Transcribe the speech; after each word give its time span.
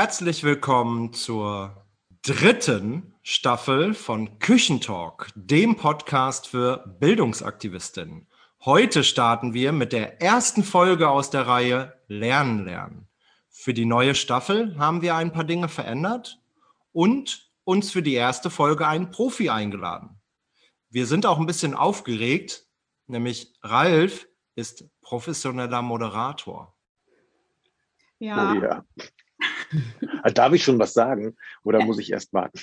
herzlich 0.00 0.44
willkommen 0.44 1.12
zur 1.12 1.84
dritten 2.22 3.14
Staffel 3.24 3.94
von 3.94 4.38
Küchentalk, 4.38 5.32
dem 5.34 5.74
Podcast 5.74 6.46
für 6.46 6.84
Bildungsaktivistinnen. 7.00 8.28
Heute 8.64 9.02
starten 9.02 9.54
wir 9.54 9.72
mit 9.72 9.92
der 9.92 10.22
ersten 10.22 10.62
Folge 10.62 11.08
aus 11.08 11.30
der 11.30 11.48
Reihe 11.48 12.00
Lernen 12.06 12.64
lernen. 12.64 13.08
Für 13.48 13.74
die 13.74 13.86
neue 13.86 14.14
Staffel 14.14 14.78
haben 14.78 15.02
wir 15.02 15.16
ein 15.16 15.32
paar 15.32 15.42
Dinge 15.42 15.66
verändert 15.66 16.40
und 16.92 17.50
uns 17.64 17.90
für 17.90 18.00
die 18.00 18.14
erste 18.14 18.50
Folge 18.50 18.86
einen 18.86 19.10
Profi 19.10 19.50
eingeladen. 19.50 20.10
Wir 20.90 21.06
sind 21.06 21.26
auch 21.26 21.40
ein 21.40 21.46
bisschen 21.46 21.74
aufgeregt, 21.74 22.68
nämlich 23.08 23.52
Ralf 23.64 24.28
ist 24.54 24.84
professioneller 25.00 25.82
Moderator. 25.82 26.72
Ja. 28.20 28.52
Oh 28.52 28.62
ja. 28.62 28.84
Darf 30.34 30.52
ich 30.52 30.64
schon 30.64 30.78
was 30.78 30.92
sagen 30.92 31.36
oder 31.62 31.84
muss 31.84 31.98
ich 31.98 32.12
erst 32.12 32.32
warten? 32.32 32.60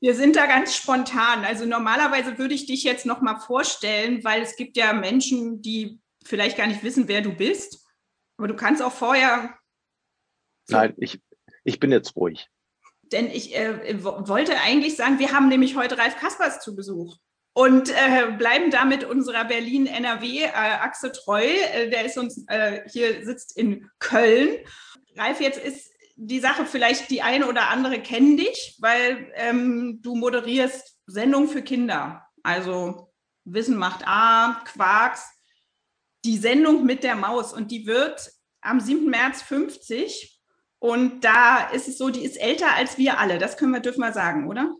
Wir 0.00 0.14
sind 0.14 0.36
da 0.36 0.46
ganz 0.46 0.76
spontan. 0.76 1.44
Also 1.44 1.66
normalerweise 1.66 2.36
würde 2.38 2.54
ich 2.54 2.66
dich 2.66 2.84
jetzt 2.84 3.06
noch 3.06 3.20
mal 3.20 3.38
vorstellen, 3.38 4.22
weil 4.22 4.42
es 4.42 4.56
gibt 4.56 4.76
ja 4.76 4.92
Menschen, 4.92 5.62
die 5.62 6.00
vielleicht 6.24 6.56
gar 6.56 6.66
nicht 6.66 6.82
wissen, 6.82 7.08
wer 7.08 7.22
du 7.22 7.32
bist. 7.32 7.86
Aber 8.36 8.48
du 8.48 8.54
kannst 8.54 8.82
auch 8.82 8.92
vorher. 8.92 9.56
So 10.66 10.76
Nein, 10.76 10.94
ich, 10.98 11.20
ich 11.62 11.80
bin 11.80 11.92
jetzt 11.92 12.16
ruhig. 12.16 12.48
Denn 13.12 13.30
ich 13.30 13.54
äh, 13.54 14.02
wollte 14.02 14.60
eigentlich 14.60 14.96
sagen, 14.96 15.18
wir 15.18 15.32
haben 15.32 15.48
nämlich 15.48 15.76
heute 15.76 15.98
Ralf 15.98 16.16
Kaspers 16.16 16.60
zu 16.60 16.74
Besuch 16.74 17.16
und 17.54 17.90
äh, 17.90 18.32
bleiben 18.36 18.70
damit 18.70 19.04
unserer 19.04 19.44
Berlin-NRW-Achse 19.44 21.06
äh, 21.06 21.12
treu. 21.12 21.44
Äh, 21.44 21.90
der 21.90 22.04
ist 22.04 22.18
uns 22.18 22.44
äh, 22.48 22.80
hier 22.90 23.24
sitzt 23.24 23.56
in 23.56 23.88
Köln. 24.00 24.58
Ralf, 25.16 25.40
jetzt 25.40 25.58
ist 25.58 25.92
die 26.16 26.40
Sache 26.40 26.64
vielleicht 26.64 27.10
die 27.10 27.22
eine 27.22 27.48
oder 27.48 27.70
andere 27.70 28.00
kennen 28.00 28.36
dich, 28.36 28.76
weil 28.80 29.32
ähm, 29.34 30.00
du 30.02 30.14
moderierst 30.14 30.98
Sendungen 31.06 31.48
für 31.48 31.62
Kinder. 31.62 32.26
Also 32.42 33.12
Wissen 33.44 33.76
macht 33.76 34.06
A, 34.06 34.62
Quarks, 34.64 35.28
die 36.24 36.38
Sendung 36.38 36.84
mit 36.84 37.02
der 37.02 37.16
Maus. 37.16 37.52
Und 37.52 37.70
die 37.70 37.86
wird 37.86 38.30
am 38.60 38.80
7. 38.80 39.06
März 39.06 39.42
50. 39.42 40.40
Und 40.78 41.22
da 41.24 41.68
ist 41.70 41.88
es 41.88 41.98
so, 41.98 42.10
die 42.10 42.24
ist 42.24 42.36
älter 42.36 42.74
als 42.74 42.98
wir 42.98 43.18
alle. 43.18 43.38
Das 43.38 43.56
können 43.56 43.72
wir, 43.72 43.80
dürfen 43.80 44.00
wir 44.00 44.12
sagen, 44.12 44.48
oder? 44.48 44.74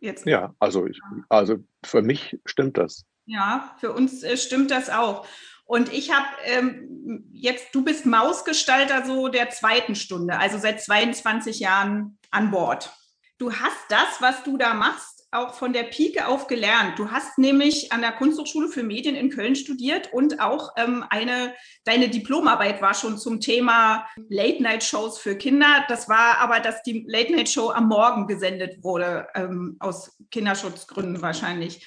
Jetzt. 0.00 0.26
Ja, 0.26 0.54
also, 0.58 0.86
ich, 0.86 1.00
also 1.28 1.58
für 1.84 2.02
mich 2.02 2.38
stimmt 2.44 2.76
das. 2.76 3.04
Ja, 3.26 3.74
für 3.78 3.92
uns 3.92 4.22
äh, 4.22 4.36
stimmt 4.36 4.70
das 4.70 4.90
auch. 4.90 5.26
Und 5.66 5.92
ich 5.92 6.12
habe 6.12 6.26
ähm, 6.44 7.24
jetzt, 7.32 7.74
du 7.74 7.82
bist 7.82 8.04
Mausgestalter 8.04 9.06
so 9.06 9.28
der 9.28 9.50
zweiten 9.50 9.94
Stunde, 9.94 10.38
also 10.38 10.58
seit 10.58 10.82
22 10.82 11.60
Jahren 11.60 12.18
an 12.30 12.50
Bord. 12.50 12.92
Du 13.38 13.52
hast 13.52 13.78
das, 13.88 14.20
was 14.20 14.44
du 14.44 14.58
da 14.58 14.74
machst, 14.74 15.26
auch 15.34 15.54
von 15.54 15.72
der 15.72 15.84
Pike 15.84 16.28
auf 16.28 16.46
gelernt. 16.46 16.98
Du 16.98 17.10
hast 17.10 17.38
nämlich 17.38 17.92
an 17.92 18.02
der 18.02 18.12
Kunsthochschule 18.12 18.68
für 18.68 18.82
Medien 18.82 19.16
in 19.16 19.30
Köln 19.30 19.56
studiert 19.56 20.12
und 20.12 20.40
auch 20.40 20.70
ähm, 20.76 21.04
eine, 21.10 21.54
deine 21.84 22.08
Diplomarbeit 22.08 22.80
war 22.80 22.94
schon 22.94 23.18
zum 23.18 23.40
Thema 23.40 24.06
Late-Night-Shows 24.28 25.18
für 25.18 25.36
Kinder. 25.36 25.84
Das 25.88 26.08
war 26.08 26.38
aber, 26.38 26.60
dass 26.60 26.82
die 26.82 27.04
Late-Night-Show 27.08 27.70
am 27.70 27.88
Morgen 27.88 28.26
gesendet 28.26 28.84
wurde, 28.84 29.26
ähm, 29.34 29.76
aus 29.80 30.16
Kinderschutzgründen 30.30 31.20
wahrscheinlich. 31.20 31.84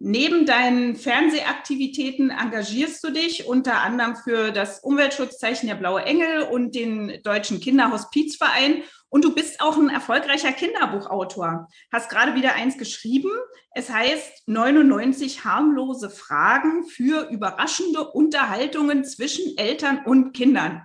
Neben 0.00 0.46
deinen 0.46 0.94
Fernsehaktivitäten 0.94 2.30
engagierst 2.30 3.02
du 3.02 3.10
dich 3.10 3.48
unter 3.48 3.80
anderem 3.80 4.14
für 4.14 4.52
das 4.52 4.78
Umweltschutzzeichen 4.78 5.68
der 5.68 5.74
Blaue 5.74 6.02
Engel 6.02 6.42
und 6.42 6.76
den 6.76 7.20
Deutschen 7.24 7.58
Kinderhospizverein. 7.58 8.84
Und 9.08 9.24
du 9.24 9.34
bist 9.34 9.60
auch 9.60 9.76
ein 9.76 9.88
erfolgreicher 9.88 10.52
Kinderbuchautor. 10.52 11.68
Hast 11.92 12.10
gerade 12.10 12.36
wieder 12.36 12.54
eins 12.54 12.78
geschrieben. 12.78 13.30
Es 13.74 13.90
heißt 13.90 14.46
99 14.46 15.44
harmlose 15.44 16.10
Fragen 16.10 16.86
für 16.86 17.28
überraschende 17.30 18.08
Unterhaltungen 18.08 19.04
zwischen 19.04 19.58
Eltern 19.58 20.02
und 20.04 20.32
Kindern. 20.32 20.82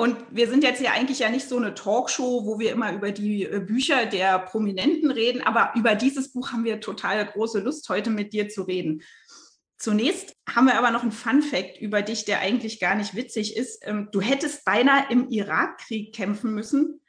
Und 0.00 0.16
wir 0.30 0.48
sind 0.48 0.62
jetzt 0.62 0.80
ja 0.80 0.92
eigentlich 0.92 1.18
ja 1.18 1.28
nicht 1.28 1.48
so 1.48 1.56
eine 1.56 1.74
Talkshow, 1.74 2.46
wo 2.46 2.60
wir 2.60 2.70
immer 2.70 2.92
über 2.92 3.10
die 3.10 3.42
äh, 3.42 3.58
Bücher 3.58 4.06
der 4.06 4.38
Prominenten 4.38 5.10
reden, 5.10 5.42
aber 5.42 5.72
über 5.74 5.96
dieses 5.96 6.32
Buch 6.32 6.52
haben 6.52 6.64
wir 6.64 6.80
total 6.80 7.26
große 7.26 7.58
Lust, 7.58 7.88
heute 7.88 8.10
mit 8.10 8.32
dir 8.32 8.48
zu 8.48 8.62
reden. 8.62 9.02
Zunächst 9.76 10.36
haben 10.48 10.66
wir 10.66 10.78
aber 10.78 10.92
noch 10.92 11.02
einen 11.02 11.10
Fun 11.10 11.42
Fact 11.42 11.80
über 11.80 12.02
dich, 12.02 12.24
der 12.24 12.38
eigentlich 12.38 12.78
gar 12.78 12.94
nicht 12.94 13.16
witzig 13.16 13.56
ist. 13.56 13.80
Ähm, 13.82 14.08
du 14.12 14.20
hättest 14.20 14.64
beinahe 14.64 15.06
im 15.10 15.30
Irakkrieg 15.30 16.14
kämpfen 16.14 16.54
müssen. 16.54 17.00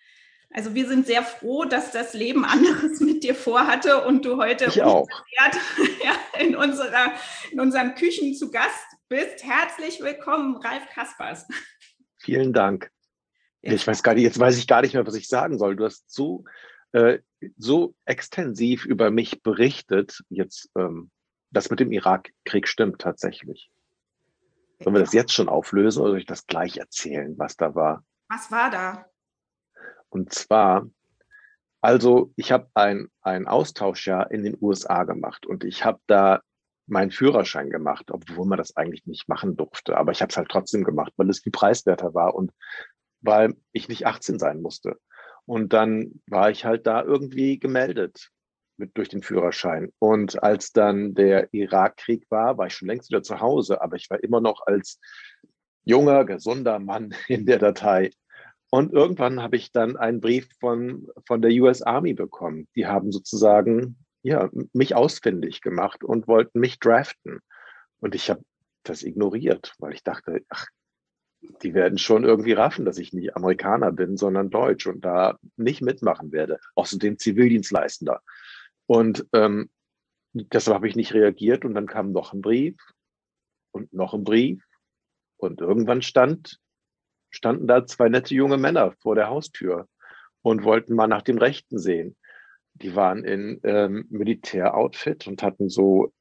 Also 0.51 0.73
wir 0.73 0.87
sind 0.87 1.05
sehr 1.05 1.21
froh, 1.21 1.65
dass 1.65 1.91
das 1.91 2.15
Leben 2.15 2.43
anderes 2.43 2.99
mit 3.01 3.23
dir 3.23 3.35
vorhatte 3.35 4.03
und 4.03 4.25
du 4.25 4.37
heute 4.37 4.65
in, 6.39 6.55
unserer, 6.55 7.13
in 7.51 7.59
unseren 7.59 7.93
Küchen 7.93 8.33
zu 8.33 8.49
Gast 8.49 8.87
bist. 9.09 9.43
Herzlich 9.43 10.01
willkommen, 10.01 10.55
Ralf 10.55 10.87
Kaspers. 10.91 11.45
Vielen 12.29 12.53
Dank. 12.53 12.91
Ja. 13.61 13.73
Ich 13.73 13.85
weiß 13.87 14.03
gar 14.03 14.13
nicht, 14.13 14.23
jetzt 14.23 14.39
weiß 14.39 14.57
ich 14.57 14.67
gar 14.67 14.81
nicht 14.81 14.93
mehr, 14.93 15.05
was 15.05 15.15
ich 15.15 15.27
sagen 15.27 15.57
soll. 15.57 15.75
Du 15.75 15.85
hast 15.85 16.11
so, 16.11 16.43
äh, 16.91 17.19
so 17.57 17.95
extensiv 18.05 18.85
über 18.85 19.09
mich 19.09 19.41
berichtet. 19.41 20.21
Jetzt, 20.29 20.69
ähm, 20.77 21.09
das 21.49 21.71
mit 21.71 21.79
dem 21.79 21.91
Irakkrieg 21.91 22.67
stimmt 22.67 23.01
tatsächlich. 23.01 23.71
Sollen 24.79 24.95
wir 24.95 25.01
das 25.01 25.13
jetzt 25.13 25.33
schon 25.33 25.49
auflösen 25.49 26.01
oder 26.01 26.11
soll 26.11 26.19
ich 26.19 26.27
das 26.27 26.45
gleich 26.45 26.77
erzählen, 26.77 27.37
was 27.37 27.57
da 27.57 27.73
war? 27.73 28.03
Was 28.29 28.51
war 28.51 28.69
da? 28.69 29.05
Und 30.09 30.31
zwar, 30.31 30.87
also 31.81 32.31
ich 32.35 32.51
habe 32.51 32.69
ein, 32.75 33.09
ein 33.21 33.47
Austauschjahr 33.47 34.29
in 34.29 34.43
den 34.43 34.55
USA 34.61 35.03
gemacht 35.03 35.47
und 35.47 35.63
ich 35.63 35.83
habe 35.83 35.99
da 36.05 36.41
meinen 36.89 37.11
Führerschein 37.11 37.69
gemacht, 37.69 38.11
obwohl 38.11 38.45
man 38.45 38.57
das 38.57 38.75
eigentlich 38.75 39.05
nicht 39.05 39.29
machen 39.29 39.55
durfte. 39.55 39.97
Aber 39.97 40.11
ich 40.11 40.21
habe 40.21 40.29
es 40.29 40.37
halt 40.37 40.49
trotzdem 40.49 40.83
gemacht, 40.83 41.13
weil 41.17 41.29
es 41.29 41.39
viel 41.39 41.51
preiswerter 41.51 42.13
war 42.13 42.35
und 42.35 42.51
weil 43.21 43.55
ich 43.71 43.89
nicht 43.89 44.05
18 44.05 44.39
sein 44.39 44.61
musste. 44.61 44.97
Und 45.45 45.73
dann 45.73 46.21
war 46.27 46.51
ich 46.51 46.65
halt 46.65 46.85
da 46.87 47.03
irgendwie 47.03 47.59
gemeldet 47.59 48.29
mit 48.77 48.97
durch 48.97 49.09
den 49.09 49.21
Führerschein. 49.21 49.91
Und 49.99 50.41
als 50.41 50.71
dann 50.71 51.13
der 51.13 51.53
Irakkrieg 51.53 52.25
war, 52.29 52.57
war 52.57 52.67
ich 52.67 52.73
schon 52.73 52.87
längst 52.87 53.09
wieder 53.09 53.23
zu 53.23 53.39
Hause, 53.39 53.81
aber 53.81 53.95
ich 53.95 54.09
war 54.09 54.23
immer 54.23 54.41
noch 54.41 54.65
als 54.65 54.99
junger, 55.83 56.25
gesunder 56.25 56.79
Mann 56.79 57.13
in 57.27 57.45
der 57.45 57.59
Datei. 57.59 58.11
Und 58.71 58.93
irgendwann 58.93 59.41
habe 59.41 59.55
ich 59.55 59.71
dann 59.71 59.97
einen 59.97 60.21
Brief 60.21 60.47
von, 60.59 61.07
von 61.25 61.41
der 61.41 61.51
US 61.61 61.81
Army 61.81 62.13
bekommen. 62.13 62.67
Die 62.75 62.85
haben 62.85 63.11
sozusagen 63.11 63.97
ja, 64.21 64.49
mich 64.73 64.95
ausfindig 64.95 65.61
gemacht 65.61 66.03
und 66.03 66.27
wollten 66.27 66.59
mich 66.59 66.79
draften. 66.79 67.39
Und 67.99 68.15
ich 68.15 68.29
habe 68.29 68.43
das 68.83 69.03
ignoriert, 69.03 69.73
weil 69.79 69.93
ich 69.93 70.03
dachte, 70.03 70.43
ach, 70.49 70.67
die 71.63 71.73
werden 71.73 71.97
schon 71.97 72.25
irgendwie 72.25 72.51
raffen, 72.51 72.85
dass 72.85 72.97
ich 72.97 73.13
nicht 73.13 73.35
Amerikaner 73.35 73.91
bin, 73.91 74.17
sondern 74.17 74.49
Deutsch 74.49 74.87
und 74.87 75.05
da 75.05 75.37
nicht 75.55 75.81
mitmachen 75.81 76.31
werde. 76.31 76.59
Außerdem 76.75 77.17
Zivildienstleistender. 77.17 78.21
Und 78.87 79.25
ähm, 79.33 79.69
deshalb 80.33 80.75
habe 80.75 80.87
ich 80.87 80.95
nicht 80.95 81.13
reagiert 81.13 81.63
und 81.63 81.75
dann 81.75 81.87
kam 81.87 82.11
noch 82.11 82.33
ein 82.33 82.41
Brief 82.41 82.75
und 83.71 83.93
noch 83.93 84.13
ein 84.13 84.23
Brief 84.23 84.63
und 85.37 85.61
irgendwann 85.61 86.01
stand, 86.01 86.59
standen 87.29 87.67
da 87.67 87.85
zwei 87.85 88.09
nette 88.09 88.35
junge 88.35 88.57
Männer 88.57 88.91
vor 88.99 89.15
der 89.15 89.29
Haustür 89.29 89.87
und 90.41 90.63
wollten 90.63 90.95
mal 90.95 91.07
nach 91.07 91.21
dem 91.21 91.37
Rechten 91.37 91.79
sehen 91.79 92.17
die 92.73 92.95
waren 92.95 93.23
in 93.23 93.59
ähm, 93.63 94.05
Militäroutfit 94.09 95.27
und 95.27 95.43
hatten 95.43 95.69
so 95.69 96.13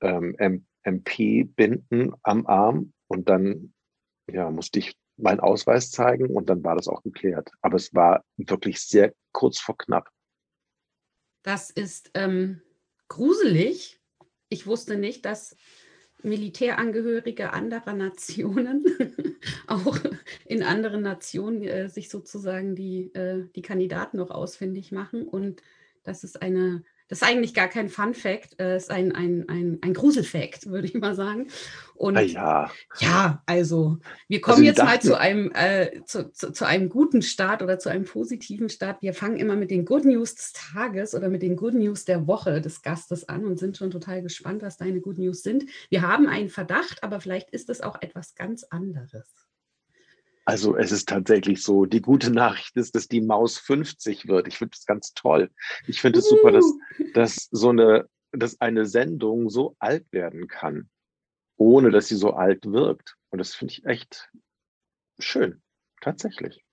ähm, 0.00 0.64
MP-Binden 0.82 2.14
am 2.22 2.46
Arm 2.46 2.92
und 3.08 3.28
dann 3.28 3.74
ja, 4.30 4.50
musste 4.50 4.78
ich 4.78 4.96
meinen 5.16 5.40
Ausweis 5.40 5.90
zeigen 5.90 6.34
und 6.34 6.48
dann 6.48 6.64
war 6.64 6.76
das 6.76 6.88
auch 6.88 7.02
geklärt. 7.02 7.50
Aber 7.60 7.76
es 7.76 7.94
war 7.94 8.24
wirklich 8.36 8.80
sehr 8.80 9.12
kurz 9.32 9.60
vor 9.60 9.76
knapp. 9.76 10.08
Das 11.42 11.70
ist 11.70 12.10
ähm, 12.14 12.62
gruselig. 13.08 14.00
Ich 14.48 14.66
wusste 14.66 14.96
nicht, 14.96 15.24
dass 15.24 15.56
Militärangehörige 16.22 17.52
anderer 17.52 17.94
Nationen 17.94 18.84
auch 19.66 19.98
in 20.44 20.62
anderen 20.62 21.02
Nationen 21.02 21.62
äh, 21.62 21.88
sich 21.88 22.10
sozusagen 22.10 22.74
die, 22.74 23.12
äh, 23.14 23.46
die 23.54 23.62
Kandidaten 23.62 24.18
noch 24.18 24.30
ausfindig 24.30 24.92
machen 24.92 25.26
und 25.26 25.62
das 26.02 26.24
ist 26.24 26.42
eine, 26.42 26.82
das 27.08 27.22
ist 27.22 27.28
eigentlich 27.28 27.54
gar 27.54 27.66
kein 27.68 27.88
Fun 27.88 28.14
Fact, 28.14 28.54
es 28.58 28.60
äh, 28.60 28.76
ist 28.76 28.90
ein, 28.90 29.12
ein, 29.12 29.48
ein, 29.48 29.78
ein 29.82 29.94
Gruselfact, 29.94 30.66
würde 30.70 30.86
ich 30.86 30.94
mal 30.94 31.14
sagen. 31.14 31.48
Und 31.94 32.16
ah 32.16 32.20
ja. 32.20 32.70
ja, 33.00 33.42
also 33.46 33.98
wir 34.28 34.40
kommen 34.40 34.58
also 34.58 34.64
jetzt 34.64 34.78
mal 34.78 35.00
zu 35.00 35.18
einem, 35.18 35.50
äh, 35.52 36.02
zu, 36.04 36.32
zu, 36.32 36.52
zu, 36.52 36.64
einem 36.64 36.88
guten 36.88 37.20
Start 37.20 37.62
oder 37.62 37.78
zu 37.78 37.88
einem 37.88 38.04
positiven 38.04 38.68
Start. 38.68 39.02
Wir 39.02 39.12
fangen 39.12 39.36
immer 39.36 39.56
mit 39.56 39.70
den 39.70 39.84
Good 39.84 40.04
News 40.04 40.34
des 40.36 40.52
Tages 40.52 41.14
oder 41.14 41.28
mit 41.28 41.42
den 41.42 41.56
Good 41.56 41.74
News 41.74 42.04
der 42.04 42.26
Woche 42.26 42.60
des 42.60 42.80
Gastes 42.82 43.28
an 43.28 43.44
und 43.44 43.58
sind 43.58 43.76
schon 43.76 43.90
total 43.90 44.22
gespannt, 44.22 44.62
was 44.62 44.76
deine 44.76 45.00
Good 45.00 45.18
News 45.18 45.42
sind. 45.42 45.66
Wir 45.90 46.02
haben 46.02 46.26
einen 46.26 46.48
Verdacht, 46.48 47.02
aber 47.02 47.20
vielleicht 47.20 47.50
ist 47.50 47.68
es 47.68 47.80
auch 47.80 48.00
etwas 48.00 48.34
ganz 48.34 48.64
anderes. 48.64 49.49
Also 50.50 50.76
es 50.76 50.90
ist 50.90 51.08
tatsächlich 51.08 51.62
so, 51.62 51.86
die 51.86 52.02
gute 52.02 52.32
Nachricht 52.32 52.76
ist, 52.76 52.96
dass 52.96 53.06
die 53.06 53.20
Maus 53.20 53.56
50 53.58 54.26
wird. 54.26 54.48
Ich 54.48 54.58
finde 54.58 54.72
das 54.72 54.84
ganz 54.84 55.14
toll. 55.14 55.48
Ich 55.86 56.00
finde 56.00 56.18
es 56.18 56.26
uh. 56.26 56.36
super, 56.36 56.50
dass, 56.50 56.64
dass 57.14 57.48
so 57.52 57.68
eine, 57.68 58.08
dass 58.32 58.60
eine 58.60 58.84
Sendung 58.84 59.48
so 59.48 59.76
alt 59.78 60.10
werden 60.10 60.48
kann, 60.48 60.90
ohne 61.56 61.92
dass 61.92 62.08
sie 62.08 62.16
so 62.16 62.32
alt 62.32 62.66
wirkt. 62.66 63.14
Und 63.28 63.38
das 63.38 63.54
finde 63.54 63.74
ich 63.74 63.84
echt 63.84 64.28
schön. 65.20 65.62
Tatsächlich. 66.00 66.64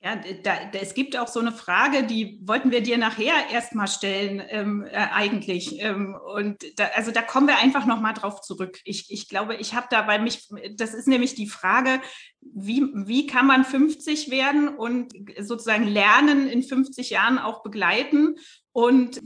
Ja, 0.00 0.14
da, 0.14 0.52
da, 0.72 0.78
es 0.78 0.94
gibt 0.94 1.16
auch 1.16 1.26
so 1.26 1.40
eine 1.40 1.50
Frage, 1.50 2.04
die 2.04 2.38
wollten 2.42 2.70
wir 2.70 2.82
dir 2.82 2.98
nachher 2.98 3.50
erstmal 3.50 3.88
stellen, 3.88 4.40
ähm, 4.48 4.84
äh, 4.84 4.96
eigentlich. 4.96 5.80
Ähm, 5.82 6.16
und 6.36 6.62
da, 6.78 6.84
also 6.94 7.10
da 7.10 7.20
kommen 7.20 7.48
wir 7.48 7.58
einfach 7.58 7.84
nochmal 7.84 8.14
drauf 8.14 8.40
zurück. 8.40 8.78
Ich, 8.84 9.10
ich 9.10 9.28
glaube, 9.28 9.56
ich 9.56 9.74
habe 9.74 9.88
da 9.90 10.02
bei 10.02 10.20
mich, 10.20 10.48
das 10.76 10.94
ist 10.94 11.08
nämlich 11.08 11.34
die 11.34 11.48
Frage, 11.48 12.00
wie, 12.40 12.82
wie 12.94 13.26
kann 13.26 13.48
man 13.48 13.64
50 13.64 14.30
werden 14.30 14.68
und 14.68 15.12
sozusagen 15.40 15.88
Lernen 15.88 16.48
in 16.48 16.62
50 16.62 17.10
Jahren 17.10 17.40
auch 17.40 17.64
begleiten? 17.64 18.36
Und 18.70 19.20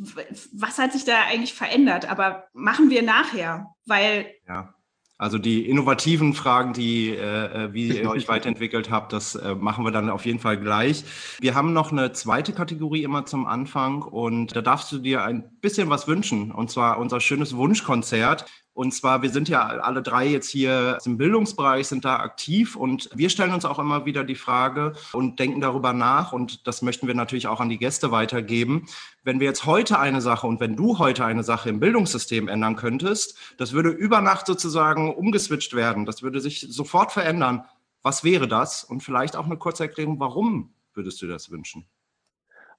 was 0.52 0.78
hat 0.78 0.94
sich 0.94 1.04
da 1.04 1.24
eigentlich 1.24 1.52
verändert? 1.52 2.08
Aber 2.08 2.46
machen 2.54 2.88
wir 2.88 3.02
nachher, 3.02 3.66
weil 3.84 4.32
ja. 4.48 4.74
Also 5.22 5.38
die 5.38 5.68
innovativen 5.68 6.34
Fragen, 6.34 6.72
die, 6.72 7.10
äh, 7.10 7.66
äh 7.66 7.72
wie 7.72 7.96
ihr 7.96 8.10
euch 8.10 8.26
weiterentwickelt 8.28 8.90
habt, 8.90 9.12
das 9.12 9.36
äh, 9.36 9.54
machen 9.54 9.84
wir 9.84 9.92
dann 9.92 10.10
auf 10.10 10.26
jeden 10.26 10.40
Fall 10.40 10.58
gleich. 10.58 11.04
Wir 11.38 11.54
haben 11.54 11.72
noch 11.72 11.92
eine 11.92 12.10
zweite 12.10 12.52
Kategorie 12.52 13.04
immer 13.04 13.24
zum 13.24 13.46
Anfang 13.46 14.02
und 14.02 14.56
da 14.56 14.62
darfst 14.62 14.90
du 14.90 14.98
dir 14.98 15.22
ein 15.22 15.44
bisschen 15.60 15.88
was 15.90 16.08
wünschen 16.08 16.50
und 16.50 16.72
zwar 16.72 16.98
unser 16.98 17.20
schönes 17.20 17.56
Wunschkonzert. 17.56 18.46
Und 18.74 18.94
zwar, 18.94 19.20
wir 19.20 19.28
sind 19.28 19.50
ja 19.50 19.66
alle 19.66 20.00
drei 20.00 20.26
jetzt 20.26 20.48
hier 20.48 20.96
im 21.04 21.18
Bildungsbereich, 21.18 21.86
sind 21.86 22.06
da 22.06 22.16
aktiv 22.20 22.74
und 22.74 23.10
wir 23.14 23.28
stellen 23.28 23.52
uns 23.52 23.66
auch 23.66 23.78
immer 23.78 24.06
wieder 24.06 24.24
die 24.24 24.34
Frage 24.34 24.94
und 25.12 25.38
denken 25.38 25.60
darüber 25.60 25.92
nach 25.92 26.32
und 26.32 26.66
das 26.66 26.80
möchten 26.80 27.06
wir 27.06 27.14
natürlich 27.14 27.48
auch 27.48 27.60
an 27.60 27.68
die 27.68 27.76
Gäste 27.76 28.10
weitergeben. 28.12 28.86
Wenn 29.24 29.40
wir 29.40 29.46
jetzt 29.46 29.66
heute 29.66 29.98
eine 29.98 30.22
Sache 30.22 30.46
und 30.46 30.58
wenn 30.58 30.74
du 30.74 30.98
heute 30.98 31.24
eine 31.26 31.44
Sache 31.44 31.68
im 31.68 31.80
Bildungssystem 31.80 32.48
ändern 32.48 32.76
könntest, 32.76 33.36
das 33.58 33.72
würde 33.72 33.90
über 33.90 34.22
Nacht 34.22 34.46
sozusagen 34.46 35.14
umgeswitcht 35.14 35.74
werden, 35.74 36.06
das 36.06 36.22
würde 36.22 36.40
sich 36.40 36.66
sofort 36.70 37.12
verändern. 37.12 37.66
Was 38.02 38.24
wäre 38.24 38.48
das? 38.48 38.84
Und 38.84 39.02
vielleicht 39.02 39.36
auch 39.36 39.44
eine 39.44 39.58
kurze 39.58 39.84
Erklärung, 39.84 40.18
warum 40.18 40.72
würdest 40.94 41.20
du 41.20 41.26
das 41.26 41.50
wünschen? 41.50 41.84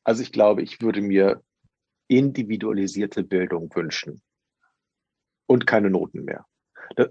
Also 0.04 0.24
ich 0.24 0.32
glaube, 0.32 0.64
ich 0.64 0.82
würde 0.82 1.02
mir 1.02 1.44
individualisierte 2.08 3.24
Bildung 3.24 3.70
wünschen 3.76 4.22
und 5.54 5.68
keine 5.68 5.92
Noten 5.92 6.26
mehr. 6.26 6.48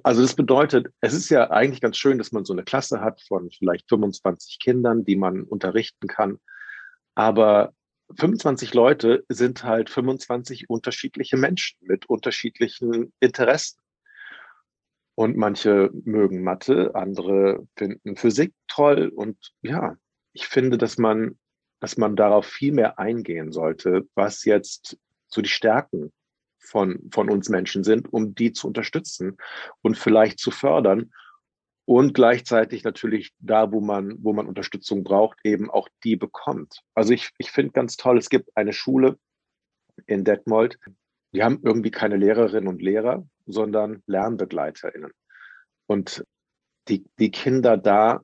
Also 0.03 0.21
das 0.21 0.35
bedeutet, 0.35 0.89
es 1.01 1.15
ist 1.15 1.29
ja 1.29 1.53
eigentlich 1.53 1.81
ganz 1.81 1.97
schön, 1.97 2.19
dass 2.19 2.33
man 2.33 2.45
so 2.45 2.53
eine 2.53 2.65
Klasse 2.65 3.01
hat 3.01 3.21
von 3.23 3.53
vielleicht 3.53 3.89
25 3.89 4.59
Kindern, 4.59 5.05
die 5.05 5.15
man 5.15 5.45
unterrichten 5.45 6.09
kann. 6.09 6.41
Aber 7.15 7.73
25 8.19 8.75
Leute 8.75 9.25
sind 9.29 9.63
halt 9.63 9.91
25 9.91 10.69
unterschiedliche 10.69 11.37
Menschen 11.37 11.79
mit 11.83 12.07
unterschiedlichen 12.07 13.13
Interessen. 13.21 13.81
Und 15.15 15.37
manche 15.37 15.91
mögen 15.93 16.43
Mathe, 16.43 16.97
andere 16.97 17.65
finden 17.77 18.17
Physik 18.17 18.53
toll. 18.67 19.13
Und 19.15 19.37
ja, 19.63 19.97
ich 20.33 20.49
finde, 20.49 20.79
dass 20.79 20.99
man, 20.99 21.39
dass 21.79 21.97
man 21.97 22.17
darauf 22.17 22.47
viel 22.47 22.73
mehr 22.73 22.99
eingehen 22.99 23.53
sollte, 23.53 24.09
was 24.17 24.45
jetzt 24.45 24.99
so 25.29 25.43
die 25.43 25.49
Stärken 25.49 26.13
von, 26.63 27.11
von 27.13 27.29
uns 27.29 27.49
Menschen 27.49 27.85
sind, 27.85 28.13
um 28.13 28.35
die 28.35 28.53
zu 28.53 28.69
unterstützen 28.69 29.37
und 29.83 29.99
vielleicht 29.99 30.39
zu 30.39 30.51
fördern 30.51 31.13
und 31.85 32.15
gleichzeitig 32.15 32.85
natürlich 32.85 33.33
da, 33.41 33.73
wo 33.73 33.81
man, 33.81 34.17
wo 34.23 34.33
man 34.33 34.47
Unterstützung 34.47 35.03
braucht, 35.03 35.39
eben 35.45 35.71
auch 35.71 35.89
die 36.05 36.17
bekommt. 36.17 36.81
Also 36.95 37.13
ich, 37.13 37.31
ich 37.39 37.51
finde 37.51 37.73
ganz 37.73 37.97
toll, 37.97 38.19
es 38.19 38.31
gibt 38.31 38.57
eine 38.57 38.73
Schule 38.73 39.19
in 40.07 40.25
Detmold, 40.25 40.79
die 41.33 41.43
haben 41.43 41.61
irgendwie 41.63 41.91
keine 41.91 42.17
Lehrerinnen 42.17 42.69
und 42.69 42.83
Lehrer, 42.83 43.27
sondern 43.47 44.03
LernbegleiterInnen. 44.07 45.13
Und 45.87 46.25
die, 46.89 47.05
die 47.19 47.31
Kinder 47.31 47.77
da, 47.77 48.23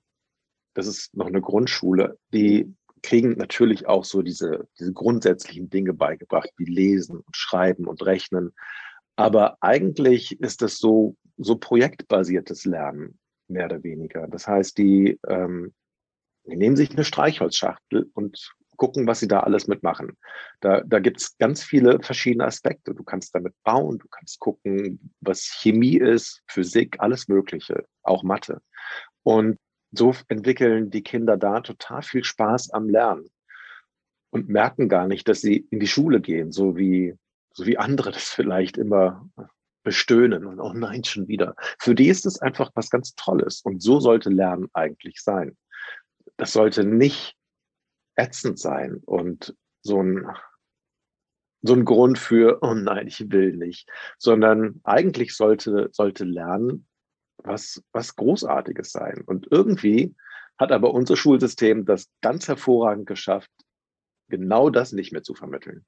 das 0.74 0.86
ist 0.86 1.14
noch 1.14 1.26
eine 1.26 1.40
Grundschule, 1.40 2.18
die 2.32 2.74
kriegen 3.02 3.32
natürlich 3.32 3.86
auch 3.86 4.04
so 4.04 4.22
diese, 4.22 4.68
diese 4.78 4.92
grundsätzlichen 4.92 5.70
Dinge 5.70 5.94
beigebracht, 5.94 6.50
wie 6.56 6.64
Lesen 6.64 7.20
und 7.20 7.36
Schreiben 7.36 7.86
und 7.86 8.04
Rechnen. 8.04 8.52
Aber 9.16 9.56
eigentlich 9.60 10.40
ist 10.40 10.62
es 10.62 10.78
so, 10.78 11.16
so 11.36 11.56
projektbasiertes 11.56 12.64
Lernen, 12.64 13.18
mehr 13.48 13.66
oder 13.66 13.82
weniger. 13.82 14.28
Das 14.28 14.46
heißt, 14.46 14.78
die, 14.78 15.18
ähm, 15.26 15.74
die 16.44 16.56
nehmen 16.56 16.76
sich 16.76 16.90
eine 16.92 17.04
Streichholzschachtel 17.04 18.10
und 18.14 18.54
gucken, 18.78 19.06
was 19.06 19.20
sie 19.20 19.28
da 19.28 19.40
alles 19.40 19.66
mitmachen. 19.66 20.16
Da, 20.60 20.82
da 20.86 21.00
gibt 21.00 21.20
es 21.20 21.36
ganz 21.36 21.62
viele 21.62 22.00
verschiedene 22.00 22.46
Aspekte. 22.46 22.94
Du 22.94 23.02
kannst 23.02 23.34
damit 23.34 23.52
bauen, 23.64 23.98
du 23.98 24.06
kannst 24.08 24.38
gucken, 24.38 25.12
was 25.20 25.42
Chemie 25.42 25.96
ist, 25.96 26.42
Physik, 26.46 26.96
alles 27.00 27.28
Mögliche, 27.28 27.84
auch 28.02 28.22
Mathe. 28.22 28.62
Und 29.24 29.58
so 29.92 30.14
entwickeln 30.28 30.90
die 30.90 31.02
Kinder 31.02 31.36
da 31.36 31.60
total 31.60 32.02
viel 32.02 32.24
Spaß 32.24 32.70
am 32.70 32.88
Lernen 32.88 33.30
und 34.30 34.48
merken 34.48 34.88
gar 34.88 35.06
nicht, 35.06 35.28
dass 35.28 35.40
sie 35.40 35.66
in 35.70 35.80
die 35.80 35.86
Schule 35.86 36.20
gehen, 36.20 36.52
so 36.52 36.76
wie, 36.76 37.14
so 37.54 37.66
wie 37.66 37.78
andere 37.78 38.10
das 38.12 38.28
vielleicht 38.28 38.76
immer 38.76 39.28
bestöhnen 39.84 40.44
und 40.44 40.60
oh 40.60 40.72
nein, 40.72 41.04
schon 41.04 41.28
wieder. 41.28 41.54
Für 41.78 41.94
die 41.94 42.08
ist 42.08 42.26
es 42.26 42.40
einfach 42.40 42.70
was 42.74 42.90
ganz 42.90 43.14
Tolles 43.14 43.62
und 43.62 43.82
so 43.82 44.00
sollte 44.00 44.28
Lernen 44.28 44.68
eigentlich 44.74 45.22
sein. 45.22 45.56
Das 46.36 46.52
sollte 46.52 46.84
nicht 46.84 47.36
ätzend 48.16 48.58
sein 48.58 49.00
und 49.06 49.56
so 49.82 50.02
ein, 50.02 50.26
so 51.62 51.74
ein 51.74 51.84
Grund 51.84 52.18
für, 52.18 52.58
oh 52.62 52.74
nein, 52.74 53.06
ich 53.06 53.30
will 53.30 53.56
nicht, 53.56 53.88
sondern 54.18 54.80
eigentlich 54.84 55.34
sollte, 55.34 55.88
sollte 55.92 56.24
Lernen 56.24 56.87
was, 57.38 57.82
was 57.92 58.16
Großartiges 58.16 58.90
sein. 58.90 59.22
Und 59.26 59.48
irgendwie 59.50 60.14
hat 60.58 60.72
aber 60.72 60.92
unser 60.92 61.16
Schulsystem 61.16 61.84
das 61.84 62.08
ganz 62.20 62.48
hervorragend 62.48 63.06
geschafft, 63.06 63.50
genau 64.28 64.70
das 64.70 64.92
nicht 64.92 65.12
mehr 65.12 65.22
zu 65.22 65.34
vermitteln. 65.34 65.86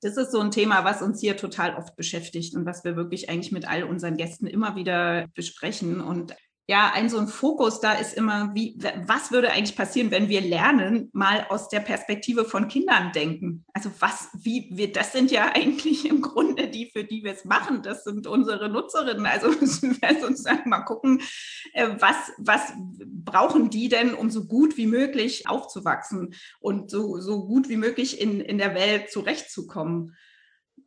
Das 0.00 0.16
ist 0.16 0.30
so 0.30 0.38
ein 0.40 0.52
Thema, 0.52 0.84
was 0.84 1.02
uns 1.02 1.20
hier 1.20 1.36
total 1.36 1.74
oft 1.74 1.96
beschäftigt 1.96 2.54
und 2.54 2.64
was 2.66 2.84
wir 2.84 2.94
wirklich 2.94 3.28
eigentlich 3.28 3.50
mit 3.50 3.68
all 3.68 3.82
unseren 3.82 4.16
Gästen 4.16 4.46
immer 4.46 4.76
wieder 4.76 5.26
besprechen. 5.34 6.00
Und 6.00 6.36
ja, 6.70 6.92
ein 6.92 7.08
so 7.08 7.16
ein 7.16 7.28
Fokus 7.28 7.80
da 7.80 7.94
ist 7.94 8.12
immer, 8.12 8.54
wie, 8.54 8.76
was 9.06 9.32
würde 9.32 9.50
eigentlich 9.50 9.74
passieren, 9.74 10.10
wenn 10.10 10.28
wir 10.28 10.42
lernen, 10.42 11.08
mal 11.14 11.46
aus 11.48 11.70
der 11.70 11.80
Perspektive 11.80 12.44
von 12.44 12.68
Kindern 12.68 13.10
denken? 13.12 13.64
Also 13.72 13.90
was, 14.00 14.28
wie 14.34 14.68
wir, 14.70 14.92
das 14.92 15.12
sind 15.12 15.30
ja 15.30 15.50
eigentlich 15.54 16.04
im 16.04 16.20
Grunde 16.20 16.68
die, 16.68 16.90
für 16.90 17.04
die 17.04 17.24
wir 17.24 17.32
es 17.32 17.46
machen. 17.46 17.82
Das 17.82 18.04
sind 18.04 18.26
unsere 18.26 18.68
Nutzerinnen. 18.68 19.24
Also 19.24 19.48
müssen 19.60 19.96
wir 19.98 20.26
uns 20.26 20.44
mal 20.66 20.80
gucken, 20.80 21.22
äh, 21.72 21.88
was, 22.00 22.16
was 22.36 22.60
brauchen 22.98 23.70
die 23.70 23.88
denn, 23.88 24.12
um 24.12 24.28
so 24.28 24.44
gut 24.44 24.76
wie 24.76 24.86
möglich 24.86 25.48
aufzuwachsen 25.48 26.34
und 26.60 26.90
so, 26.90 27.18
so 27.18 27.46
gut 27.46 27.70
wie 27.70 27.78
möglich 27.78 28.20
in, 28.20 28.42
in 28.42 28.58
der 28.58 28.74
Welt 28.74 29.10
zurechtzukommen. 29.10 30.14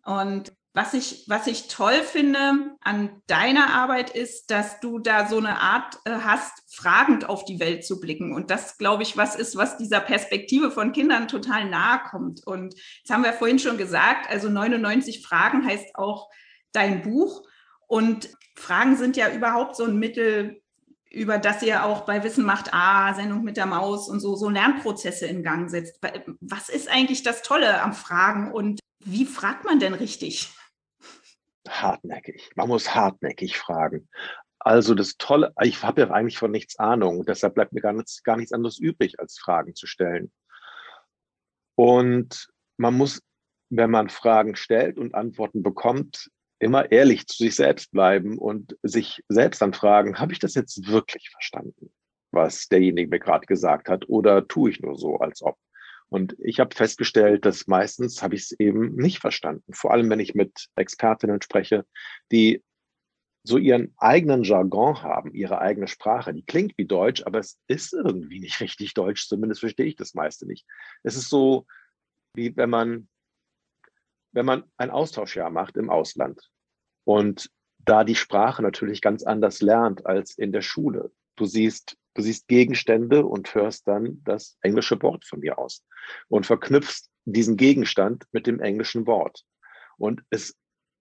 Und 0.06 0.54
was 0.74 0.94
ich, 0.94 1.26
was 1.28 1.48
ich 1.48 1.68
toll 1.68 2.02
finde 2.02 2.78
an 2.80 3.22
deiner 3.28 3.74
Arbeit 3.74 4.10
ist, 4.12 4.52
dass 4.52 4.80
du 4.80 5.00
da 5.00 5.28
so 5.28 5.38
eine 5.38 5.60
Art 5.60 5.98
äh, 6.06 6.12
hast, 6.12 6.64
fragend 6.74 7.28
auf 7.28 7.44
die 7.44 7.60
Welt 7.60 7.86
zu 7.86 8.00
blicken. 8.00 8.34
Und 8.34 8.50
das, 8.50 8.78
glaube 8.78 9.04
ich, 9.04 9.18
was 9.18 9.36
ist, 9.36 9.58
was 9.58 9.78
dieser 9.78 10.00
Perspektive 10.00 10.72
von 10.72 10.94
Kindern 10.94 11.28
total 11.28 11.70
nahe 11.70 12.00
kommt. 12.10 12.48
Und 12.48 12.74
jetzt 12.74 13.12
haben 13.12 13.24
wir 13.24 13.34
vorhin 13.34 13.60
schon 13.60 13.78
gesagt, 13.78 14.30
also 14.30 14.48
99 14.48 15.26
Fragen 15.26 15.66
heißt 15.66 15.96
auch 15.96 16.30
dein 16.72 17.02
Buch. 17.02 17.44
Und 17.88 18.30
Fragen 18.56 18.96
sind 18.96 19.18
ja 19.18 19.30
überhaupt 19.30 19.76
so 19.76 19.84
ein 19.84 19.98
Mittel, 19.98 20.62
über 21.10 21.38
das 21.38 21.62
ihr 21.62 21.84
auch 21.84 22.06
bei 22.06 22.24
Wissen 22.24 22.46
macht, 22.46 22.74
ah, 22.74 23.14
Sendung 23.14 23.44
mit 23.44 23.58
der 23.58 23.66
Maus 23.66 24.08
und 24.08 24.22
so, 24.22 24.38
so 24.38 24.48
Lernprozesse 24.48 25.28
in 25.28 25.44
Gang 25.44 25.70
setzt. 25.70 26.00
Was 26.40 26.70
ist 26.70 26.88
eigentlich 26.88 27.24
das 27.24 27.42
Tolle 27.42 27.82
am 27.82 27.92
Fragen 27.92 28.54
und 28.54 28.80
wie 29.04 29.26
fragt 29.26 29.66
man 29.66 29.80
denn 29.80 29.94
richtig? 29.94 30.54
Hartnäckig. 31.72 32.52
Man 32.56 32.68
muss 32.68 32.94
hartnäckig 32.94 33.58
fragen. 33.58 34.10
Also 34.60 34.94
das 34.94 35.18
Tolle, 35.18 35.54
ich 35.62 35.82
habe 35.84 36.02
ja 36.02 36.12
eigentlich 36.12 36.38
von 36.38 36.52
nichts 36.52 36.78
Ahnung, 36.78 37.26
deshalb 37.26 37.56
bleibt 37.56 37.74
mir 37.74 37.82
gar 37.82 37.94
nichts, 37.94 38.24
gar 38.24 38.38
nichts 38.38 38.54
anderes 38.54 38.80
übrig, 38.80 39.20
als 39.20 39.40
Fragen 39.40 39.74
zu 39.74 39.88
stellen. 39.88 40.32
Und 41.76 42.48
man 42.78 42.96
muss, 42.96 43.24
wenn 43.70 43.90
man 43.90 44.10
Fragen 44.10 44.56
stellt 44.56 45.00
und 45.00 45.16
Antworten 45.16 45.64
bekommt, 45.64 46.30
immer 46.60 46.92
ehrlich 46.92 47.26
zu 47.26 47.44
sich 47.44 47.56
selbst 47.56 47.92
bleiben 47.92 48.38
und 48.38 48.78
sich 48.84 49.24
selbst 49.30 49.64
dann 49.64 49.74
fragen, 49.74 50.20
habe 50.20 50.34
ich 50.34 50.40
das 50.40 50.54
jetzt 50.54 50.88
wirklich 50.88 51.32
verstanden, 51.32 51.92
was 52.32 52.68
derjenige 52.68 53.10
mir 53.10 53.20
gerade 53.20 53.48
gesagt 53.48 53.90
hat, 53.90 54.08
oder 54.10 54.48
tue 54.48 54.70
ich 54.70 54.80
nur 54.80 54.96
so, 54.96 55.18
als 55.18 55.42
ob? 55.42 55.58
Und 56.12 56.36
ich 56.40 56.60
habe 56.60 56.76
festgestellt, 56.76 57.46
dass 57.46 57.68
meistens 57.68 58.22
habe 58.22 58.36
ich 58.36 58.42
es 58.42 58.52
eben 58.60 58.96
nicht 58.96 59.20
verstanden. 59.20 59.74
Vor 59.74 59.92
allem, 59.92 60.10
wenn 60.10 60.20
ich 60.20 60.36
mit 60.36 60.68
Expertinnen 60.76 61.42
spreche, 61.42 61.86
die 62.34 62.62
so 63.44 63.58
ihren 63.58 63.94
eigenen 63.98 64.44
Jargon 64.44 65.02
haben, 65.02 65.34
ihre 65.34 65.60
eigene 65.60 65.88
Sprache. 65.88 66.34
Die 66.34 66.44
klingt 66.44 66.78
wie 66.78 66.86
Deutsch, 66.86 67.24
aber 67.26 67.40
es 67.40 67.58
ist 67.68 67.94
irgendwie 67.94 68.42
nicht 68.42 68.60
richtig 68.60 68.94
Deutsch. 68.94 69.28
Zumindest 69.28 69.62
verstehe 69.62 69.86
ich 69.86 69.96
das 69.96 70.14
meiste 70.14 70.46
nicht. 70.46 70.68
Es 71.02 71.16
ist 71.16 71.30
so, 71.30 71.66
wie 72.36 72.56
wenn 72.58 72.70
man, 72.70 73.08
wenn 74.34 74.46
man 74.46 74.66
ein 74.78 74.92
Austauschjahr 74.92 75.50
macht 75.50 75.78
im 75.78 75.90
Ausland 75.90 76.52
und 77.06 77.50
da 77.80 78.04
die 78.04 78.16
Sprache 78.16 78.62
natürlich 78.62 79.02
ganz 79.02 79.24
anders 79.24 79.62
lernt 79.62 80.06
als 80.06 80.38
in 80.38 80.52
der 80.52 80.62
Schule. 80.62 81.12
Du 81.38 81.46
siehst, 81.46 81.98
du 82.14 82.22
siehst 82.22 82.48
Gegenstände 82.48 83.26
und 83.26 83.54
hörst 83.56 83.88
dann 83.88 84.22
das 84.24 84.58
englische 84.62 85.02
Wort 85.02 85.26
von 85.26 85.40
mir 85.40 85.58
aus 85.58 85.84
und 86.28 86.46
verknüpfst 86.46 87.10
diesen 87.26 87.58
Gegenstand 87.58 88.26
mit 88.32 88.48
dem 88.48 88.60
englischen 88.60 89.06
Wort. 89.08 89.44
Und 89.98 90.24
es 90.30 90.56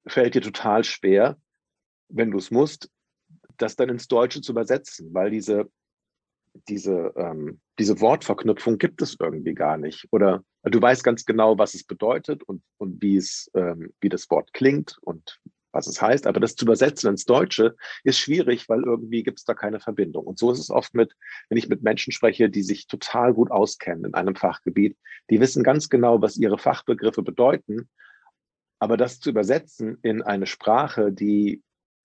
fällt 0.06 0.34
dir 0.34 0.42
total 0.42 0.84
schwer, 0.84 1.38
wenn 2.08 2.30
du 2.30 2.38
es 2.38 2.50
musst, 2.50 2.90
das 3.56 3.76
dann 3.76 3.88
ins 3.88 4.08
Deutsche 4.08 4.40
zu 4.40 4.52
übersetzen, 4.52 5.12
weil 5.14 5.30
diese, 5.30 5.70
diese, 6.68 7.12
ähm, 7.16 7.60
diese 7.78 8.00
Wortverknüpfung 8.00 8.78
gibt 8.78 9.02
es 9.02 9.16
irgendwie 9.18 9.54
gar 9.54 9.76
nicht. 9.76 10.06
Oder 10.10 10.44
du 10.62 10.80
weißt 10.80 11.04
ganz 11.04 11.24
genau, 11.24 11.58
was 11.58 11.74
es 11.74 11.84
bedeutet 11.84 12.42
und, 12.42 12.62
und 12.78 13.00
wie 13.02 13.22
ähm, 13.54 13.92
wie 14.00 14.08
das 14.08 14.28
Wort 14.30 14.52
klingt 14.52 14.98
und 15.02 15.40
was 15.72 15.86
es 15.86 16.00
heißt, 16.00 16.26
aber 16.26 16.40
das 16.40 16.56
zu 16.56 16.64
übersetzen 16.64 17.10
ins 17.10 17.24
Deutsche 17.24 17.76
ist 18.04 18.18
schwierig, 18.18 18.68
weil 18.68 18.82
irgendwie 18.82 19.22
gibt 19.22 19.38
es 19.38 19.44
da 19.44 19.54
keine 19.54 19.80
Verbindung. 19.80 20.26
Und 20.26 20.38
so 20.38 20.50
ist 20.50 20.58
es 20.58 20.70
oft 20.70 20.94
mit, 20.94 21.14
wenn 21.48 21.58
ich 21.58 21.68
mit 21.68 21.82
Menschen 21.82 22.12
spreche, 22.12 22.50
die 22.50 22.62
sich 22.62 22.86
total 22.86 23.34
gut 23.34 23.50
auskennen 23.50 24.04
in 24.04 24.14
einem 24.14 24.36
Fachgebiet, 24.36 24.96
die 25.30 25.40
wissen 25.40 25.62
ganz 25.62 25.88
genau, 25.88 26.20
was 26.20 26.36
ihre 26.36 26.58
Fachbegriffe 26.58 27.22
bedeuten, 27.22 27.88
aber 28.78 28.96
das 28.96 29.20
zu 29.20 29.30
übersetzen 29.30 29.98
in 30.02 30.22
eine 30.22 30.46
Sprache, 30.46 31.12
die 31.12 31.62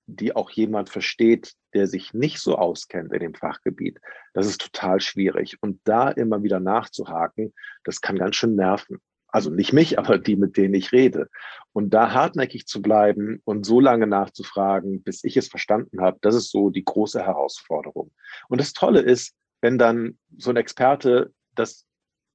die 0.07 0.35
auch 0.35 0.51
jemand 0.51 0.89
versteht, 0.89 1.53
der 1.73 1.87
sich 1.87 2.13
nicht 2.13 2.39
so 2.39 2.57
auskennt 2.57 3.11
in 3.11 3.19
dem 3.19 3.33
Fachgebiet, 3.33 3.99
das 4.33 4.45
ist 4.45 4.61
total 4.61 4.99
schwierig. 4.99 5.57
Und 5.61 5.81
da 5.83 6.09
immer 6.09 6.43
wieder 6.43 6.59
nachzuhaken, 6.59 7.53
das 7.83 8.01
kann 8.01 8.17
ganz 8.17 8.35
schön 8.35 8.55
nerven. 8.55 9.01
Also 9.35 9.49
nicht 9.49 9.73
mich, 9.73 9.99
aber 9.99 10.17
die, 10.17 10.37
mit 10.37 10.55
denen 10.55 10.73
ich 10.75 10.93
rede. 10.93 11.29
Und 11.73 11.89
da 11.89 12.13
hartnäckig 12.13 12.67
zu 12.67 12.81
bleiben 12.81 13.41
und 13.43 13.65
so 13.65 13.81
lange 13.81 14.07
nachzufragen, 14.07 15.03
bis 15.03 15.25
ich 15.25 15.35
es 15.35 15.49
verstanden 15.49 15.99
habe, 15.99 16.17
das 16.21 16.35
ist 16.35 16.51
so 16.51 16.69
die 16.69 16.85
große 16.85 17.21
Herausforderung. 17.21 18.13
Und 18.47 18.61
das 18.61 18.71
Tolle 18.71 19.01
ist, 19.01 19.35
wenn 19.59 19.77
dann 19.77 20.17
so 20.37 20.51
ein 20.51 20.55
Experte 20.55 21.33
das 21.53 21.85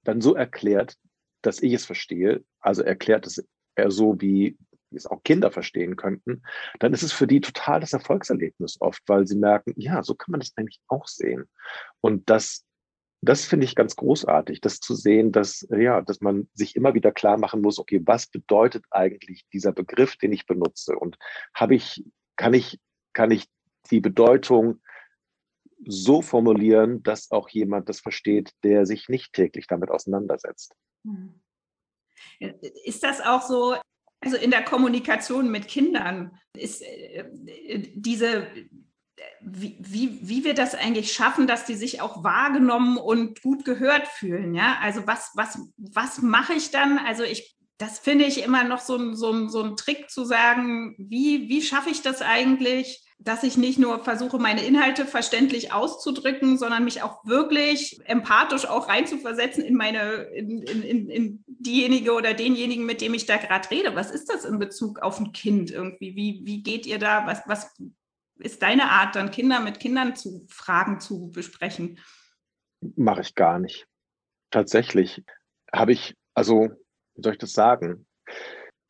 dann 0.04 0.20
so 0.20 0.34
erklärt, 0.34 0.96
dass 1.40 1.62
ich 1.62 1.72
es 1.72 1.86
verstehe, 1.86 2.44
also 2.60 2.82
erklärt 2.82 3.26
es 3.26 3.42
er 3.76 3.90
so, 3.90 4.20
wie, 4.20 4.58
es 4.94 5.06
auch 5.06 5.22
Kinder 5.22 5.50
verstehen 5.50 5.96
könnten, 5.96 6.42
dann 6.80 6.92
ist 6.92 7.02
es 7.02 7.12
für 7.12 7.26
die 7.26 7.40
total 7.40 7.80
das 7.80 7.94
Erfolgserlebnis 7.94 8.78
oft, 8.80 9.02
weil 9.06 9.26
sie 9.26 9.36
merken, 9.36 9.72
ja, 9.76 10.02
so 10.02 10.14
kann 10.14 10.32
man 10.32 10.40
das 10.40 10.52
eigentlich 10.56 10.80
auch 10.88 11.06
sehen. 11.06 11.48
Und 12.00 12.28
das, 12.28 12.66
das 13.22 13.44
finde 13.44 13.64
ich 13.64 13.74
ganz 13.74 13.96
großartig, 13.96 14.60
das 14.60 14.80
zu 14.80 14.94
sehen, 14.94 15.30
dass, 15.30 15.66
ja, 15.70 16.00
dass 16.00 16.20
man 16.20 16.48
sich 16.54 16.74
immer 16.74 16.94
wieder 16.94 17.12
klar 17.12 17.36
machen 17.38 17.60
muss, 17.60 17.78
okay, 17.78 18.00
was 18.04 18.26
bedeutet 18.26 18.84
eigentlich 18.90 19.46
dieser 19.52 19.72
Begriff, 19.72 20.16
den 20.16 20.32
ich 20.32 20.46
benutze? 20.46 20.96
Und 20.96 21.18
habe 21.54 21.74
ich, 21.74 22.04
kann 22.36 22.54
ich, 22.54 22.80
kann 23.12 23.30
ich 23.30 23.46
die 23.90 24.00
Bedeutung 24.00 24.80
so 25.86 26.22
formulieren, 26.22 27.02
dass 27.02 27.30
auch 27.30 27.48
jemand 27.50 27.88
das 27.88 28.00
versteht, 28.00 28.52
der 28.62 28.86
sich 28.86 29.08
nicht 29.08 29.32
täglich 29.32 29.66
damit 29.66 29.90
auseinandersetzt. 29.90 30.74
Hm. 31.04 31.40
Ist 32.84 33.02
das 33.02 33.20
auch 33.20 33.42
so, 33.42 33.76
also 34.20 34.36
in 34.36 34.50
der 34.50 34.62
Kommunikation 34.62 35.50
mit 35.50 35.68
Kindern 35.68 36.38
ist 36.54 36.82
äh, 36.82 37.24
diese, 37.94 38.46
wie, 39.40 39.76
wie, 39.80 40.18
wie 40.22 40.44
wir 40.44 40.54
das 40.54 40.74
eigentlich 40.74 41.12
schaffen, 41.12 41.46
dass 41.46 41.64
die 41.64 41.74
sich 41.74 42.00
auch 42.00 42.22
wahrgenommen 42.22 42.98
und 42.98 43.42
gut 43.42 43.64
gehört 43.64 44.06
fühlen. 44.08 44.54
Ja, 44.54 44.78
also 44.82 45.06
was, 45.06 45.30
was, 45.34 45.58
was 45.76 46.22
mache 46.22 46.54
ich 46.54 46.70
dann? 46.70 46.98
Also 46.98 47.22
ich, 47.22 47.56
das 47.78 47.98
finde 47.98 48.26
ich 48.26 48.42
immer 48.42 48.64
noch 48.64 48.80
so, 48.80 49.14
so, 49.14 49.48
so 49.48 49.62
ein 49.62 49.76
Trick 49.76 50.10
zu 50.10 50.24
sagen, 50.24 50.94
wie, 50.98 51.48
wie 51.48 51.62
schaffe 51.62 51.90
ich 51.90 52.02
das 52.02 52.22
eigentlich? 52.22 53.04
dass 53.22 53.42
ich 53.42 53.58
nicht 53.58 53.78
nur 53.78 54.02
versuche, 54.02 54.38
meine 54.38 54.64
Inhalte 54.64 55.04
verständlich 55.04 55.72
auszudrücken, 55.72 56.56
sondern 56.56 56.84
mich 56.84 57.02
auch 57.02 57.24
wirklich 57.24 58.00
empathisch 58.06 58.66
auch 58.66 58.88
reinzuversetzen 58.88 59.62
in 59.62 59.76
meine, 59.76 60.22
in, 60.34 60.62
in, 60.62 61.10
in 61.10 61.44
diejenige 61.46 62.12
oder 62.12 62.32
denjenigen, 62.32 62.86
mit 62.86 63.02
dem 63.02 63.12
ich 63.12 63.26
da 63.26 63.36
gerade 63.36 63.70
rede. 63.70 63.94
Was 63.94 64.10
ist 64.10 64.30
das 64.30 64.46
in 64.46 64.58
Bezug 64.58 65.00
auf 65.00 65.20
ein 65.20 65.32
Kind 65.32 65.70
irgendwie? 65.70 66.16
Wie, 66.16 66.40
wie 66.44 66.62
geht 66.62 66.86
ihr 66.86 66.98
da? 66.98 67.26
Was, 67.26 67.42
was 67.46 67.70
ist 68.40 68.62
deine 68.62 68.90
Art, 68.90 69.16
dann 69.16 69.30
Kinder 69.30 69.60
mit 69.60 69.80
Kindern 69.80 70.16
zu 70.16 70.46
Fragen 70.48 71.00
zu 71.00 71.30
besprechen? 71.30 71.98
Mache 72.96 73.20
ich 73.20 73.34
gar 73.34 73.58
nicht. 73.58 73.86
Tatsächlich 74.50 75.22
habe 75.72 75.92
ich, 75.92 76.14
also, 76.34 76.70
wie 77.14 77.22
soll 77.22 77.32
ich 77.32 77.38
das 77.38 77.52
sagen? 77.52 78.06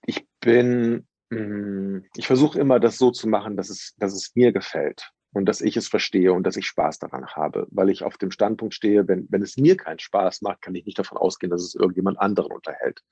Ich 0.06 0.26
bin 0.40 1.06
Mm, 1.30 2.00
ich 2.16 2.26
versuche 2.26 2.58
immer, 2.58 2.80
das 2.80 2.98
so 2.98 3.10
zu 3.10 3.28
machen, 3.28 3.56
dass 3.56 3.70
es, 3.70 3.94
dass 3.98 4.12
es 4.12 4.32
mir 4.34 4.52
gefällt 4.52 5.10
und 5.32 5.46
dass 5.46 5.60
ich 5.60 5.76
es 5.76 5.88
verstehe 5.88 6.32
und 6.32 6.42
dass 6.42 6.56
ich 6.56 6.66
Spaß 6.66 6.98
daran 6.98 7.26
habe, 7.28 7.66
weil 7.70 7.88
ich 7.88 8.02
auf 8.02 8.18
dem 8.18 8.32
Standpunkt 8.32 8.74
stehe, 8.74 9.06
wenn, 9.06 9.26
wenn 9.30 9.42
es 9.42 9.56
mir 9.56 9.76
keinen 9.76 10.00
Spaß 10.00 10.42
macht, 10.42 10.60
kann 10.60 10.74
ich 10.74 10.84
nicht 10.84 10.98
davon 10.98 11.18
ausgehen, 11.18 11.50
dass 11.50 11.62
es 11.62 11.76
irgendjemand 11.76 12.18
anderen 12.18 12.52
unterhält. 12.52 13.02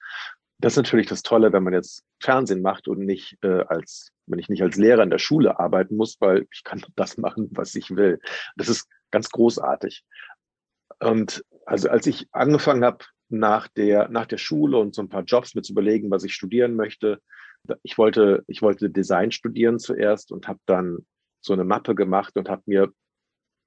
Das 0.61 0.73
ist 0.73 0.79
natürlich 0.79 1.07
das 1.07 1.23
Tolle, 1.23 1.53
wenn 1.53 1.62
man 1.62 1.73
jetzt 1.73 2.05
Fernsehen 2.21 2.62
macht 2.62 2.88
und 2.88 2.99
nicht 2.99 3.37
äh, 3.43 3.65
als, 3.69 4.11
wenn 4.27 4.41
ich 4.41 4.49
nicht 4.49 4.62
als 4.62 4.77
Lehrer 4.77 5.03
in 5.03 5.11
der 5.11 5.19
Schule 5.19 5.59
arbeiten 5.61 5.97
muss, 5.97 6.17
weil 6.21 6.47
ich 6.53 6.65
kann 6.65 6.83
das 6.97 7.17
machen, 7.17 7.49
was 7.53 7.75
ich 7.75 7.95
will. 7.95 8.21
Das 8.57 8.69
ist 8.69 8.88
ganz 9.11 9.31
großartig. 9.31 10.05
Und 11.00 11.45
also 11.65 11.88
als 11.88 12.07
ich 12.07 12.29
angefangen 12.33 12.85
habe, 12.85 13.05
nach 13.31 13.69
der, 13.69 14.09
nach 14.09 14.27
der 14.27 14.38
Schule 14.38 14.79
und 14.79 14.95
so 14.95 15.03
ein 15.03 15.11
paar 15.11 15.23
Jobs 15.23 15.55
mir 15.55 15.62
zu 15.62 15.73
überlegen, 15.73 16.11
was 16.11 16.25
ich 16.25 16.35
studieren 16.35 16.75
möchte, 16.75 17.21
ich 17.83 17.99
wollte, 17.99 18.43
ich 18.47 18.62
wollte 18.62 18.88
Design 18.88 19.31
studieren 19.31 19.79
zuerst 19.79 20.33
und 20.33 20.49
habe 20.49 20.61
dann 20.67 21.07
so 21.41 21.53
eine 21.53 21.65
Mappe 21.65 21.95
gemacht 21.95 22.37
und 22.37 22.49
habe 22.49 22.62
mir 22.67 22.93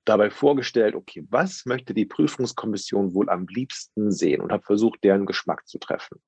dabei 0.06 0.30
vorgestellt, 0.30 0.96
okay, 0.96 1.26
was 1.30 1.66
möchte 1.66 1.94
die 1.94 2.06
Prüfungskommission 2.06 3.14
wohl 3.14 3.30
am 3.30 3.46
liebsten 3.48 4.12
sehen 4.12 4.42
und 4.42 4.52
habe 4.52 4.64
versucht, 4.64 5.04
deren 5.04 5.26
Geschmack 5.26 5.68
zu 5.68 5.78
treffen. 5.78 6.20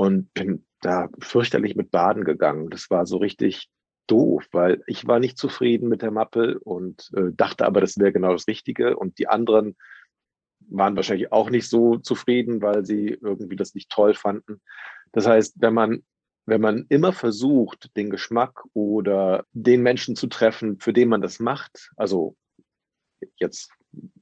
Und 0.00 0.32
bin 0.32 0.64
da 0.80 1.10
fürchterlich 1.20 1.76
mit 1.76 1.90
Baden 1.90 2.24
gegangen. 2.24 2.70
Das 2.70 2.88
war 2.88 3.04
so 3.04 3.18
richtig 3.18 3.68
doof, 4.06 4.46
weil 4.50 4.82
ich 4.86 5.06
war 5.06 5.20
nicht 5.20 5.36
zufrieden 5.36 5.90
mit 5.90 6.00
der 6.00 6.10
Mappe 6.10 6.58
und 6.60 7.10
äh, 7.14 7.32
dachte 7.34 7.66
aber, 7.66 7.82
das 7.82 7.98
wäre 7.98 8.10
genau 8.10 8.32
das 8.32 8.48
Richtige. 8.48 8.96
Und 8.96 9.18
die 9.18 9.28
anderen 9.28 9.76
waren 10.60 10.96
wahrscheinlich 10.96 11.32
auch 11.32 11.50
nicht 11.50 11.68
so 11.68 11.98
zufrieden, 11.98 12.62
weil 12.62 12.86
sie 12.86 13.08
irgendwie 13.08 13.56
das 13.56 13.74
nicht 13.74 13.90
toll 13.90 14.14
fanden. 14.14 14.62
Das 15.12 15.26
heißt, 15.26 15.56
wenn 15.58 15.74
man 15.74 16.02
wenn 16.46 16.62
man 16.62 16.86
immer 16.88 17.12
versucht, 17.12 17.94
den 17.94 18.08
Geschmack 18.08 18.64
oder 18.72 19.44
den 19.52 19.82
Menschen 19.82 20.16
zu 20.16 20.28
treffen, 20.28 20.80
für 20.80 20.94
den 20.94 21.10
man 21.10 21.20
das 21.20 21.40
macht, 21.40 21.90
also 21.96 22.36
jetzt 23.36 23.70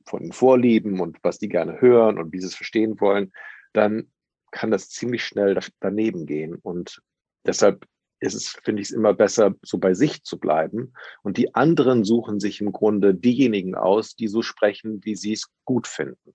von 0.07 0.23
den 0.23 0.33
Vorlieben 0.33 0.99
und 0.99 1.19
was 1.23 1.39
die 1.39 1.49
gerne 1.49 1.81
hören 1.81 2.19
und 2.19 2.33
wie 2.33 2.41
sie 2.41 2.49
es 2.49 2.57
verstehen 2.57 3.01
wollen, 3.01 3.33
dann 3.73 4.11
kann 4.51 4.71
das 4.71 4.91
ziemlich 4.91 5.25
schnell 5.25 5.59
daneben 5.81 6.27
gehen. 6.27 6.55
Und 6.57 7.03
deshalb 7.47 7.87
ist 8.21 8.35
es, 8.35 8.49
finde 8.49 8.83
ich 8.83 8.89
es 8.89 8.95
immer 8.95 9.15
besser, 9.15 9.55
so 9.63 9.79
bei 9.79 9.95
sich 9.95 10.23
zu 10.25 10.39
bleiben. 10.39 10.93
Und 11.23 11.37
die 11.37 11.55
anderen 11.55 12.05
suchen 12.05 12.41
sich 12.41 12.61
im 12.61 12.73
Grunde 12.73 13.15
diejenigen 13.15 13.75
aus, 13.75 14.17
die 14.17 14.29
so 14.29 14.43
sprechen, 14.43 15.05
wie 15.05 15.15
sie 15.15 15.33
es 15.33 15.49
gut 15.65 15.87
finden. 15.87 16.35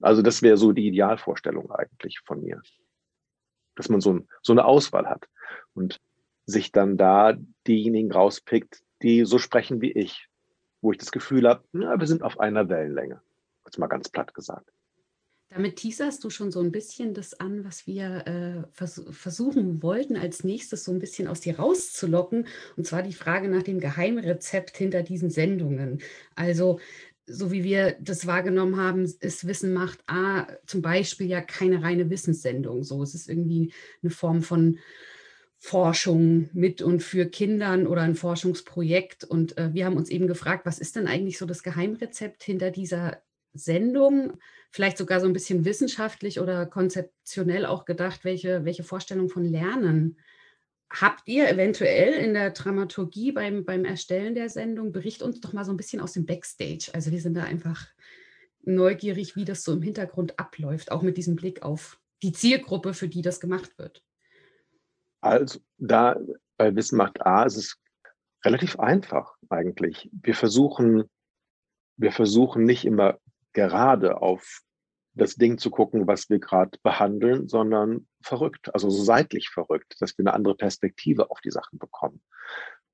Also 0.00 0.22
das 0.22 0.42
wäre 0.42 0.56
so 0.56 0.72
die 0.72 0.88
Idealvorstellung 0.88 1.70
eigentlich 1.70 2.20
von 2.24 2.42
mir 2.42 2.60
dass 3.74 3.88
man 3.88 4.00
so, 4.00 4.14
ein, 4.14 4.28
so 4.42 4.52
eine 4.52 4.64
Auswahl 4.64 5.06
hat 5.06 5.28
und 5.74 6.00
sich 6.46 6.72
dann 6.72 6.96
da 6.96 7.34
diejenigen 7.66 8.12
rauspickt, 8.12 8.82
die 9.02 9.24
so 9.24 9.38
sprechen 9.38 9.80
wie 9.80 9.92
ich, 9.92 10.28
wo 10.80 10.92
ich 10.92 10.98
das 10.98 11.12
Gefühl 11.12 11.48
habe, 11.48 11.64
wir 11.72 12.06
sind 12.06 12.22
auf 12.22 12.40
einer 12.40 12.68
Wellenlänge. 12.68 13.22
Jetzt 13.64 13.78
mal 13.78 13.86
ganz 13.86 14.08
platt 14.08 14.34
gesagt. 14.34 14.68
Damit 15.54 15.76
teaserst 15.76 16.24
du 16.24 16.30
schon 16.30 16.50
so 16.50 16.60
ein 16.60 16.72
bisschen 16.72 17.12
das 17.12 17.38
an, 17.38 17.64
was 17.64 17.86
wir 17.86 18.26
äh, 18.26 18.72
vers 18.72 19.02
versuchen 19.10 19.82
wollten, 19.82 20.16
als 20.16 20.44
nächstes 20.44 20.84
so 20.84 20.92
ein 20.92 20.98
bisschen 20.98 21.28
aus 21.28 21.40
dir 21.40 21.58
rauszulocken. 21.58 22.46
Und 22.76 22.86
zwar 22.86 23.02
die 23.02 23.12
Frage 23.12 23.48
nach 23.48 23.62
dem 23.62 23.78
Geheimrezept 23.78 24.76
hinter 24.76 25.02
diesen 25.02 25.30
Sendungen. 25.30 26.00
Also 26.34 26.80
so 27.26 27.52
wie 27.52 27.64
wir 27.64 27.96
das 28.00 28.26
wahrgenommen 28.26 28.78
haben, 28.78 29.04
ist 29.04 29.46
Wissen 29.46 29.72
macht 29.72 30.00
A 30.06 30.46
zum 30.66 30.80
Beispiel 30.82 31.26
ja 31.26 31.40
keine 31.40 31.82
reine 31.82 32.08
Wissenssendung. 32.08 32.82
So, 32.82 33.02
es 33.02 33.14
ist 33.14 33.28
irgendwie 33.28 33.72
eine 34.02 34.10
Form 34.10 34.42
von 34.42 34.78
Forschung 35.58 36.48
mit 36.52 36.82
und 36.82 37.02
für 37.02 37.26
Kindern 37.26 37.86
oder 37.86 38.02
ein 38.02 38.16
Forschungsprojekt. 38.16 39.24
Und 39.24 39.58
äh, 39.58 39.72
wir 39.74 39.84
haben 39.84 39.96
uns 39.96 40.08
eben 40.08 40.26
gefragt, 40.26 40.66
was 40.66 40.78
ist 40.78 40.96
denn 40.96 41.06
eigentlich 41.06 41.38
so 41.38 41.46
das 41.46 41.62
Geheimrezept 41.62 42.42
hinter 42.42 42.70
dieser 42.70 43.22
Sendung? 43.52 44.38
Vielleicht 44.72 44.96
sogar 44.96 45.20
so 45.20 45.26
ein 45.26 45.34
bisschen 45.34 45.64
wissenschaftlich 45.64 46.40
oder 46.40 46.64
konzeptionell 46.66 47.66
auch 47.66 47.84
gedacht, 47.84 48.24
welche, 48.24 48.64
welche 48.64 48.82
Vorstellung 48.82 49.28
von 49.28 49.44
Lernen 49.44 50.18
habt 50.90 51.28
ihr 51.28 51.48
eventuell 51.48 52.14
in 52.14 52.34
der 52.34 52.50
Dramaturgie 52.50 53.32
beim, 53.32 53.64
beim 53.64 53.84
Erstellen 53.84 54.34
der 54.34 54.48
Sendung, 54.48 54.92
bericht 54.92 55.22
uns 55.22 55.40
doch 55.40 55.52
mal 55.52 55.64
so 55.64 55.72
ein 55.72 55.76
bisschen 55.76 56.00
aus 56.00 56.12
dem 56.12 56.26
Backstage. 56.26 56.90
Also 56.92 57.10
wir 57.12 57.20
sind 57.20 57.34
da 57.34 57.44
einfach 57.44 57.86
neugierig, 58.62 59.36
wie 59.36 59.44
das 59.44 59.62
so 59.62 59.72
im 59.72 59.82
Hintergrund 59.82 60.38
abläuft, 60.38 60.90
auch 60.90 61.02
mit 61.02 61.16
diesem 61.16 61.36
Blick 61.36 61.62
auf 61.62 62.00
die 62.22 62.32
Zielgruppe, 62.32 62.94
für 62.94 63.08
die 63.08 63.22
das 63.22 63.40
gemacht 63.40 63.76
wird. 63.78 64.02
Also 65.20 65.60
da 65.78 66.18
bei 66.56 66.74
Wissen 66.74 66.96
macht 66.96 67.24
A 67.24 67.44
ist 67.44 67.56
es 67.56 67.76
relativ 68.44 68.78
einfach 68.78 69.36
eigentlich. 69.48 70.10
Wir 70.12 70.34
versuchen, 70.34 71.04
wir 71.96 72.12
versuchen 72.12 72.64
nicht 72.64 72.84
immer 72.84 73.18
gerade 73.52 74.20
auf 74.20 74.60
das 75.14 75.34
Ding 75.34 75.58
zu 75.58 75.70
gucken, 75.70 76.06
was 76.06 76.30
wir 76.30 76.38
gerade 76.38 76.78
behandeln, 76.82 77.48
sondern 77.48 78.06
verrückt, 78.22 78.74
also 78.74 78.88
so 78.88 79.02
seitlich 79.02 79.50
verrückt, 79.50 79.96
dass 80.00 80.16
wir 80.16 80.24
eine 80.24 80.34
andere 80.34 80.54
Perspektive 80.54 81.30
auf 81.30 81.40
die 81.40 81.50
Sachen 81.50 81.78
bekommen, 81.78 82.22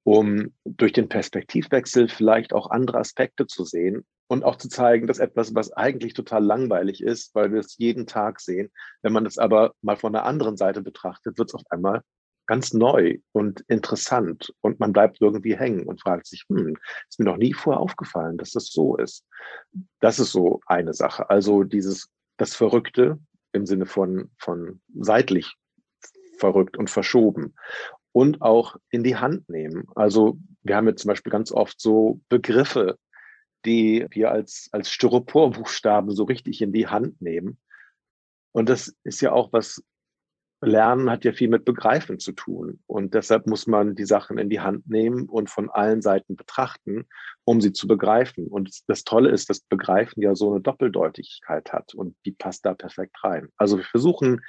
um 0.05 0.53
durch 0.65 0.93
den 0.93 1.09
Perspektivwechsel 1.09 2.09
vielleicht 2.09 2.53
auch 2.53 2.71
andere 2.71 2.99
Aspekte 2.99 3.47
zu 3.47 3.65
sehen 3.65 4.05
und 4.27 4.45
auch 4.45 4.57
zu 4.57 4.69
zeigen, 4.69 5.07
dass 5.07 5.21
etwas, 5.21 5.55
was 5.55 5.73
eigentlich 5.73 6.15
total 6.15 6.45
langweilig 6.45 7.03
ist, 7.03 7.35
weil 7.35 7.53
wir 7.53 7.61
es 7.61 7.79
jeden 7.79 8.07
Tag 8.07 8.41
sehen, 8.41 8.71
wenn 9.03 9.12
man 9.12 9.25
das 9.25 9.38
aber 9.38 9.73
mal 9.81 9.97
von 9.97 10.12
der 10.12 10.25
anderen 10.25 10.57
Seite 10.57 10.83
betrachtet, 10.83 11.38
wird 11.38 11.50
es 11.50 11.55
auf 11.55 11.62
einmal 11.71 12.03
ganz 12.49 12.73
neu 12.73 13.19
und 13.33 13.61
interessant 13.69 14.52
und 14.62 14.81
man 14.81 14.93
bleibt 14.93 15.21
irgendwie 15.21 15.57
hängen 15.57 15.87
und 15.87 16.00
fragt 16.00 16.26
sich, 16.26 16.45
hm, 16.49 16.76
ist 17.09 17.19
mir 17.19 17.26
noch 17.26 17.37
nie 17.37 17.52
vorher 17.52 17.81
aufgefallen, 17.81 18.38
dass 18.38 18.52
das 18.52 18.69
so 18.69 18.97
ist. 18.97 19.25
Das 20.00 20.19
ist 20.19 20.33
so 20.33 20.61
eine 20.67 20.95
Sache. 20.95 21.31
Also 21.31 21.62
dieses, 21.62 22.09
das 22.38 22.57
Verrückte 22.57 23.19
im 23.52 23.67
Sinne 23.67 23.85
von, 23.87 24.31
von 24.38 24.81
seitlich 24.99 25.55
verrückt 26.38 26.76
und 26.78 26.88
verschoben 26.88 27.55
und 28.12 28.40
auch 28.40 28.76
in 28.90 29.05
die 29.05 29.17
Hand 29.17 29.49
nehmen. 29.50 29.87
Also 29.95 30.38
wir 30.62 30.76
haben 30.76 30.88
jetzt 30.88 31.02
zum 31.02 31.11
Beispiel 31.11 31.31
ganz 31.31 31.52
oft 31.52 31.78
so 31.78 32.21
Begriffe, 32.31 32.99
die 33.67 34.07
wir 34.11 34.31
als, 34.31 34.71
als 34.73 34.90
Styroporbuchstaben 34.90 36.12
so 36.12 36.25
richtig 36.25 36.62
in 36.62 36.73
die 36.73 36.87
Hand 36.87 37.21
nehmen. 37.21 37.59
Und 38.52 38.71
das 38.71 38.97
ist 39.05 39.21
ja 39.21 39.33
auch 39.33 39.52
was 39.52 39.83
Lernen 40.61 41.09
hat 41.09 41.25
ja 41.25 41.33
viel 41.33 41.49
mit 41.49 41.65
Begreifen 41.65 42.19
zu 42.19 42.33
tun. 42.33 42.81
Und 42.87 43.15
deshalb 43.15 43.47
muss 43.47 43.67
man 43.67 43.95
die 43.95 44.05
Sachen 44.05 44.38
in 44.38 44.50
die 44.50 44.61
Hand 44.61 44.88
nehmen 44.88 45.29
und 45.29 45.50
von 45.50 45.71
allen 45.71 46.03
Seiten 46.03 46.35
betrachten, 46.35 47.07
um 47.45 47.61
sie 47.61 47.73
zu 47.73 47.87
begreifen. 47.87 48.49
Und 48.49 48.88
das 48.88 49.05
Tolle 49.05 49.31
ist, 49.31 49.50
dass 49.50 49.61
Begreifen 49.61 50.23
ja 50.23 50.35
so 50.35 50.50
eine 50.50 50.61
Doppeldeutigkeit 50.61 51.73
hat 51.73 51.95
und 51.95 52.17
die 52.25 52.33
passt 52.33 52.67
da 52.67 52.75
perfekt 52.75 53.23
rein. 53.23 53.49
Also 53.57 53.77
wir 53.77 53.85
versuchen 53.85 54.41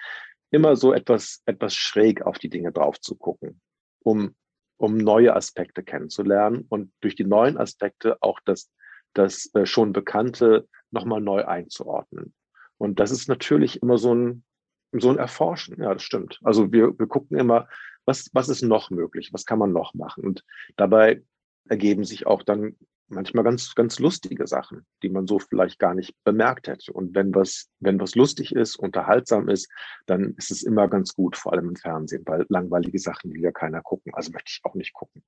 immer 0.51 0.75
so 0.75 0.93
etwas, 0.93 1.41
etwas 1.45 1.75
schräg 1.75 2.23
auf 2.23 2.39
die 2.39 2.49
Dinge 2.49 2.71
drauf 2.71 2.99
zu 2.99 3.15
gucken, 3.15 3.61
um, 4.03 4.35
um 4.77 4.97
neue 4.97 5.35
Aspekte 5.35 5.83
kennenzulernen 5.83 6.65
und 6.69 6.91
durch 7.01 7.15
die 7.15 7.25
neuen 7.25 7.57
Aspekte 7.57 8.17
auch 8.21 8.39
das, 8.45 8.71
das 9.13 9.53
äh, 9.53 9.67
schon 9.67 9.93
Bekannte 9.93 10.67
nochmal 10.91 11.21
neu 11.21 11.45
einzuordnen. 11.45 12.33
Und 12.77 12.99
das 12.99 13.11
ist 13.11 13.27
natürlich 13.27 13.83
immer 13.83 13.97
so 13.97 14.15
ein, 14.15 14.43
so 14.91 15.09
ein 15.09 15.17
Erforschen, 15.17 15.81
ja, 15.81 15.93
das 15.93 16.03
stimmt. 16.03 16.39
Also 16.43 16.71
wir, 16.71 16.97
wir 16.97 17.07
gucken 17.07 17.37
immer, 17.37 17.67
was, 18.05 18.29
was 18.33 18.49
ist 18.49 18.63
noch 18.63 18.89
möglich, 18.89 19.31
was 19.33 19.45
kann 19.45 19.59
man 19.59 19.71
noch 19.71 19.93
machen. 19.93 20.23
Und 20.23 20.43
dabei 20.77 21.21
ergeben 21.67 22.03
sich 22.03 22.25
auch 22.25 22.43
dann 22.43 22.75
manchmal 23.09 23.43
ganz, 23.43 23.75
ganz 23.75 23.99
lustige 23.99 24.47
Sachen, 24.47 24.85
die 25.03 25.09
man 25.09 25.27
so 25.27 25.39
vielleicht 25.39 25.79
gar 25.79 25.93
nicht 25.93 26.15
bemerkt 26.23 26.67
hätte. 26.67 26.93
Und 26.93 27.15
wenn 27.15 27.33
was, 27.33 27.69
wenn 27.79 27.99
was 27.99 28.15
lustig 28.15 28.53
ist, 28.55 28.75
unterhaltsam 28.77 29.49
ist, 29.49 29.69
dann 30.05 30.35
ist 30.37 30.51
es 30.51 30.63
immer 30.63 30.87
ganz 30.87 31.13
gut, 31.13 31.35
vor 31.35 31.53
allem 31.53 31.69
im 31.69 31.75
Fernsehen, 31.75 32.23
weil 32.25 32.45
langweilige 32.49 32.99
Sachen 32.99 33.33
will 33.33 33.41
ja 33.41 33.51
keiner 33.51 33.81
gucken. 33.81 34.13
Also 34.13 34.31
möchte 34.31 34.51
ich 34.51 34.61
auch 34.63 34.75
nicht 34.75 34.93
gucken. 34.93 35.23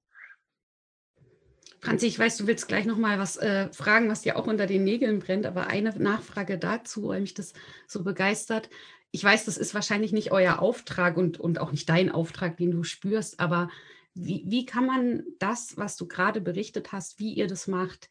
Franzi, 1.80 2.06
ich 2.06 2.19
weiß, 2.19 2.38
du 2.38 2.45
willst 2.45 2.67
gleich 2.67 2.86
noch 2.86 2.97
mal 2.97 3.17
was 3.17 3.38
äh, 3.38 3.71
fragen, 3.74 4.08
was 4.08 4.21
dir 4.21 4.38
auch 4.38 4.45
unter 4.45 4.67
den 4.67 4.84
Nägeln 4.84 5.17
brennt, 5.17 5.47
aber 5.47 5.65
eine 5.65 5.89
Nachfrage 5.97 6.60
dazu, 6.60 7.08
weil 7.08 7.21
mich 7.21 7.34
das 7.34 7.54
so 7.88 8.04
begeistert 8.04 8.69
ich 9.12 9.24
weiß, 9.24 9.45
das 9.45 9.58
ist 9.58 9.74
wahrscheinlich 9.74 10.13
nicht 10.13 10.32
euer 10.32 10.60
Auftrag 10.60 11.17
und, 11.17 11.39
und 11.39 11.60
auch 11.60 11.71
nicht 11.71 11.89
dein 11.89 12.10
Auftrag, 12.10 12.58
den 12.58 12.71
du 12.71 12.84
spürst, 12.84 13.39
aber 13.39 13.69
wie, 14.13 14.43
wie 14.47 14.65
kann 14.65 14.86
man 14.86 15.24
das, 15.39 15.78
was 15.78 15.95
du 15.95 16.08
gerade 16.08 16.41
berichtet 16.41 16.91
hast, 16.91 17.19
wie 17.19 17.34
ihr 17.34 17.47
das 17.47 17.67
macht, 17.67 18.10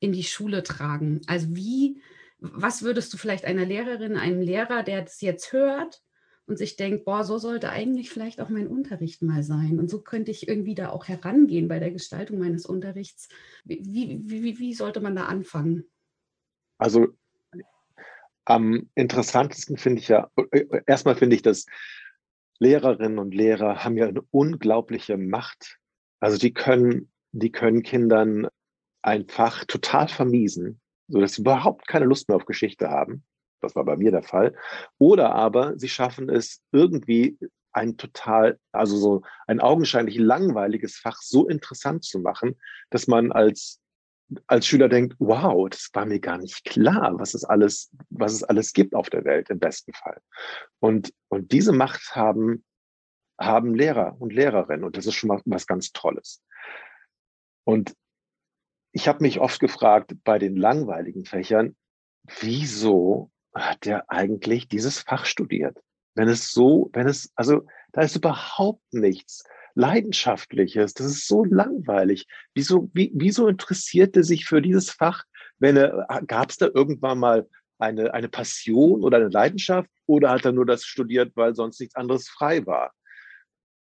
in 0.00 0.12
die 0.12 0.24
Schule 0.24 0.62
tragen? 0.62 1.20
Also 1.26 1.54
wie, 1.54 2.00
was 2.38 2.82
würdest 2.82 3.12
du 3.12 3.16
vielleicht 3.16 3.44
einer 3.44 3.64
Lehrerin, 3.64 4.16
einem 4.16 4.40
Lehrer, 4.40 4.82
der 4.82 5.02
das 5.02 5.20
jetzt 5.20 5.52
hört 5.52 6.02
und 6.46 6.58
sich 6.58 6.76
denkt, 6.76 7.04
boah, 7.04 7.24
so 7.24 7.38
sollte 7.38 7.70
eigentlich 7.70 8.10
vielleicht 8.10 8.40
auch 8.40 8.50
mein 8.50 8.66
Unterricht 8.66 9.22
mal 9.22 9.42
sein. 9.42 9.78
Und 9.78 9.88
so 9.88 10.02
könnte 10.02 10.30
ich 10.30 10.46
irgendwie 10.48 10.74
da 10.74 10.90
auch 10.90 11.08
herangehen 11.08 11.68
bei 11.68 11.78
der 11.78 11.90
Gestaltung 11.90 12.38
meines 12.38 12.66
Unterrichts. 12.66 13.28
Wie, 13.64 13.82
wie, 13.84 14.42
wie, 14.42 14.58
wie 14.58 14.74
sollte 14.74 15.00
man 15.00 15.16
da 15.16 15.24
anfangen? 15.24 15.84
Also 16.78 17.14
am 18.44 18.90
interessantesten 18.94 19.76
finde 19.76 20.00
ich 20.00 20.08
ja, 20.08 20.30
äh, 20.50 20.64
erstmal 20.86 21.16
finde 21.16 21.36
ich, 21.36 21.42
dass 21.42 21.66
Lehrerinnen 22.58 23.18
und 23.18 23.34
Lehrer 23.34 23.84
haben 23.84 23.96
ja 23.96 24.06
eine 24.06 24.22
unglaubliche 24.30 25.16
Macht. 25.16 25.78
Also 26.20 26.38
die 26.38 26.52
können, 26.52 27.12
die 27.32 27.50
können 27.50 27.82
Kindern 27.82 28.48
ein 29.02 29.28
Fach 29.28 29.64
total 29.64 30.08
vermiesen, 30.08 30.80
sodass 31.08 31.34
sie 31.34 31.42
überhaupt 31.42 31.86
keine 31.88 32.06
Lust 32.06 32.28
mehr 32.28 32.36
auf 32.36 32.46
Geschichte 32.46 32.90
haben. 32.90 33.24
Das 33.60 33.74
war 33.74 33.84
bei 33.84 33.96
mir 33.96 34.10
der 34.10 34.22
Fall. 34.22 34.54
Oder 34.98 35.34
aber 35.34 35.78
sie 35.78 35.88
schaffen 35.88 36.28
es 36.28 36.62
irgendwie 36.72 37.38
ein 37.72 37.96
total, 37.96 38.58
also 38.72 38.96
so 38.96 39.22
ein 39.46 39.60
augenscheinlich 39.60 40.16
langweiliges 40.16 40.96
Fach 40.96 41.20
so 41.20 41.48
interessant 41.48 42.04
zu 42.04 42.20
machen, 42.20 42.56
dass 42.90 43.08
man 43.08 43.32
als 43.32 43.80
als 44.46 44.66
Schüler 44.66 44.88
denkt, 44.88 45.16
wow, 45.18 45.68
das 45.68 45.90
war 45.92 46.06
mir 46.06 46.20
gar 46.20 46.38
nicht 46.38 46.64
klar, 46.64 47.18
was 47.18 47.34
es 47.34 47.44
alles, 47.44 47.90
was 48.10 48.32
es 48.32 48.42
alles 48.42 48.72
gibt 48.72 48.94
auf 48.94 49.10
der 49.10 49.24
Welt 49.24 49.50
im 49.50 49.58
besten 49.58 49.92
Fall. 49.92 50.20
Und, 50.80 51.12
und 51.28 51.52
diese 51.52 51.72
Macht 51.72 52.14
haben, 52.14 52.64
haben 53.38 53.74
Lehrer 53.74 54.16
und 54.18 54.32
Lehrerinnen 54.32 54.84
und 54.84 54.96
das 54.96 55.06
ist 55.06 55.14
schon 55.14 55.28
mal 55.28 55.40
was 55.44 55.66
ganz 55.66 55.92
Tolles. 55.92 56.42
Und 57.64 57.94
ich 58.92 59.08
habe 59.08 59.22
mich 59.22 59.40
oft 59.40 59.60
gefragt 59.60 60.14
bei 60.24 60.38
den 60.38 60.56
langweiligen 60.56 61.24
Fächern, 61.24 61.76
wieso 62.40 63.30
hat 63.54 63.84
der 63.84 64.10
eigentlich 64.10 64.68
dieses 64.68 65.00
Fach 65.00 65.26
studiert? 65.26 65.78
Wenn 66.14 66.28
es 66.28 66.52
so, 66.52 66.90
wenn 66.92 67.08
es, 67.08 67.32
also 67.34 67.66
da 67.92 68.02
ist 68.02 68.16
überhaupt 68.16 68.82
nichts 68.92 69.44
Leidenschaftliches. 69.74 70.94
Das 70.94 71.06
ist 71.06 71.26
so 71.26 71.44
langweilig. 71.44 72.26
Wieso, 72.54 72.90
wie, 72.92 73.10
wieso 73.14 73.48
interessiert 73.48 74.16
er 74.16 74.24
sich 74.24 74.46
für 74.46 74.62
dieses 74.62 74.90
Fach? 74.90 75.24
Wenn 75.58 75.76
er, 75.76 76.06
gab 76.26 76.50
es 76.50 76.56
da 76.56 76.68
irgendwann 76.72 77.18
mal 77.18 77.48
eine, 77.78 78.14
eine 78.14 78.28
Passion 78.28 79.02
oder 79.02 79.18
eine 79.18 79.28
Leidenschaft 79.28 79.90
oder 80.06 80.30
hat 80.30 80.44
er 80.44 80.52
nur 80.52 80.66
das 80.66 80.84
studiert, 80.84 81.32
weil 81.36 81.54
sonst 81.54 81.80
nichts 81.80 81.96
anderes 81.96 82.28
frei 82.28 82.64
war? 82.66 82.92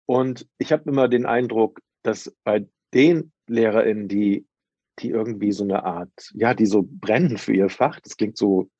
Und 0.06 0.46
ich 0.58 0.72
habe 0.72 0.88
immer 0.88 1.08
den 1.08 1.26
Eindruck, 1.26 1.80
dass 2.02 2.34
bei 2.44 2.68
den 2.94 3.32
LehrerInnen, 3.48 4.08
die, 4.08 4.46
die 5.00 5.10
irgendwie 5.10 5.52
so 5.52 5.64
eine 5.64 5.84
Art, 5.84 6.30
ja, 6.34 6.54
die 6.54 6.66
so 6.66 6.86
brennen 6.88 7.38
für 7.38 7.52
ihr 7.52 7.68
Fach, 7.68 8.00
das 8.00 8.16
klingt 8.16 8.36
so 8.36 8.70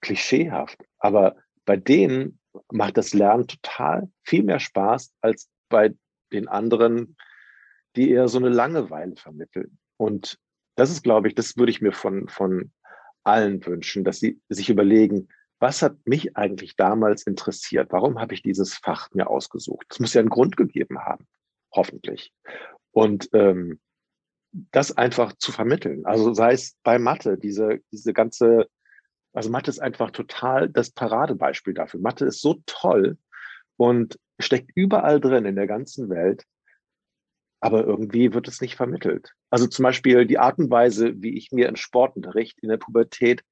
klischeehaft, 0.00 0.84
aber 0.98 1.36
bei 1.64 1.76
denen 1.76 2.40
macht 2.72 2.96
das 2.96 3.14
Lernen 3.14 3.46
total 3.46 4.10
viel 4.24 4.42
mehr 4.42 4.60
Spaß 4.60 5.12
als 5.20 5.48
bei 5.68 5.94
den 6.32 6.48
anderen, 6.48 7.16
die 7.96 8.10
eher 8.10 8.28
so 8.28 8.38
eine 8.38 8.48
Langeweile 8.48 9.16
vermitteln. 9.16 9.78
Und 9.96 10.38
das 10.76 10.90
ist, 10.90 11.02
glaube 11.02 11.28
ich, 11.28 11.34
das 11.34 11.56
würde 11.56 11.70
ich 11.70 11.80
mir 11.80 11.92
von, 11.92 12.28
von 12.28 12.72
allen 13.24 13.64
wünschen, 13.66 14.04
dass 14.04 14.20
sie 14.20 14.40
sich 14.48 14.70
überlegen, 14.70 15.28
was 15.58 15.82
hat 15.82 15.96
mich 16.04 16.36
eigentlich 16.36 16.76
damals 16.76 17.26
interessiert? 17.26 17.88
Warum 17.90 18.20
habe 18.20 18.34
ich 18.34 18.42
dieses 18.42 18.74
Fach 18.74 19.08
mir 19.12 19.28
ausgesucht? 19.28 19.86
Es 19.90 19.98
muss 19.98 20.14
ja 20.14 20.20
einen 20.20 20.30
Grund 20.30 20.56
gegeben 20.56 21.00
haben, 21.00 21.26
hoffentlich. 21.72 22.32
Und 22.92 23.28
ähm, 23.32 23.80
das 24.52 24.96
einfach 24.96 25.32
zu 25.34 25.52
vermitteln. 25.52 26.06
Also 26.06 26.32
sei 26.32 26.52
es 26.52 26.76
bei 26.82 26.98
Mathe, 26.98 27.36
diese, 27.36 27.80
diese 27.92 28.12
ganze, 28.12 28.68
also 29.32 29.50
Mathe 29.50 29.70
ist 29.70 29.80
einfach 29.80 30.10
total 30.10 30.68
das 30.68 30.90
Paradebeispiel 30.90 31.74
dafür. 31.74 32.00
Mathe 32.00 32.24
ist 32.24 32.40
so 32.40 32.60
toll 32.66 33.18
und 33.76 34.18
steckt 34.38 34.70
überall 34.74 35.20
drin 35.20 35.44
in 35.44 35.56
der 35.56 35.66
ganzen 35.66 36.08
Welt, 36.08 36.44
aber 37.60 37.84
irgendwie 37.84 38.32
wird 38.34 38.48
es 38.48 38.60
nicht 38.60 38.76
vermittelt. 38.76 39.32
Also 39.50 39.66
zum 39.66 39.82
Beispiel 39.82 40.26
die 40.26 40.38
Art 40.38 40.58
und 40.58 40.70
Weise, 40.70 41.20
wie 41.20 41.36
ich 41.36 41.50
mir 41.50 41.68
im 41.68 41.76
Sportunterricht 41.76 42.58
in 42.60 42.68
der 42.68 42.76
Pubertät 42.76 43.42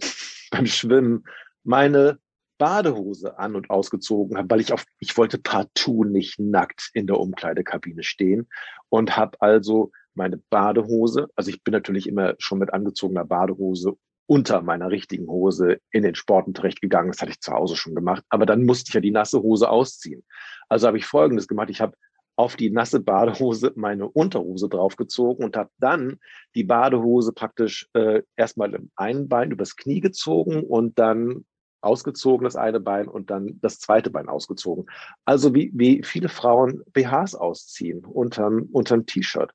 beim 0.50 0.66
Schwimmen 0.66 1.24
meine 1.64 2.18
Badehose 2.58 3.38
an 3.38 3.54
und 3.54 3.70
ausgezogen 3.70 4.38
habe, 4.38 4.48
weil 4.48 4.60
ich 4.60 4.72
auf, 4.72 4.84
ich 4.98 5.16
wollte 5.16 5.38
partout 5.38 6.04
nicht 6.04 6.38
nackt 6.38 6.90
in 6.94 7.06
der 7.06 7.20
Umkleidekabine 7.20 8.02
stehen 8.02 8.48
und 8.88 9.16
habe 9.16 9.40
also 9.40 9.92
meine 10.14 10.38
Badehose, 10.38 11.28
also 11.36 11.50
ich 11.50 11.62
bin 11.62 11.72
natürlich 11.72 12.06
immer 12.06 12.34
schon 12.38 12.58
mit 12.58 12.72
angezogener 12.72 13.24
Badehose 13.24 13.98
unter 14.26 14.62
meiner 14.62 14.90
richtigen 14.90 15.28
Hose 15.28 15.78
in 15.90 16.02
den 16.02 16.14
Sportunterricht 16.14 16.80
gegangen. 16.80 17.10
Das 17.12 17.20
hatte 17.20 17.32
ich 17.32 17.40
zu 17.40 17.52
Hause 17.52 17.76
schon 17.76 17.94
gemacht. 17.94 18.24
Aber 18.28 18.46
dann 18.46 18.64
musste 18.64 18.90
ich 18.90 18.94
ja 18.94 19.00
die 19.00 19.10
nasse 19.10 19.42
Hose 19.42 19.70
ausziehen. 19.70 20.24
Also 20.68 20.86
habe 20.86 20.98
ich 20.98 21.06
Folgendes 21.06 21.48
gemacht. 21.48 21.70
Ich 21.70 21.80
habe 21.80 21.96
auf 22.36 22.56
die 22.56 22.70
nasse 22.70 23.00
Badehose 23.00 23.72
meine 23.76 24.08
Unterhose 24.08 24.68
draufgezogen 24.68 25.44
und 25.44 25.56
habe 25.56 25.70
dann 25.78 26.18
die 26.54 26.64
Badehose 26.64 27.32
praktisch 27.32 27.88
äh, 27.94 28.22
erstmal 28.36 28.74
im 28.74 28.90
einen 28.94 29.28
Bein 29.28 29.50
übers 29.50 29.76
Knie 29.76 30.00
gezogen 30.00 30.62
und 30.64 30.98
dann 30.98 31.46
ausgezogen 31.80 32.44
das 32.44 32.56
eine 32.56 32.80
Bein 32.80 33.08
und 33.08 33.30
dann 33.30 33.58
das 33.62 33.78
zweite 33.78 34.10
Bein 34.10 34.28
ausgezogen. 34.28 34.86
Also 35.24 35.54
wie, 35.54 35.70
wie 35.74 36.02
viele 36.04 36.28
Frauen 36.28 36.82
BHs 36.92 37.34
ausziehen 37.34 38.04
unterm, 38.04 38.68
unterm 38.72 39.06
T-Shirt. 39.06 39.52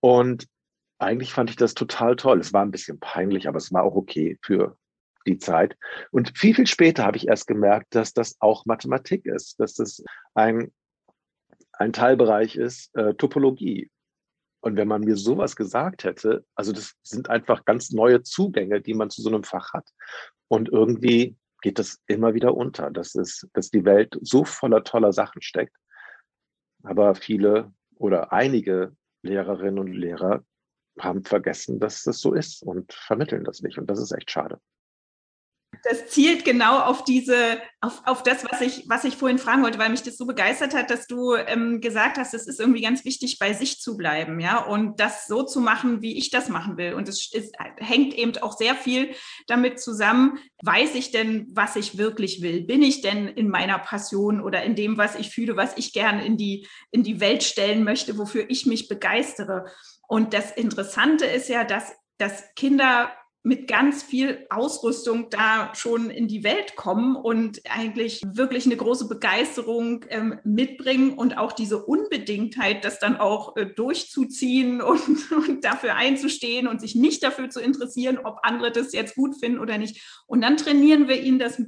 Und 0.00 0.46
eigentlich 0.98 1.32
fand 1.32 1.50
ich 1.50 1.56
das 1.56 1.74
total 1.74 2.16
toll. 2.16 2.40
Es 2.40 2.52
war 2.52 2.62
ein 2.62 2.70
bisschen 2.70 2.98
peinlich, 2.98 3.48
aber 3.48 3.58
es 3.58 3.72
war 3.72 3.82
auch 3.82 3.94
okay 3.94 4.38
für 4.42 4.76
die 5.26 5.38
Zeit. 5.38 5.76
Und 6.10 6.36
viel, 6.38 6.54
viel 6.54 6.66
später 6.66 7.04
habe 7.04 7.16
ich 7.16 7.28
erst 7.28 7.46
gemerkt, 7.46 7.94
dass 7.94 8.12
das 8.12 8.36
auch 8.40 8.64
Mathematik 8.64 9.26
ist, 9.26 9.60
dass 9.60 9.74
das 9.74 10.02
ein, 10.34 10.72
ein 11.72 11.92
Teilbereich 11.92 12.56
ist, 12.56 12.94
äh, 12.96 13.14
Topologie. 13.14 13.90
Und 14.60 14.76
wenn 14.76 14.88
man 14.88 15.02
mir 15.02 15.16
sowas 15.16 15.54
gesagt 15.54 16.04
hätte, 16.04 16.44
also 16.54 16.72
das 16.72 16.94
sind 17.02 17.28
einfach 17.28 17.64
ganz 17.64 17.90
neue 17.90 18.22
Zugänge, 18.22 18.80
die 18.80 18.94
man 18.94 19.10
zu 19.10 19.22
so 19.22 19.28
einem 19.28 19.44
Fach 19.44 19.72
hat. 19.74 19.88
Und 20.48 20.68
irgendwie 20.70 21.36
geht 21.62 21.78
das 21.78 22.00
immer 22.06 22.34
wieder 22.34 22.54
unter, 22.54 22.90
dass, 22.90 23.14
es, 23.14 23.46
dass 23.52 23.70
die 23.70 23.84
Welt 23.84 24.18
so 24.22 24.44
voller 24.44 24.82
toller 24.84 25.12
Sachen 25.12 25.42
steckt. 25.42 25.76
Aber 26.82 27.14
viele 27.14 27.72
oder 27.96 28.32
einige 28.32 28.96
Lehrerinnen 29.22 29.78
und 29.78 29.92
Lehrer 29.92 30.44
haben 30.98 31.24
vergessen, 31.24 31.80
dass 31.80 32.02
das 32.02 32.20
so 32.20 32.34
ist 32.34 32.62
und 32.62 32.92
vermitteln 32.92 33.44
das 33.44 33.62
nicht. 33.62 33.78
Und 33.78 33.88
das 33.88 34.00
ist 34.00 34.12
echt 34.12 34.30
schade 34.30 34.60
das 35.84 36.08
zielt 36.08 36.44
genau 36.44 36.80
auf 36.80 37.04
diese, 37.04 37.60
auf, 37.80 38.02
auf 38.04 38.22
das, 38.22 38.44
was 38.50 38.60
ich, 38.60 38.84
was 38.88 39.04
ich 39.04 39.16
vorhin 39.16 39.38
fragen 39.38 39.62
wollte, 39.62 39.78
weil 39.78 39.90
mich 39.90 40.02
das 40.02 40.16
so 40.16 40.26
begeistert 40.26 40.74
hat, 40.74 40.90
dass 40.90 41.06
du 41.06 41.34
ähm, 41.34 41.80
gesagt 41.80 42.18
hast, 42.18 42.34
es 42.34 42.46
ist 42.46 42.60
irgendwie 42.60 42.80
ganz 42.80 43.04
wichtig, 43.04 43.38
bei 43.38 43.52
sich 43.52 43.80
zu 43.80 43.96
bleiben, 43.96 44.40
ja, 44.40 44.64
und 44.64 45.00
das 45.00 45.26
so 45.26 45.42
zu 45.42 45.60
machen, 45.60 46.02
wie 46.02 46.16
ich 46.16 46.30
das 46.30 46.48
machen 46.48 46.76
will. 46.76 46.94
Und 46.94 47.08
es 47.08 47.32
ist, 47.32 47.54
hängt 47.78 48.14
eben 48.14 48.36
auch 48.38 48.56
sehr 48.56 48.74
viel 48.74 49.14
damit 49.46 49.80
zusammen, 49.80 50.38
weiß 50.62 50.94
ich 50.94 51.10
denn, 51.10 51.46
was 51.50 51.76
ich 51.76 51.98
wirklich 51.98 52.42
will? 52.42 52.64
Bin 52.64 52.82
ich 52.82 53.02
denn 53.02 53.28
in 53.28 53.48
meiner 53.48 53.78
Passion 53.78 54.40
oder 54.40 54.62
in 54.62 54.74
dem, 54.74 54.98
was 54.98 55.14
ich 55.14 55.30
fühle, 55.30 55.56
was 55.56 55.76
ich 55.76 55.92
gern 55.92 56.18
in 56.18 56.36
die, 56.36 56.66
in 56.90 57.02
die 57.02 57.20
Welt 57.20 57.42
stellen 57.42 57.84
möchte, 57.84 58.18
wofür 58.18 58.46
ich 58.48 58.66
mich 58.66 58.88
begeistere? 58.88 59.66
Und 60.08 60.34
das 60.34 60.52
Interessante 60.52 61.26
ist 61.26 61.48
ja, 61.48 61.64
dass, 61.64 61.92
dass 62.18 62.44
Kinder 62.54 63.10
mit 63.46 63.68
ganz 63.68 64.02
viel 64.02 64.44
Ausrüstung 64.50 65.30
da 65.30 65.72
schon 65.72 66.10
in 66.10 66.26
die 66.26 66.42
Welt 66.42 66.74
kommen 66.74 67.14
und 67.14 67.60
eigentlich 67.70 68.20
wirklich 68.26 68.66
eine 68.66 68.76
große 68.76 69.06
Begeisterung 69.06 70.04
ähm, 70.08 70.40
mitbringen 70.42 71.12
und 71.12 71.38
auch 71.38 71.52
diese 71.52 71.84
Unbedingtheit, 71.84 72.84
das 72.84 72.98
dann 72.98 73.16
auch 73.16 73.56
äh, 73.56 73.66
durchzuziehen 73.66 74.82
und, 74.82 75.30
und 75.30 75.64
dafür 75.64 75.94
einzustehen 75.94 76.66
und 76.66 76.80
sich 76.80 76.96
nicht 76.96 77.22
dafür 77.22 77.48
zu 77.48 77.60
interessieren, 77.60 78.18
ob 78.18 78.40
andere 78.42 78.72
das 78.72 78.92
jetzt 78.92 79.14
gut 79.14 79.36
finden 79.38 79.60
oder 79.60 79.78
nicht. 79.78 80.02
Und 80.26 80.40
dann 80.40 80.56
trainieren 80.56 81.06
wir 81.06 81.22
ihnen 81.22 81.38
das 81.38 81.62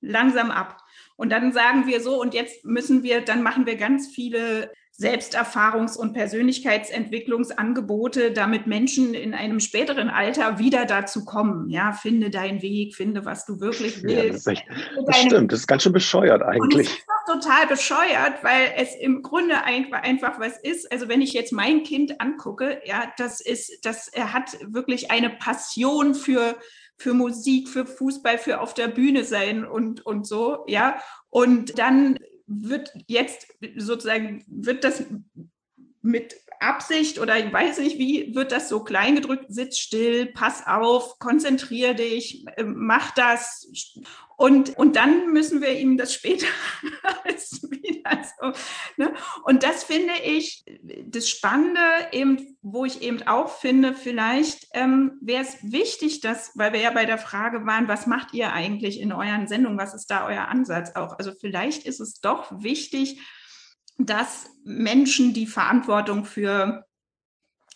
langsam 0.00 0.52
ab. 0.52 0.82
Und 1.16 1.30
dann 1.30 1.52
sagen 1.52 1.88
wir 1.88 2.00
so, 2.00 2.20
und 2.20 2.32
jetzt 2.32 2.64
müssen 2.64 3.02
wir, 3.02 3.22
dann 3.22 3.42
machen 3.42 3.66
wir 3.66 3.74
ganz 3.74 4.06
viele 4.06 4.70
Selbsterfahrungs- 4.96 5.96
und 5.96 6.12
Persönlichkeitsentwicklungsangebote, 6.12 8.30
damit 8.30 8.68
Menschen 8.68 9.14
in 9.14 9.34
einem 9.34 9.58
späteren 9.58 10.08
Alter 10.08 10.60
wieder 10.60 10.86
dazu 10.86 11.24
kommen. 11.24 11.68
Ja, 11.68 11.92
finde 11.92 12.30
deinen 12.30 12.62
Weg, 12.62 12.94
finde, 12.94 13.24
was 13.24 13.44
du 13.44 13.58
wirklich 13.58 14.04
willst. 14.04 14.46
Ja, 14.46 14.54
das, 14.54 14.62
das 15.06 15.20
stimmt, 15.20 15.50
das 15.50 15.58
ist 15.60 15.66
ganz 15.66 15.82
schön 15.82 15.92
bescheuert 15.92 16.42
eigentlich. 16.42 16.62
Und 16.62 16.74
das 16.74 16.86
ist 16.86 17.04
total 17.26 17.66
bescheuert, 17.66 18.44
weil 18.44 18.72
es 18.76 18.94
im 18.94 19.22
Grunde 19.22 19.64
einfach, 19.64 20.02
einfach 20.02 20.38
was 20.38 20.60
ist. 20.60 20.92
Also 20.92 21.08
wenn 21.08 21.22
ich 21.22 21.32
jetzt 21.32 21.52
mein 21.52 21.82
Kind 21.82 22.20
angucke, 22.20 22.80
ja, 22.84 23.12
das 23.16 23.40
ist, 23.40 23.84
das, 23.84 24.06
er 24.06 24.32
hat 24.32 24.56
wirklich 24.64 25.10
eine 25.10 25.30
Passion 25.30 26.14
für 26.14 26.54
für 26.96 27.12
Musik, 27.12 27.68
für 27.68 27.86
Fußball, 27.86 28.38
für 28.38 28.60
auf 28.60 28.72
der 28.72 28.86
Bühne 28.86 29.24
sein 29.24 29.66
und, 29.66 30.06
und 30.06 30.28
so, 30.28 30.62
ja. 30.68 31.00
Und 31.28 31.76
dann 31.76 32.20
wird 32.62 32.92
jetzt 33.06 33.46
sozusagen, 33.76 34.44
wird 34.46 34.84
das 34.84 35.04
mit 36.02 36.36
Absicht 36.60 37.18
oder 37.18 37.38
ich 37.38 37.52
weiß 37.52 37.78
nicht, 37.78 37.98
wie 37.98 38.34
wird 38.34 38.52
das 38.52 38.68
so 38.68 38.82
klein 38.82 39.14
gedrückt, 39.14 39.46
sitz 39.48 39.78
still, 39.78 40.26
pass 40.26 40.66
auf, 40.66 41.18
konzentrier 41.18 41.94
dich, 41.94 42.44
ähm, 42.56 42.74
mach 42.76 43.12
das. 43.12 43.68
Und, 44.36 44.76
und 44.76 44.96
dann 44.96 45.32
müssen 45.32 45.60
wir 45.60 45.78
ihm 45.78 45.96
das 45.96 46.12
später 46.12 46.46
wieder 47.84 48.24
so. 48.40 48.52
Ne? 48.96 49.14
Und 49.44 49.62
das 49.62 49.84
finde 49.84 50.12
ich 50.24 50.64
das 51.04 51.28
Spannende, 51.28 51.80
eben, 52.12 52.56
wo 52.62 52.84
ich 52.84 53.02
eben 53.02 53.26
auch 53.26 53.48
finde, 53.48 53.94
vielleicht 53.94 54.68
ähm, 54.72 55.18
wäre 55.20 55.42
es 55.42 55.56
wichtig, 55.62 56.20
dass, 56.20 56.52
weil 56.56 56.72
wir 56.72 56.80
ja 56.80 56.90
bei 56.90 57.04
der 57.04 57.18
Frage 57.18 57.66
waren, 57.66 57.88
was 57.88 58.06
macht 58.06 58.34
ihr 58.34 58.52
eigentlich 58.52 59.00
in 59.00 59.12
euren 59.12 59.48
Sendungen, 59.48 59.78
was 59.78 59.94
ist 59.94 60.10
da 60.10 60.26
euer 60.26 60.48
Ansatz 60.48 60.94
auch? 60.94 61.18
Also 61.18 61.32
vielleicht 61.38 61.86
ist 61.86 62.00
es 62.00 62.20
doch 62.20 62.62
wichtig, 62.62 63.20
dass 63.98 64.50
Menschen 64.64 65.34
die 65.34 65.46
Verantwortung 65.46 66.24
für 66.24 66.84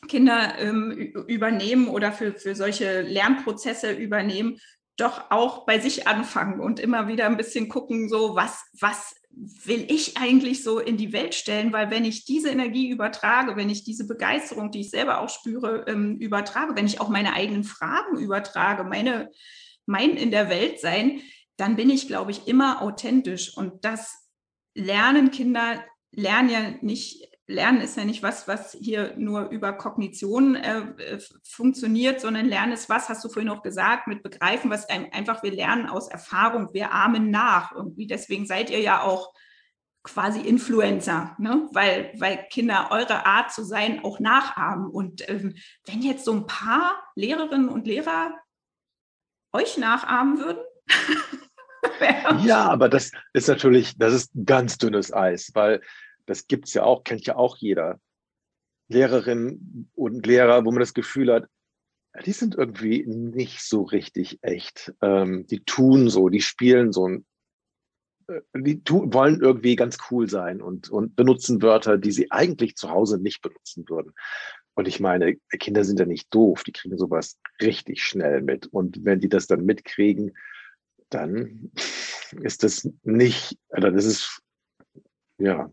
Kinder 0.06 0.58
ähm, 0.58 0.92
übernehmen 0.92 1.88
oder 1.88 2.12
für, 2.12 2.34
für 2.34 2.54
solche 2.54 3.02
Lernprozesse 3.02 3.92
übernehmen, 3.92 4.58
doch 4.96 5.30
auch 5.30 5.64
bei 5.64 5.78
sich 5.78 6.08
anfangen 6.08 6.60
und 6.60 6.80
immer 6.80 7.08
wieder 7.08 7.26
ein 7.26 7.36
bisschen 7.36 7.68
gucken, 7.68 8.08
so 8.08 8.34
was, 8.34 8.64
was 8.80 9.14
will 9.30 9.86
ich 9.88 10.16
eigentlich 10.16 10.64
so 10.64 10.80
in 10.80 10.96
die 10.96 11.12
Welt 11.12 11.34
stellen? 11.34 11.72
Weil 11.72 11.90
wenn 11.90 12.04
ich 12.04 12.24
diese 12.24 12.50
Energie 12.50 12.90
übertrage, 12.90 13.56
wenn 13.56 13.70
ich 13.70 13.84
diese 13.84 14.06
Begeisterung, 14.06 14.72
die 14.72 14.80
ich 14.80 14.90
selber 14.90 15.20
auch 15.20 15.28
spüre, 15.28 15.84
ähm, 15.86 16.16
übertrage, 16.16 16.74
wenn 16.74 16.86
ich 16.86 17.00
auch 17.00 17.08
meine 17.08 17.32
eigenen 17.34 17.62
Fragen 17.62 18.18
übertrage, 18.18 18.82
meine, 18.84 19.30
mein 19.86 20.16
in 20.16 20.32
der 20.32 20.48
Welt 20.48 20.80
sein, 20.80 21.20
dann 21.56 21.76
bin 21.76 21.90
ich, 21.90 22.08
glaube 22.08 22.32
ich, 22.32 22.48
immer 22.48 22.82
authentisch. 22.82 23.56
Und 23.56 23.84
das 23.84 24.28
lernen 24.74 25.30
Kinder 25.30 25.84
Lernen 26.10 26.48
ja 26.48 26.60
nicht, 26.80 27.28
Lernen 27.46 27.80
ist 27.80 27.96
ja 27.96 28.04
nicht 28.04 28.22
was, 28.22 28.46
was 28.48 28.72
hier 28.72 29.14
nur 29.16 29.48
über 29.48 29.72
Kognition 29.72 30.56
äh, 30.56 31.18
funktioniert, 31.44 32.20
sondern 32.20 32.46
Lernen 32.46 32.72
ist 32.72 32.88
was, 32.88 33.08
hast 33.08 33.24
du 33.24 33.28
vorhin 33.28 33.50
auch 33.50 33.62
gesagt, 33.62 34.06
mit 34.06 34.22
Begreifen, 34.22 34.70
was 34.70 34.88
einem, 34.88 35.08
einfach 35.12 35.42
wir 35.42 35.52
lernen 35.52 35.86
aus 35.86 36.08
Erfahrung, 36.08 36.68
wir 36.72 36.92
ahmen 36.92 37.30
nach 37.30 37.72
irgendwie. 37.72 38.06
Deswegen 38.06 38.46
seid 38.46 38.70
ihr 38.70 38.80
ja 38.80 39.02
auch 39.02 39.32
quasi 40.02 40.40
Influencer, 40.40 41.36
ne? 41.38 41.68
weil, 41.72 42.12
weil 42.18 42.46
Kinder 42.50 42.88
eure 42.90 43.26
Art 43.26 43.52
zu 43.52 43.64
sein 43.64 44.04
auch 44.04 44.20
nachahmen. 44.20 44.88
Und 44.88 45.28
ähm, 45.28 45.54
wenn 45.86 46.02
jetzt 46.02 46.24
so 46.24 46.32
ein 46.32 46.46
paar 46.46 47.02
Lehrerinnen 47.14 47.68
und 47.68 47.86
Lehrer 47.86 48.32
euch 49.52 49.76
nachahmen 49.76 50.38
würden, 50.38 50.62
ja, 52.44 52.68
aber 52.68 52.88
das 52.88 53.10
ist 53.32 53.48
natürlich, 53.48 53.96
das 53.98 54.12
ist 54.12 54.30
ganz 54.44 54.78
dünnes 54.78 55.12
Eis, 55.12 55.50
weil 55.54 55.80
das 56.26 56.46
gibt's 56.46 56.74
ja 56.74 56.84
auch, 56.84 57.04
kennt 57.04 57.26
ja 57.26 57.36
auch 57.36 57.56
jeder. 57.56 58.00
Lehrerinnen 58.88 59.90
und 59.94 60.26
Lehrer, 60.26 60.64
wo 60.64 60.70
man 60.70 60.80
das 60.80 60.94
Gefühl 60.94 61.32
hat, 61.32 61.46
die 62.24 62.32
sind 62.32 62.54
irgendwie 62.54 63.04
nicht 63.06 63.60
so 63.60 63.82
richtig 63.82 64.38
echt. 64.42 64.94
Ähm, 65.02 65.46
die 65.46 65.60
tun 65.60 66.08
so, 66.08 66.28
die 66.28 66.40
spielen 66.40 66.92
so 66.92 67.06
ein, 67.06 67.26
äh, 68.28 68.40
die 68.56 68.82
tu, 68.82 69.12
wollen 69.12 69.40
irgendwie 69.40 69.76
ganz 69.76 69.98
cool 70.10 70.28
sein 70.28 70.60
und, 70.60 70.90
und 70.90 71.16
benutzen 71.16 71.62
Wörter, 71.62 71.98
die 71.98 72.12
sie 72.12 72.30
eigentlich 72.30 72.76
zu 72.76 72.90
Hause 72.90 73.18
nicht 73.18 73.42
benutzen 73.42 73.84
würden. 73.88 74.12
Und 74.74 74.88
ich 74.88 75.00
meine, 75.00 75.36
Kinder 75.58 75.84
sind 75.84 75.98
ja 75.98 76.06
nicht 76.06 76.32
doof, 76.32 76.62
die 76.62 76.72
kriegen 76.72 76.96
sowas 76.96 77.38
richtig 77.60 78.02
schnell 78.02 78.42
mit. 78.42 78.66
Und 78.66 79.04
wenn 79.04 79.20
die 79.20 79.28
das 79.28 79.46
dann 79.46 79.64
mitkriegen, 79.64 80.36
dann 81.10 81.72
ist 82.32 82.62
das 82.62 82.88
nicht, 83.02 83.58
oder 83.68 83.90
das 83.90 84.04
ist, 84.04 84.42
ja, 85.38 85.70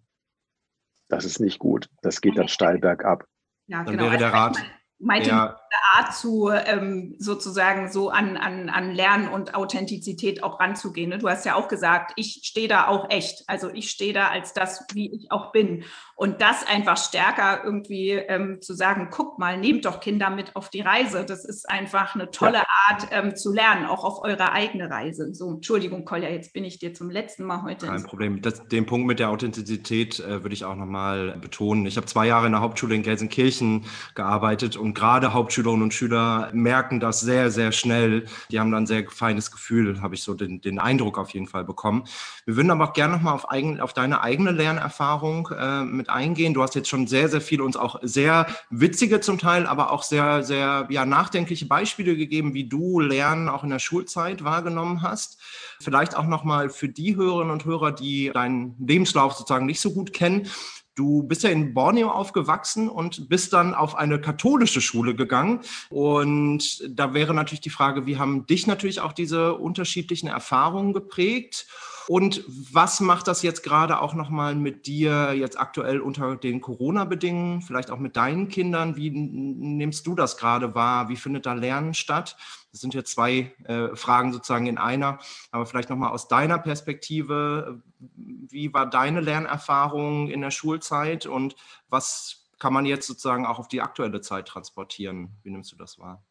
das 1.09 1.25
ist 1.25 1.39
nicht 1.39 1.59
gut. 1.59 1.89
Das 2.01 2.21
geht 2.21 2.37
dann 2.37 2.47
steil 2.47 2.79
bergab. 2.79 3.25
Ja, 3.67 3.83
dann 3.83 3.97
genau. 3.97 4.05
wäre 4.05 4.17
der 4.17 4.33
also 4.33 4.59
Rat. 4.59 4.71
Meinte 4.97 5.29
ja. 5.29 5.59
Art 5.93 6.15
zu 6.15 6.49
ähm, 6.49 7.15
sozusagen 7.19 7.91
so 7.91 8.09
an, 8.09 8.37
an, 8.37 8.69
an 8.69 8.91
Lernen 8.91 9.27
und 9.27 9.53
Authentizität 9.53 10.41
auch 10.41 10.59
ranzugehen. 10.59 11.09
Ne? 11.09 11.17
Du 11.17 11.27
hast 11.27 11.45
ja 11.45 11.55
auch 11.55 11.67
gesagt, 11.67 12.13
ich 12.15 12.41
stehe 12.45 12.69
da 12.69 12.87
auch 12.87 13.09
echt. 13.09 13.43
Also 13.47 13.69
ich 13.69 13.91
stehe 13.91 14.13
da 14.13 14.29
als 14.29 14.53
das, 14.53 14.85
wie 14.93 15.13
ich 15.13 15.31
auch 15.31 15.51
bin. 15.51 15.83
Und 16.17 16.41
das 16.41 16.65
einfach 16.65 16.97
stärker 16.97 17.65
irgendwie 17.65 18.11
ähm, 18.11 18.61
zu 18.61 18.73
sagen, 18.73 19.09
guck 19.11 19.37
mal, 19.37 19.57
nehmt 19.57 19.83
doch 19.83 19.99
Kinder 19.99 20.29
mit 20.29 20.55
auf 20.55 20.69
die 20.69 20.79
Reise. 20.79 21.25
Das 21.25 21.43
ist 21.43 21.69
einfach 21.69 22.15
eine 22.15 22.31
tolle 22.31 22.59
ja. 22.59 22.65
Art 22.87 23.07
ähm, 23.11 23.35
zu 23.35 23.53
lernen, 23.53 23.85
auch 23.85 24.05
auf 24.05 24.23
eure 24.23 24.53
eigene 24.53 24.89
Reise. 24.89 25.33
So, 25.33 25.51
Entschuldigung, 25.51 26.05
Kolja, 26.05 26.29
jetzt 26.29 26.53
bin 26.53 26.63
ich 26.63 26.79
dir 26.79 26.93
zum 26.93 27.09
letzten 27.09 27.43
Mal 27.43 27.63
heute. 27.63 27.87
Kein 27.87 28.03
Problem. 28.03 28.41
Das, 28.41 28.65
den 28.65 28.85
Punkt 28.85 29.07
mit 29.07 29.19
der 29.19 29.29
Authentizität 29.29 30.21
äh, 30.21 30.41
würde 30.41 30.53
ich 30.53 30.63
auch 30.63 30.75
nochmal 30.75 31.37
betonen. 31.37 31.85
Ich 31.85 31.97
habe 31.97 32.07
zwei 32.07 32.27
Jahre 32.27 32.45
in 32.45 32.53
der 32.53 32.61
Hauptschule 32.61 32.95
in 32.95 33.03
Gelsenkirchen 33.03 33.85
gearbeitet 34.15 34.77
und 34.77 34.93
gerade 34.93 35.33
Hauptschülerinnen 35.33 35.83
und 35.83 35.93
Schüler 35.93 36.49
merken 36.53 37.01
das 37.01 37.19
sehr, 37.19 37.51
sehr 37.51 37.73
schnell. 37.73 38.25
Die 38.51 38.61
haben 38.61 38.71
dann 38.71 38.83
ein 38.83 38.87
sehr 38.87 39.03
feines 39.09 39.51
Gefühl, 39.51 40.01
habe 40.01 40.15
ich 40.15 40.23
so 40.23 40.33
den, 40.33 40.61
den 40.61 40.79
Eindruck 40.79 41.17
auf 41.17 41.31
jeden 41.31 41.47
Fall 41.47 41.65
bekommen. 41.65 42.05
Wir 42.45 42.55
würden 42.55 42.71
aber 42.71 42.85
auch 42.85 42.93
gerne 42.93 43.15
nochmal 43.15 43.33
auf, 43.33 43.51
eigen, 43.51 43.81
auf 43.81 43.91
deine 43.91 44.21
eigene 44.21 44.51
Lernerfahrung 44.51 45.49
äh, 45.57 45.83
mit 45.83 46.04
eingehen. 46.09 46.53
Du 46.53 46.61
hast 46.61 46.75
jetzt 46.75 46.89
schon 46.89 47.07
sehr, 47.07 47.29
sehr 47.29 47.41
viel 47.41 47.61
uns 47.61 47.75
auch 47.77 47.99
sehr 48.01 48.47
witzige 48.69 49.19
zum 49.19 49.37
Teil, 49.37 49.65
aber 49.65 49.91
auch 49.91 50.03
sehr, 50.03 50.43
sehr 50.43 50.87
ja, 50.89 51.05
nachdenkliche 51.05 51.65
Beispiele 51.65 52.15
gegeben, 52.15 52.53
wie 52.53 52.67
du 52.67 52.99
Lernen 52.99 53.49
auch 53.49 53.63
in 53.63 53.69
der 53.69 53.79
Schulzeit 53.79 54.43
wahrgenommen 54.43 55.01
hast. 55.01 55.39
Vielleicht 55.79 56.15
auch 56.15 56.27
nochmal 56.27 56.69
für 56.69 56.89
die 56.89 57.15
Hörerinnen 57.15 57.51
und 57.51 57.65
Hörer, 57.65 57.91
die 57.91 58.31
deinen 58.33 58.75
Lebenslauf 58.79 59.33
sozusagen 59.33 59.65
nicht 59.65 59.81
so 59.81 59.93
gut 59.93 60.13
kennen. 60.13 60.47
Du 60.95 61.23
bist 61.23 61.43
ja 61.43 61.49
in 61.49 61.73
Borneo 61.73 62.09
aufgewachsen 62.09 62.87
und 62.87 63.27
bist 63.27 63.51
dann 63.51 63.73
auf 63.73 63.95
eine 63.95 64.19
katholische 64.21 64.79
Schule 64.79 65.13
gegangen. 65.13 65.59
Und 65.89 66.81
da 66.89 67.13
wäre 67.13 67.33
natürlich 67.33 67.59
die 67.59 67.69
Frage, 67.69 68.05
wie 68.05 68.17
haben 68.17 68.47
dich 68.47 68.65
natürlich 68.65 69.01
auch 69.01 69.11
diese 69.11 69.55
unterschiedlichen 69.55 70.27
Erfahrungen 70.27 70.93
geprägt? 70.93 71.67
Und 72.07 72.43
was 72.47 72.99
macht 72.99 73.27
das 73.27 73.41
jetzt 73.41 73.63
gerade 73.63 73.99
auch 73.99 74.13
nochmal 74.13 74.55
mit 74.55 74.85
dir 74.85 75.33
jetzt 75.33 75.59
aktuell 75.59 75.99
unter 75.99 76.35
den 76.35 76.61
Corona-Bedingungen, 76.61 77.61
vielleicht 77.61 77.89
auch 77.89 77.97
mit 77.97 78.15
deinen 78.15 78.47
Kindern? 78.47 78.95
Wie 78.95 79.09
nimmst 79.09 80.05
du 80.05 80.13
das 80.13 80.37
gerade 80.37 80.75
wahr? 80.75 81.09
Wie 81.09 81.15
findet 81.15 81.45
da 81.45 81.53
Lernen 81.53 81.93
statt? 81.93 82.37
Das 82.71 82.81
sind 82.81 82.93
ja 82.93 83.03
zwei 83.03 83.53
äh, 83.63 83.95
Fragen 83.95 84.33
sozusagen 84.33 84.67
in 84.67 84.77
einer. 84.77 85.19
Aber 85.51 85.65
vielleicht 85.65 85.89
nochmal 85.89 86.11
aus 86.11 86.27
deiner 86.27 86.59
Perspektive, 86.59 87.81
wie 87.99 88.73
war 88.73 88.87
deine 88.87 89.21
Lernerfahrung 89.21 90.29
in 90.29 90.41
der 90.41 90.51
Schulzeit 90.51 91.25
und 91.25 91.55
was 91.89 92.49
kann 92.59 92.73
man 92.73 92.85
jetzt 92.85 93.07
sozusagen 93.07 93.45
auch 93.45 93.59
auf 93.59 93.67
die 93.67 93.81
aktuelle 93.81 94.21
Zeit 94.21 94.47
transportieren? 94.47 95.37
Wie 95.43 95.49
nimmst 95.49 95.71
du 95.71 95.75
das 95.75 95.97
wahr? 95.97 96.23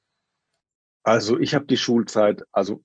Also 1.02 1.38
ich 1.38 1.54
habe 1.54 1.66
die 1.66 1.76
Schulzeit, 1.76 2.44
also 2.52 2.82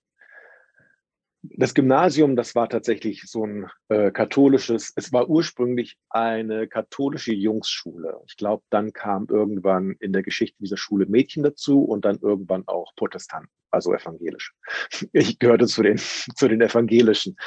das 1.42 1.74
Gymnasium, 1.74 2.36
das 2.36 2.54
war 2.54 2.68
tatsächlich 2.68 3.24
so 3.26 3.46
ein 3.46 3.70
äh, 3.88 4.12
katholisches, 4.12 4.92
es 4.96 5.14
war 5.14 5.30
ursprünglich 5.30 5.98
eine 6.10 6.68
katholische 6.68 7.34
Jungsschule. 7.34 8.20
Ich 8.28 8.36
glaube, 8.36 8.64
dann 8.70 8.92
kam 8.92 9.28
irgendwann 9.30 9.96
in 10.00 10.12
der 10.12 10.24
Geschichte 10.24 10.58
dieser 10.60 10.78
Schule 10.78 11.06
Mädchen 11.06 11.44
dazu 11.44 11.84
und 11.84 12.04
dann 12.04 12.20
irgendwann 12.20 12.68
auch 12.68 12.94
Protestanten, 12.96 13.52
also 13.72 13.94
evangelisch. 13.94 14.54
Ich 15.14 15.40
gehörte 15.40 15.68
zu 15.68 15.82
den, 15.82 15.98
zu 16.36 16.48
den 16.48 16.62
evangelischen. 16.62 17.38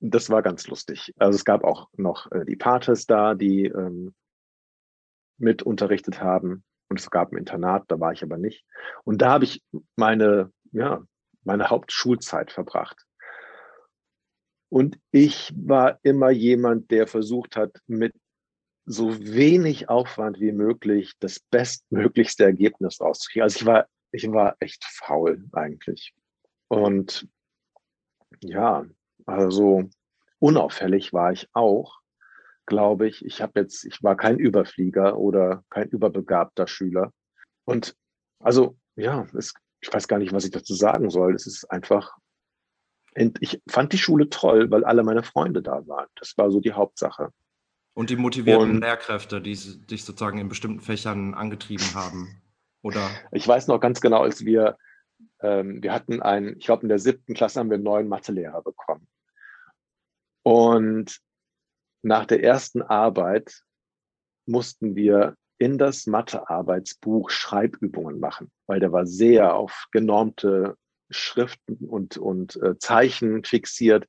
Das 0.00 0.28
war 0.28 0.42
ganz 0.42 0.66
lustig. 0.66 1.14
Also 1.16 1.36
es 1.36 1.46
gab 1.46 1.64
auch 1.64 1.88
noch 1.96 2.30
äh, 2.30 2.44
die 2.44 2.56
Pates 2.56 3.06
da, 3.06 3.34
die 3.34 3.66
ähm, 3.66 4.14
mit 5.38 5.62
unterrichtet 5.62 6.20
haben. 6.20 6.62
Und 6.90 7.00
es 7.00 7.10
gab 7.10 7.32
ein 7.32 7.38
Internat, 7.38 7.84
da 7.88 7.98
war 7.98 8.12
ich 8.12 8.22
aber 8.22 8.36
nicht. 8.36 8.66
Und 9.04 9.22
da 9.22 9.30
habe 9.30 9.44
ich 9.44 9.62
meine, 9.96 10.52
ja, 10.72 11.02
meine 11.42 11.70
Hauptschulzeit 11.70 12.52
verbracht. 12.52 13.04
Und 14.74 14.98
ich 15.12 15.54
war 15.56 16.00
immer 16.02 16.30
jemand, 16.30 16.90
der 16.90 17.06
versucht 17.06 17.54
hat, 17.54 17.80
mit 17.86 18.12
so 18.84 19.16
wenig 19.20 19.88
Aufwand 19.88 20.40
wie 20.40 20.50
möglich 20.50 21.12
das 21.20 21.38
bestmöglichste 21.38 22.42
Ergebnis 22.42 23.00
rauszukriegen. 23.00 23.44
Also 23.44 23.60
ich 23.60 23.66
war, 23.66 23.86
ich 24.10 24.28
war 24.32 24.56
echt 24.58 24.84
faul 24.84 25.44
eigentlich. 25.52 26.12
Und 26.66 27.28
ja, 28.40 28.84
also 29.26 29.88
unauffällig 30.40 31.12
war 31.12 31.30
ich 31.30 31.48
auch, 31.52 32.00
glaube 32.66 33.06
ich. 33.06 33.24
Ich 33.24 33.42
habe 33.42 33.60
jetzt, 33.60 33.84
ich 33.84 34.02
war 34.02 34.16
kein 34.16 34.40
Überflieger 34.40 35.16
oder 35.16 35.62
kein 35.70 35.88
überbegabter 35.88 36.66
Schüler. 36.66 37.12
Und 37.64 37.94
also 38.40 38.76
ja, 38.96 39.24
es, 39.38 39.54
ich 39.80 39.94
weiß 39.94 40.08
gar 40.08 40.18
nicht, 40.18 40.32
was 40.32 40.46
ich 40.46 40.50
dazu 40.50 40.74
sagen 40.74 41.10
soll. 41.10 41.36
Es 41.36 41.46
ist 41.46 41.70
einfach 41.70 42.18
und 43.16 43.38
ich 43.40 43.60
fand 43.68 43.92
die 43.92 43.98
Schule 43.98 44.28
toll, 44.28 44.70
weil 44.70 44.84
alle 44.84 45.02
meine 45.02 45.22
Freunde 45.22 45.62
da 45.62 45.86
waren. 45.86 46.08
Das 46.16 46.36
war 46.36 46.50
so 46.50 46.60
die 46.60 46.72
Hauptsache. 46.72 47.30
Und 47.94 48.10
die 48.10 48.16
motivierten 48.16 48.70
und, 48.70 48.80
Lehrkräfte, 48.80 49.40
die 49.40 49.54
dich 49.54 50.04
sozusagen 50.04 50.38
in 50.38 50.48
bestimmten 50.48 50.80
Fächern 50.80 51.34
angetrieben 51.34 51.94
haben, 51.94 52.42
oder? 52.82 53.08
Ich 53.30 53.46
weiß 53.46 53.68
noch 53.68 53.78
ganz 53.78 54.00
genau, 54.00 54.22
als 54.22 54.44
wir, 54.44 54.76
ähm, 55.40 55.80
wir 55.80 55.92
hatten 55.92 56.20
einen, 56.20 56.58
ich 56.58 56.66
glaube 56.66 56.82
in 56.82 56.88
der 56.88 56.98
siebten 56.98 57.34
Klasse 57.34 57.60
haben 57.60 57.70
wir 57.70 57.76
einen 57.76 57.84
neuen 57.84 58.08
Mathelehrer 58.08 58.62
bekommen. 58.62 59.06
Und 60.42 61.20
nach 62.02 62.26
der 62.26 62.42
ersten 62.42 62.82
Arbeit 62.82 63.62
mussten 64.44 64.96
wir 64.96 65.36
in 65.58 65.78
das 65.78 66.06
Mathearbeitsbuch 66.06 67.30
Schreibübungen 67.30 68.18
machen, 68.18 68.50
weil 68.66 68.80
der 68.80 68.92
war 68.92 69.06
sehr 69.06 69.54
auf 69.54 69.86
genormte 69.92 70.76
Schriften 71.16 71.76
und, 71.88 72.16
und 72.16 72.56
äh, 72.62 72.78
Zeichen 72.78 73.44
fixiert. 73.44 74.04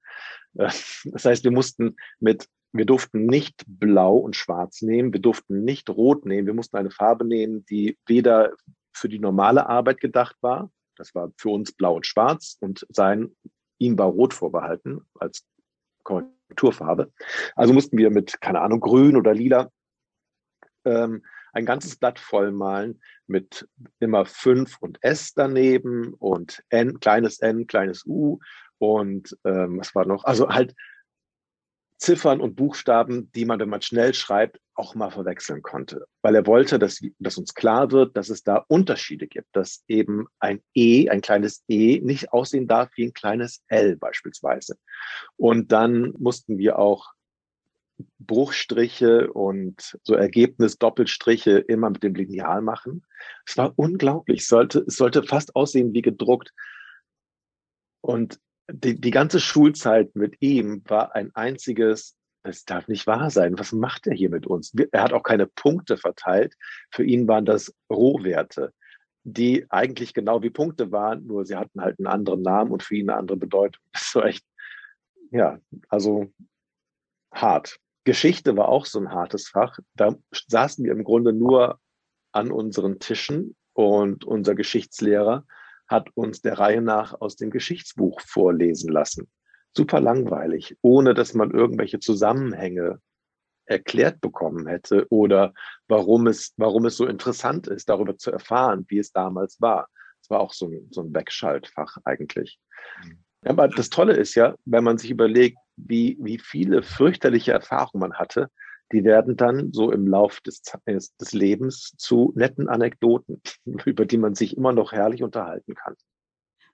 Äh, 0.55 0.71
das 1.05 1.25
heißt, 1.25 1.43
wir 1.43 1.51
mussten 1.51 1.95
mit, 2.19 2.47
wir 2.71 2.85
durften 2.85 3.25
nicht 3.25 3.63
blau 3.67 4.17
und 4.17 4.35
schwarz 4.35 4.81
nehmen, 4.81 5.13
wir 5.13 5.21
durften 5.21 5.63
nicht 5.63 5.89
rot 5.89 6.25
nehmen, 6.25 6.47
wir 6.47 6.53
mussten 6.53 6.77
eine 6.77 6.91
Farbe 6.91 7.25
nehmen, 7.25 7.65
die 7.65 7.97
weder 8.05 8.53
für 8.93 9.09
die 9.09 9.19
normale 9.19 9.67
Arbeit 9.67 9.99
gedacht 9.99 10.35
war, 10.41 10.71
das 10.95 11.13
war 11.13 11.31
für 11.37 11.49
uns 11.49 11.71
blau 11.73 11.95
und 11.95 12.05
schwarz 12.05 12.57
und 12.59 12.85
sein, 12.89 13.35
ihm 13.77 13.97
war 13.97 14.07
rot 14.07 14.33
vorbehalten 14.33 15.01
als 15.19 15.45
Korrekturfarbe. 16.03 17.11
Also 17.55 17.73
mussten 17.73 17.97
wir 17.97 18.09
mit, 18.09 18.39
keine 18.41 18.61
Ahnung, 18.61 18.79
grün 18.79 19.17
oder 19.17 19.33
lila 19.33 19.69
ähm, 20.85 21.23
ein 21.55 21.65
ganzes 21.65 21.95
Blatt 21.95 22.19
vollmalen 22.19 23.01
mit 23.27 23.67
immer 23.99 24.25
fünf 24.25 24.77
und 24.81 24.97
S 25.01 25.33
daneben 25.33 26.13
und 26.13 26.61
N, 26.69 26.99
kleines 26.99 27.39
N, 27.39 27.65
kleines 27.65 28.05
U 28.05 28.39
und 28.77 29.35
ähm, 29.45 29.79
was 29.79 29.95
war 29.95 30.05
noch? 30.05 30.25
Also 30.25 30.49
halt 30.49 30.75
Ziffern 31.97 32.41
und 32.41 32.55
Buchstaben, 32.55 33.31
die 33.31 33.45
man, 33.45 33.59
wenn 33.59 33.69
man 33.69 33.81
schnell 33.81 34.13
schreibt, 34.13 34.59
auch 34.73 34.95
mal 34.95 35.11
verwechseln 35.11 35.61
konnte. 35.61 36.05
Weil 36.21 36.35
er 36.35 36.45
wollte, 36.45 36.77
dass, 36.77 36.99
dass 37.19 37.37
uns 37.37 37.53
klar 37.53 37.91
wird, 37.91 38.17
dass 38.17 38.29
es 38.29 38.43
da 38.43 38.65
Unterschiede 38.67 39.27
gibt, 39.27 39.47
dass 39.53 39.85
eben 39.87 40.27
ein 40.39 40.61
E, 40.73 41.09
ein 41.09 41.21
kleines 41.21 41.63
E, 41.69 42.01
nicht 42.01 42.33
aussehen 42.33 42.67
darf 42.67 42.89
wie 42.95 43.05
ein 43.05 43.13
kleines 43.13 43.63
L 43.69 43.95
beispielsweise. 43.95 44.75
Und 45.37 45.71
dann 45.71 46.13
mussten 46.17 46.57
wir 46.57 46.77
auch 46.77 47.14
Bruchstriche 48.19 49.31
und 49.31 49.97
so 50.03 50.15
Ergebnis-Doppelstriche 50.15 51.59
immer 51.59 51.89
mit 51.89 52.03
dem 52.03 52.15
Lineal 52.15 52.61
machen. 52.61 53.05
Es 53.45 53.57
war 53.57 53.73
unglaublich. 53.75 54.41
Es 54.41 54.47
sollte, 54.47 54.83
es 54.87 54.95
sollte 54.95 55.23
fast 55.23 55.55
aussehen 55.55 55.93
wie 55.93 56.01
gedruckt. 56.01 56.51
Und 58.01 58.39
die, 58.71 58.99
die 58.99 59.11
ganze 59.11 59.39
Schulzeit 59.39 60.15
mit 60.15 60.35
ihm 60.39 60.83
war 60.87 61.15
ein 61.15 61.33
einziges, 61.35 62.17
es 62.43 62.65
darf 62.65 62.87
nicht 62.87 63.07
wahr 63.07 63.29
sein. 63.29 63.57
Was 63.57 63.71
macht 63.71 64.07
er 64.07 64.13
hier 64.13 64.29
mit 64.29 64.45
uns? 64.45 64.73
Er 64.91 65.03
hat 65.03 65.13
auch 65.13 65.23
keine 65.23 65.47
Punkte 65.47 65.97
verteilt. 65.97 66.55
Für 66.91 67.03
ihn 67.03 67.27
waren 67.27 67.45
das 67.45 67.73
Rohwerte, 67.89 68.73
die 69.23 69.65
eigentlich 69.69 70.13
genau 70.13 70.43
wie 70.43 70.51
Punkte 70.51 70.91
waren, 70.91 71.25
nur 71.25 71.45
sie 71.45 71.55
hatten 71.55 71.81
halt 71.81 71.99
einen 71.99 72.07
anderen 72.07 72.41
Namen 72.41 72.71
und 72.71 72.83
für 72.83 72.95
ihn 72.95 73.09
eine 73.09 73.19
andere 73.19 73.37
Bedeutung. 73.37 73.83
Das 73.93 74.13
war 74.15 74.25
echt, 74.25 74.45
ja, 75.31 75.59
also 75.89 76.31
hart. 77.31 77.79
Geschichte 78.05 78.55
war 78.55 78.69
auch 78.69 78.85
so 78.85 78.99
ein 78.99 79.11
hartes 79.11 79.49
Fach. 79.49 79.77
Da 79.95 80.15
saßen 80.47 80.85
wir 80.85 80.91
im 80.91 81.03
Grunde 81.03 81.33
nur 81.33 81.79
an 82.31 82.51
unseren 82.51 82.99
Tischen 82.99 83.55
und 83.73 84.23
unser 84.23 84.55
Geschichtslehrer 84.55 85.45
hat 85.87 86.09
uns 86.15 86.41
der 86.41 86.57
Reihe 86.57 86.81
nach 86.81 87.19
aus 87.19 87.35
dem 87.35 87.49
Geschichtsbuch 87.49 88.21
vorlesen 88.21 88.91
lassen. 88.91 89.29
Super 89.75 89.99
langweilig, 89.99 90.77
ohne 90.81 91.13
dass 91.13 91.33
man 91.33 91.51
irgendwelche 91.51 91.99
Zusammenhänge 91.99 92.99
erklärt 93.65 94.21
bekommen 94.21 94.67
hätte 94.67 95.07
oder 95.09 95.53
warum 95.87 96.27
es, 96.27 96.53
warum 96.57 96.85
es 96.85 96.97
so 96.97 97.07
interessant 97.07 97.67
ist, 97.67 97.89
darüber 97.89 98.17
zu 98.17 98.31
erfahren, 98.31 98.85
wie 98.87 98.99
es 98.99 99.11
damals 99.11 99.59
war. 99.59 99.87
Es 100.21 100.29
war 100.29 100.39
auch 100.39 100.53
so 100.53 100.67
ein, 100.67 100.87
so 100.91 101.01
ein 101.01 101.13
Wegschaltfach 101.13 101.97
eigentlich. 102.05 102.59
Mhm. 103.03 103.23
Aber 103.43 103.67
das 103.67 103.89
Tolle 103.89 104.13
ist 104.13 104.35
ja, 104.35 104.55
wenn 104.65 104.83
man 104.83 104.97
sich 104.97 105.11
überlegt, 105.11 105.57
wie, 105.77 106.17
wie 106.19 106.39
viele 106.39 106.83
fürchterliche 106.83 107.51
Erfahrungen 107.51 108.01
man 108.01 108.13
hatte, 108.13 108.49
die 108.91 109.03
werden 109.03 109.35
dann 109.35 109.73
so 109.73 109.91
im 109.91 110.07
Lauf 110.07 110.41
des, 110.41 110.61
des 110.61 111.33
Lebens 111.33 111.93
zu 111.97 112.33
netten 112.35 112.69
Anekdoten, 112.69 113.41
über 113.85 114.05
die 114.05 114.17
man 114.17 114.35
sich 114.35 114.55
immer 114.55 114.73
noch 114.73 114.91
herrlich 114.91 115.23
unterhalten 115.23 115.75
kann. 115.75 115.95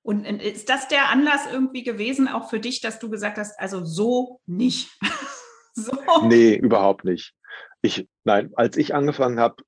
Und 0.04 0.26
ist 0.26 0.70
das 0.70 0.88
der 0.88 1.10
Anlass 1.10 1.46
irgendwie 1.52 1.84
gewesen, 1.84 2.28
auch 2.28 2.50
für 2.50 2.60
dich, 2.60 2.82
dass 2.82 2.98
du 3.00 3.10
gesagt 3.10 3.38
hast, 3.38 3.60
also 3.60 3.86
so 3.86 4.42
nicht? 4.48 4.90
so. 5.74 5.92
Nee, 6.24 6.56
überhaupt 6.56 7.06
nicht. 7.06 7.36
Ich, 7.84 8.08
nein, 8.24 8.52
als 8.56 8.78
ich 8.78 8.96
angefangen 8.96 9.40
habe, 9.40 9.64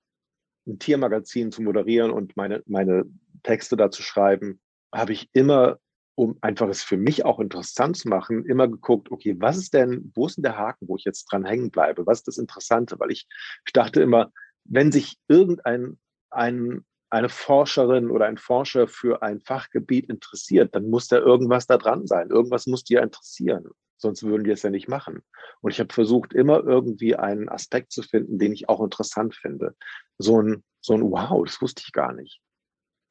ein 0.66 0.80
Tiermagazin 0.80 1.52
zu 1.52 1.62
moderieren 1.62 2.12
und 2.12 2.36
meine, 2.36 2.64
meine 2.66 3.04
Texte 3.44 3.76
da 3.76 3.92
zu 3.92 4.02
schreiben, 4.02 4.60
habe 4.94 5.14
ich 5.14 5.30
immer, 5.34 5.78
um 6.16 6.38
einfach 6.42 6.70
es 6.70 6.84
für 6.84 6.98
mich 6.98 7.26
auch 7.26 7.40
interessant 7.40 7.98
zu 7.98 8.08
machen, 8.08 8.46
immer 8.46 8.68
geguckt, 8.68 9.12
okay, 9.12 9.36
was 9.40 9.58
ist 9.58 9.74
denn, 9.74 10.12
wo 10.14 10.28
ist 10.28 10.38
denn 10.38 10.44
der 10.44 10.58
Haken, 10.58 10.88
wo 10.88 10.96
ich 10.96 11.06
jetzt 11.06 11.26
dran 11.26 11.46
hängen 11.46 11.72
bleibe? 11.72 12.06
Was 12.06 12.20
ist 12.20 12.28
das 12.28 12.38
Interessante? 12.38 13.00
Weil 13.00 13.12
ich, 13.12 13.28
ich 13.66 13.74
dachte 13.74 14.02
immer, 14.02 14.32
wenn 14.64 14.92
sich 14.92 15.18
irgendein 15.28 15.98
ein, 16.30 16.86
eine 17.10 17.30
Forscherin 17.30 18.10
oder 18.10 18.26
ein 18.26 18.38
Forscher 18.38 18.88
für 18.88 19.22
ein 19.22 19.40
Fachgebiet 19.42 20.10
interessiert, 20.10 20.76
dann 20.76 20.90
muss 20.90 21.08
da 21.08 21.18
irgendwas 21.18 21.68
da 21.68 21.78
dran 21.78 22.08
sein. 22.08 22.30
Irgendwas 22.30 22.66
muss 22.68 22.84
die 22.84 22.94
ja 22.94 23.04
interessieren. 23.04 23.70
Sonst 23.98 24.24
würden 24.24 24.44
die 24.44 24.52
es 24.52 24.64
ja 24.64 24.70
nicht 24.70 24.88
machen. 24.88 25.24
Und 25.62 25.72
ich 25.72 25.80
habe 25.80 25.94
versucht, 25.94 26.34
immer 26.34 26.64
irgendwie 26.64 27.16
einen 27.16 27.50
Aspekt 27.50 27.92
zu 27.92 28.02
finden, 28.04 28.40
den 28.40 28.52
ich 28.52 28.68
auch 28.68 28.82
interessant 28.82 29.36
finde. 29.36 29.76
So 30.18 30.42
ein, 30.42 30.64
so 30.82 30.94
ein 30.94 31.04
Wow, 31.04 31.46
das 31.46 31.62
wusste 31.62 31.84
ich 31.86 31.94
gar 31.94 32.14
nicht. 32.14 32.42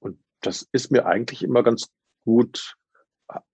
Und 0.00 0.18
das 0.40 0.68
ist 0.72 0.90
mir 0.90 1.06
eigentlich 1.06 1.42
immer 1.42 1.62
ganz 1.62 1.88
gut, 2.24 2.76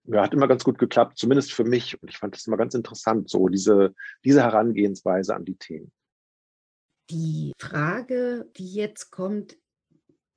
ja, 0.05 0.23
hat 0.23 0.35
immer 0.35 0.49
ganz 0.49 0.65
gut 0.65 0.79
geklappt, 0.79 1.19
zumindest 1.19 1.53
für 1.53 1.65
mich. 1.65 2.01
Und 2.03 2.09
ich 2.09 2.19
fand 2.19 2.35
das 2.35 2.47
immer 2.47 2.57
ganz 2.57 2.75
interessant, 2.75 3.29
so 3.29 3.49
diese, 3.49 3.95
diese 4.25 4.43
Herangehensweise 4.43 5.35
an 5.35 5.45
die 5.45 5.57
Themen. 5.57 5.93
Die 7.11 7.53
Frage, 7.59 8.51
die 8.57 8.75
jetzt 8.75 9.11
kommt, 9.11 9.57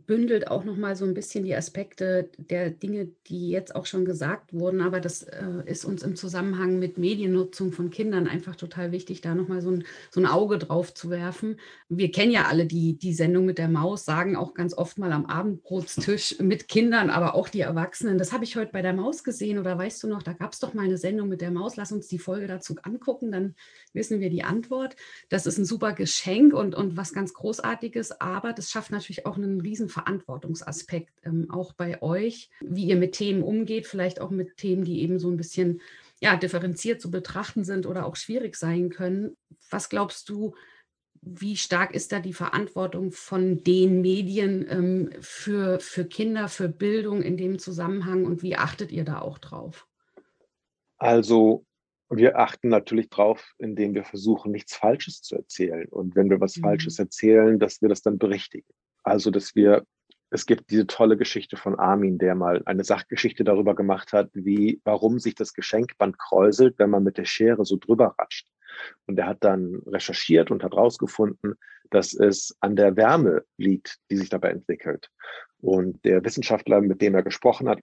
bündelt 0.05 0.47
auch 0.47 0.63
noch 0.63 0.77
mal 0.77 0.95
so 0.95 1.05
ein 1.05 1.13
bisschen 1.13 1.43
die 1.43 1.55
Aspekte 1.55 2.29
der 2.37 2.69
Dinge, 2.69 3.09
die 3.27 3.49
jetzt 3.49 3.75
auch 3.75 3.85
schon 3.85 4.05
gesagt 4.05 4.53
wurden. 4.53 4.81
Aber 4.81 4.99
das 4.99 5.23
äh, 5.23 5.43
ist 5.65 5.85
uns 5.85 6.03
im 6.03 6.15
Zusammenhang 6.15 6.79
mit 6.79 6.97
Mediennutzung 6.97 7.71
von 7.71 7.89
Kindern 7.89 8.27
einfach 8.27 8.55
total 8.55 8.91
wichtig, 8.91 9.21
da 9.21 9.35
noch 9.35 9.47
mal 9.47 9.61
so 9.61 9.71
ein, 9.71 9.83
so 10.09 10.19
ein 10.19 10.25
Auge 10.25 10.57
drauf 10.57 10.93
zu 10.93 11.09
werfen. 11.09 11.59
Wir 11.89 12.11
kennen 12.11 12.31
ja 12.31 12.45
alle 12.45 12.65
die, 12.65 12.97
die 12.97 13.13
Sendung 13.13 13.45
mit 13.45 13.57
der 13.57 13.69
Maus, 13.69 14.05
sagen 14.05 14.35
auch 14.35 14.53
ganz 14.53 14.73
oft 14.73 14.97
mal 14.97 15.11
am 15.11 15.25
Abendbrotstisch 15.25 16.39
mit 16.39 16.67
Kindern, 16.67 17.09
aber 17.09 17.35
auch 17.35 17.49
die 17.49 17.61
Erwachsenen. 17.61 18.17
Das 18.17 18.31
habe 18.31 18.43
ich 18.43 18.55
heute 18.55 18.71
bei 18.71 18.81
der 18.81 18.93
Maus 18.93 19.23
gesehen 19.23 19.59
oder 19.59 19.77
weißt 19.77 20.01
du 20.03 20.07
noch, 20.07 20.23
da 20.23 20.33
gab 20.33 20.53
es 20.53 20.59
doch 20.59 20.73
mal 20.73 20.85
eine 20.85 20.97
Sendung 20.97 21.29
mit 21.29 21.41
der 21.41 21.51
Maus. 21.51 21.75
Lass 21.75 21.91
uns 21.91 22.07
die 22.07 22.19
Folge 22.19 22.47
dazu 22.47 22.75
angucken, 22.83 23.31
dann 23.31 23.55
wissen 23.93 24.19
wir 24.19 24.29
die 24.29 24.43
Antwort. 24.43 24.95
Das 25.29 25.45
ist 25.45 25.57
ein 25.57 25.65
super 25.65 25.93
Geschenk 25.93 26.53
und, 26.53 26.75
und 26.75 26.97
was 26.97 27.13
ganz 27.13 27.33
Großartiges, 27.33 28.19
aber 28.21 28.53
das 28.53 28.69
schafft 28.69 28.91
natürlich 28.91 29.25
auch 29.25 29.37
einen 29.37 29.61
riesen 29.61 29.89
Verantwortungsaspekt 29.91 31.13
ähm, 31.23 31.51
auch 31.51 31.73
bei 31.73 32.01
euch, 32.01 32.49
wie 32.61 32.85
ihr 32.85 32.95
mit 32.95 33.13
Themen 33.13 33.43
umgeht, 33.43 33.85
vielleicht 33.85 34.19
auch 34.19 34.31
mit 34.31 34.57
Themen, 34.57 34.83
die 34.83 35.01
eben 35.01 35.19
so 35.19 35.29
ein 35.29 35.37
bisschen 35.37 35.81
ja, 36.19 36.35
differenziert 36.35 37.01
zu 37.01 37.11
betrachten 37.11 37.63
sind 37.63 37.85
oder 37.85 38.05
auch 38.05 38.15
schwierig 38.15 38.55
sein 38.55 38.89
können. 38.89 39.37
Was 39.69 39.89
glaubst 39.89 40.29
du, 40.29 40.55
wie 41.21 41.55
stark 41.55 41.93
ist 41.93 42.11
da 42.11 42.19
die 42.19 42.33
Verantwortung 42.33 43.11
von 43.11 43.63
den 43.63 44.01
Medien 44.01 44.65
ähm, 44.69 45.09
für, 45.19 45.79
für 45.79 46.05
Kinder, 46.05 46.47
für 46.47 46.67
Bildung 46.67 47.21
in 47.21 47.37
dem 47.37 47.59
Zusammenhang 47.59 48.25
und 48.25 48.41
wie 48.41 48.55
achtet 48.55 48.91
ihr 48.91 49.03
da 49.03 49.19
auch 49.19 49.37
drauf? 49.37 49.87
Also 50.97 51.65
wir 52.09 52.37
achten 52.37 52.69
natürlich 52.69 53.09
drauf, 53.09 53.53
indem 53.57 53.93
wir 53.93 54.03
versuchen, 54.03 54.51
nichts 54.51 54.75
Falsches 54.75 55.21
zu 55.21 55.35
erzählen. 55.35 55.87
Und 55.89 56.15
wenn 56.15 56.29
wir 56.29 56.41
was 56.41 56.57
mhm. 56.57 56.61
Falsches 56.61 56.99
erzählen, 56.99 57.57
dass 57.57 57.81
wir 57.81 57.89
das 57.89 58.01
dann 58.01 58.17
berichtigen. 58.17 58.67
Also, 59.03 59.31
dass 59.31 59.55
wir, 59.55 59.85
es 60.29 60.45
gibt 60.45 60.69
diese 60.69 60.87
tolle 60.87 61.17
Geschichte 61.17 61.57
von 61.57 61.77
Armin, 61.77 62.17
der 62.17 62.35
mal 62.35 62.61
eine 62.65 62.83
Sachgeschichte 62.83 63.43
darüber 63.43 63.75
gemacht 63.75 64.13
hat, 64.13 64.29
wie, 64.33 64.81
warum 64.83 65.19
sich 65.19 65.35
das 65.35 65.53
Geschenkband 65.53 66.17
kräuselt, 66.17 66.77
wenn 66.77 66.89
man 66.89 67.03
mit 67.03 67.17
der 67.17 67.25
Schere 67.25 67.65
so 67.65 67.77
drüber 67.77 68.15
ratscht. 68.17 68.47
Und 69.05 69.19
er 69.19 69.27
hat 69.27 69.43
dann 69.43 69.81
recherchiert 69.85 70.51
und 70.51 70.63
hat 70.63 70.73
herausgefunden, 70.73 71.55
dass 71.89 72.13
es 72.13 72.55
an 72.61 72.75
der 72.75 72.95
Wärme 72.95 73.43
liegt, 73.57 73.97
die 74.09 74.17
sich 74.17 74.29
dabei 74.29 74.51
entwickelt. 74.51 75.09
Und 75.59 76.03
der 76.05 76.23
Wissenschaftler, 76.23 76.81
mit 76.81 77.01
dem 77.01 77.15
er 77.15 77.23
gesprochen 77.23 77.67
hat, 77.67 77.79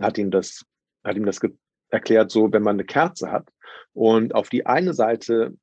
hat 0.00 0.18
ihm 0.18 0.30
das, 0.30 0.64
hat 1.04 1.16
ihm 1.16 1.24
das 1.24 1.40
erklärt, 1.88 2.30
so, 2.30 2.52
wenn 2.52 2.62
man 2.62 2.76
eine 2.76 2.84
Kerze 2.84 3.30
hat 3.30 3.48
und 3.92 4.34
auf 4.34 4.48
die 4.48 4.66
eine 4.66 4.92
Seite 4.92 5.56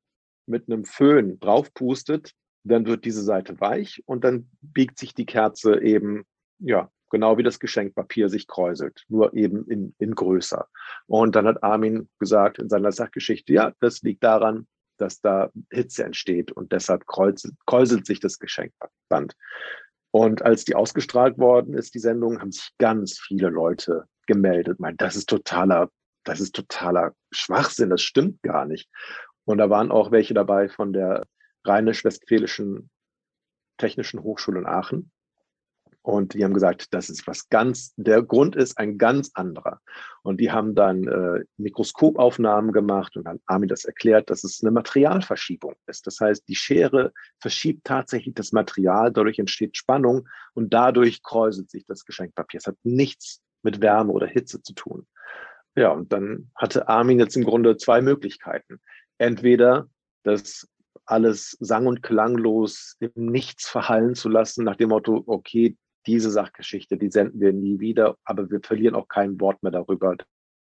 mit 0.46 0.68
einem 0.68 0.84
Föhn 0.84 1.38
draufpustet, 1.40 2.32
dann 2.64 2.86
wird 2.86 3.04
diese 3.04 3.22
Seite 3.22 3.60
weich 3.60 4.02
und 4.06 4.24
dann 4.24 4.50
biegt 4.60 4.98
sich 4.98 5.14
die 5.14 5.26
Kerze 5.26 5.80
eben, 5.82 6.24
ja, 6.58 6.90
genau 7.10 7.38
wie 7.38 7.42
das 7.42 7.60
Geschenkpapier 7.60 8.28
sich 8.28 8.48
kräuselt, 8.48 9.04
nur 9.08 9.34
eben 9.34 9.68
in, 9.68 9.94
in 9.98 10.14
größer. 10.14 10.66
Und 11.06 11.36
dann 11.36 11.46
hat 11.46 11.62
Armin 11.62 12.08
gesagt 12.18 12.58
in 12.58 12.68
seiner 12.68 12.90
Sachgeschichte, 12.90 13.52
ja, 13.52 13.72
das 13.80 14.02
liegt 14.02 14.24
daran, 14.24 14.66
dass 14.96 15.20
da 15.20 15.50
Hitze 15.70 16.04
entsteht 16.04 16.52
und 16.52 16.72
deshalb 16.72 17.06
kräuselt, 17.06 17.54
kräuselt 17.66 18.06
sich 18.06 18.20
das 18.20 18.38
Geschenkband. 18.38 19.36
Und 20.10 20.42
als 20.42 20.64
die 20.64 20.74
ausgestrahlt 20.74 21.38
worden 21.38 21.74
ist, 21.74 21.94
die 21.94 21.98
Sendung, 21.98 22.40
haben 22.40 22.52
sich 22.52 22.70
ganz 22.78 23.18
viele 23.18 23.48
Leute 23.48 24.04
gemeldet. 24.26 24.80
Meint, 24.80 25.00
das 25.00 25.16
ist 25.16 25.28
totaler, 25.28 25.90
das 26.24 26.40
ist 26.40 26.54
totaler 26.54 27.14
Schwachsinn, 27.32 27.90
das 27.90 28.02
stimmt 28.02 28.42
gar 28.42 28.64
nicht. 28.64 28.88
Und 29.44 29.58
da 29.58 29.68
waren 29.70 29.90
auch 29.90 30.10
welche 30.12 30.32
dabei 30.32 30.68
von 30.68 30.92
der 30.92 31.24
Rheinisch-Westfälischen 31.64 32.90
Technischen 33.76 34.22
Hochschule 34.22 34.60
in 34.60 34.66
Aachen. 34.66 35.10
Und 36.02 36.34
die 36.34 36.44
haben 36.44 36.52
gesagt, 36.52 36.92
das 36.92 37.08
ist 37.08 37.26
was 37.26 37.48
ganz, 37.48 37.94
der 37.96 38.22
Grund 38.22 38.56
ist 38.56 38.76
ein 38.76 38.98
ganz 38.98 39.30
anderer. 39.32 39.80
Und 40.22 40.38
die 40.38 40.52
haben 40.52 40.74
dann 40.74 41.08
äh, 41.08 41.44
Mikroskopaufnahmen 41.56 42.72
gemacht 42.72 43.16
und 43.16 43.24
dann 43.24 43.40
Armin 43.46 43.70
das 43.70 43.86
erklärt, 43.86 44.28
dass 44.28 44.44
es 44.44 44.62
eine 44.62 44.70
Materialverschiebung 44.70 45.74
ist. 45.86 46.06
Das 46.06 46.20
heißt, 46.20 46.46
die 46.46 46.56
Schere 46.56 47.12
verschiebt 47.40 47.84
tatsächlich 47.84 48.34
das 48.34 48.52
Material, 48.52 49.12
dadurch 49.12 49.38
entsteht 49.38 49.78
Spannung 49.78 50.28
und 50.52 50.74
dadurch 50.74 51.22
kräuselt 51.22 51.70
sich 51.70 51.86
das 51.86 52.04
Geschenkpapier. 52.04 52.58
Es 52.58 52.66
hat 52.66 52.76
nichts 52.82 53.40
mit 53.62 53.80
Wärme 53.80 54.12
oder 54.12 54.26
Hitze 54.26 54.62
zu 54.62 54.74
tun. 54.74 55.06
Ja, 55.74 55.88
und 55.88 56.12
dann 56.12 56.50
hatte 56.54 56.86
Armin 56.86 57.18
jetzt 57.18 57.34
im 57.34 57.44
Grunde 57.44 57.78
zwei 57.78 58.02
Möglichkeiten. 58.02 58.78
Entweder 59.16 59.88
das 60.22 60.68
alles 61.06 61.56
sang- 61.60 61.86
und 61.86 62.02
klanglos 62.02 62.96
im 63.00 63.10
Nichts 63.14 63.68
verhallen 63.68 64.14
zu 64.14 64.28
lassen, 64.28 64.64
nach 64.64 64.76
dem 64.76 64.90
Motto, 64.90 65.22
okay, 65.26 65.76
diese 66.06 66.30
Sachgeschichte, 66.30 66.96
die 66.96 67.10
senden 67.10 67.40
wir 67.40 67.52
nie 67.52 67.80
wieder, 67.80 68.16
aber 68.24 68.50
wir 68.50 68.60
verlieren 68.62 68.94
auch 68.94 69.08
kein 69.08 69.40
Wort 69.40 69.62
mehr 69.62 69.72
darüber, 69.72 70.16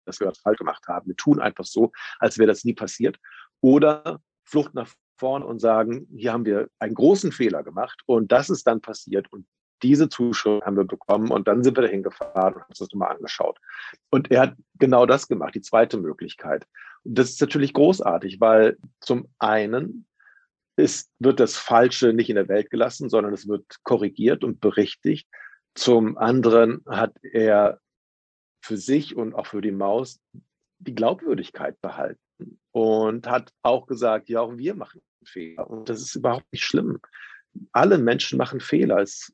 dass 0.06 0.20
wir 0.20 0.28
was 0.28 0.40
falsch 0.40 0.60
gemacht 0.60 0.88
haben. 0.88 1.08
Wir 1.08 1.16
tun 1.16 1.40
einfach 1.40 1.66
so, 1.66 1.92
als 2.20 2.38
wäre 2.38 2.48
das 2.48 2.64
nie 2.64 2.74
passiert. 2.74 3.18
Oder 3.62 4.22
Flucht 4.44 4.76
nach 4.76 4.90
vorne 5.18 5.46
und 5.46 5.60
sagen, 5.60 6.08
hier 6.16 6.34
haben 6.34 6.46
wir 6.46 6.68
einen 6.80 6.94
großen 6.94 7.32
Fehler 7.32 7.64
gemacht 7.64 8.02
und 8.06 8.32
das 8.32 8.50
ist 8.50 8.68
dann 8.68 8.82
passiert 8.82 9.32
und 9.32 9.48
diese 9.82 10.10
Zuschrift 10.10 10.66
haben 10.66 10.78
wir 10.78 10.86
bekommen 10.86 11.32
und 11.32 11.48
dann 11.48 11.64
sind 11.64 11.78
wir 11.78 11.84
dahin 11.84 12.04
gefahren 12.04 12.54
und 12.54 12.62
haben 12.62 12.70
uns 12.70 12.80
das 12.80 12.92
nochmal 12.92 13.16
angeschaut. 13.16 13.60
Und 14.10 14.32
er 14.32 14.42
hat 14.42 14.56
genau 14.80 15.06
das 15.06 15.28
gemacht, 15.28 15.56
die 15.56 15.62
zweite 15.62 15.98
Möglichkeit. 15.98 16.66
Und 17.04 17.18
das 17.18 17.32
ist 17.32 17.42
natürlich 17.42 17.74
großartig, 17.74 18.40
weil 18.40 18.78
zum 19.00 19.28
einen 19.38 20.08
ist, 20.78 21.10
wird 21.20 21.40
das 21.40 21.58
Falsche 21.58 22.14
nicht 22.14 22.30
in 22.30 22.36
der 22.36 22.48
Welt 22.48 22.70
gelassen, 22.70 23.10
sondern 23.10 23.34
es 23.34 23.48
wird 23.48 23.66
korrigiert 23.84 24.44
und 24.44 24.60
berichtigt. 24.60 25.28
Zum 25.74 26.18
anderen 26.18 26.84
hat 26.88 27.16
er 27.24 27.80
für 28.62 28.78
sich 28.78 29.16
und 29.16 29.34
auch 29.34 29.48
für 29.48 29.62
die 29.62 29.72
Maus 29.72 30.20
die 30.80 30.96
Glaubwürdigkeit 30.96 31.80
behalten 31.82 32.20
und 32.72 33.28
hat 33.28 33.52
auch 33.62 33.88
gesagt, 33.88 34.30
ja, 34.30 34.42
auch 34.42 34.58
wir 34.58 34.76
machen 34.76 35.02
Fehler. 35.24 35.70
Und 35.70 35.90
das 35.90 36.02
ist 36.02 36.16
überhaupt 36.16 36.52
nicht 36.52 36.64
schlimm. 36.64 37.00
Alle 37.72 37.98
Menschen 37.98 38.38
machen 38.38 38.60
Fehler. 38.60 39.00
Es, 39.00 39.34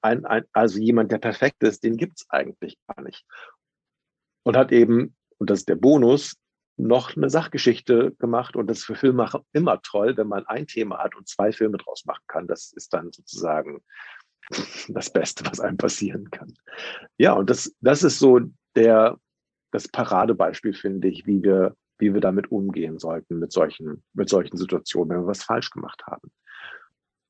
ein, 0.00 0.24
ein, 0.26 0.44
also 0.52 0.78
jemand, 0.78 1.12
der 1.12 1.18
perfekt 1.18 1.62
ist, 1.62 1.84
den 1.84 1.96
gibt 1.96 2.20
es 2.20 2.26
eigentlich 2.30 2.76
gar 2.86 3.02
nicht. 3.02 3.24
Und 4.42 4.56
hat 4.56 4.72
eben, 4.72 5.16
und 5.38 5.50
das 5.50 5.60
ist 5.60 5.68
der 5.68 5.76
Bonus, 5.76 6.36
noch 6.76 7.16
eine 7.16 7.30
Sachgeschichte 7.30 8.12
gemacht 8.18 8.56
und 8.56 8.66
das 8.68 8.78
ist 8.78 8.84
für 8.84 8.96
Filmemacher 8.96 9.44
immer 9.52 9.80
toll, 9.82 10.16
wenn 10.16 10.26
man 10.26 10.46
ein 10.46 10.66
Thema 10.66 10.98
hat 10.98 11.14
und 11.14 11.28
zwei 11.28 11.52
Filme 11.52 11.78
draus 11.78 12.04
machen 12.04 12.24
kann. 12.26 12.46
Das 12.46 12.72
ist 12.72 12.92
dann 12.92 13.12
sozusagen 13.12 13.82
das 14.88 15.12
Beste, 15.12 15.44
was 15.46 15.60
einem 15.60 15.76
passieren 15.76 16.30
kann. 16.30 16.54
Ja, 17.16 17.32
und 17.34 17.48
das, 17.50 17.74
das 17.80 18.02
ist 18.02 18.18
so 18.18 18.40
der, 18.74 19.18
das 19.70 19.88
Paradebeispiel, 19.88 20.74
finde 20.74 21.08
ich, 21.08 21.26
wie 21.26 21.42
wir, 21.42 21.76
wie 21.98 22.12
wir 22.12 22.20
damit 22.20 22.50
umgehen 22.50 22.98
sollten 22.98 23.38
mit 23.38 23.52
solchen, 23.52 24.02
mit 24.12 24.28
solchen 24.28 24.56
Situationen, 24.56 25.10
wenn 25.10 25.22
wir 25.22 25.28
was 25.28 25.44
falsch 25.44 25.70
gemacht 25.70 26.02
haben. 26.06 26.30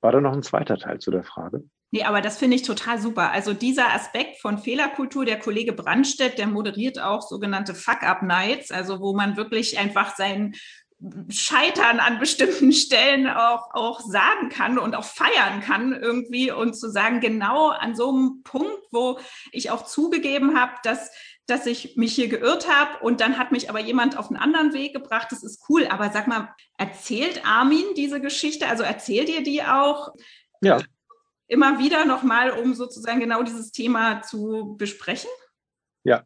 War 0.05 0.13
da 0.13 0.21
noch 0.21 0.35
ein 0.35 0.43
zweiter 0.43 0.77
Teil 0.77 0.99
zu 0.99 1.11
der 1.11 1.25
Frage? 1.25 1.65
Nee, 1.91 2.03
aber 2.03 2.21
das 2.21 2.37
finde 2.37 2.57
ich 2.57 2.63
total 2.63 2.99
super. 2.99 3.31
Also 3.31 3.55
dieser 3.55 3.95
Aspekt 3.95 4.39
von 4.39 4.59
Fehlerkultur, 4.59 5.25
der 5.25 5.39
Kollege 5.39 5.73
Brandstedt, 5.73 6.37
der 6.37 6.47
moderiert 6.47 7.01
auch 7.01 7.23
sogenannte 7.23 7.75
Fuck-Up-Nights, 7.75 8.71
also 8.71 9.01
wo 9.01 9.15
man 9.15 9.39
wirklich 9.39 9.79
einfach 9.79 10.15
sein 10.15 10.57
Scheitern 11.31 12.01
an 12.01 12.19
bestimmten 12.19 12.73
Stellen 12.75 13.27
auch, 13.27 13.71
auch 13.73 14.01
sagen 14.01 14.51
kann 14.51 14.79
und 14.79 14.95
auch 14.95 15.05
feiern 15.05 15.63
kann 15.63 15.95
irgendwie 15.95 16.53
und 16.53 16.75
zu 16.75 16.91
sagen, 16.91 17.21
genau 17.21 17.69
an 17.69 17.97
so 17.97 18.11
einem 18.11 18.43
Punkt, 18.45 18.83
wo 18.91 19.19
ich 19.53 19.71
auch 19.71 19.87
zugegeben 19.87 20.61
habe, 20.61 20.73
dass 20.83 21.13
dass 21.47 21.67
ich 21.67 21.97
mich 21.97 22.15
hier 22.15 22.29
geirrt 22.29 22.69
habe 22.69 23.05
und 23.05 23.21
dann 23.21 23.39
hat 23.39 23.53
mich 23.53 23.69
aber 23.69 23.81
jemand 23.81 24.17
auf 24.17 24.29
einen 24.29 24.39
anderen 24.39 24.73
Weg 24.73 24.95
gebracht. 24.95 25.29
Das 25.31 25.43
ist 25.43 25.65
cool. 25.69 25.87
Aber 25.87 26.11
sag 26.11 26.27
mal, 26.27 26.55
erzählt 26.79 27.45
Armin 27.45 27.85
diese 27.97 28.21
Geschichte? 28.21 28.67
Also 28.67 28.83
erzählt 28.83 29.29
ihr 29.29 29.43
die 29.43 29.63
auch? 29.63 30.15
Ja. 30.63 30.81
Immer 31.47 31.79
wieder 31.79 32.07
nochmal, 32.07 32.51
um 32.51 32.75
sozusagen 32.75 33.21
genau 33.21 33.43
dieses 33.43 33.73
Thema 33.73 34.23
zu 34.23 34.75
besprechen? 34.79 35.31
Ja. 36.05 36.25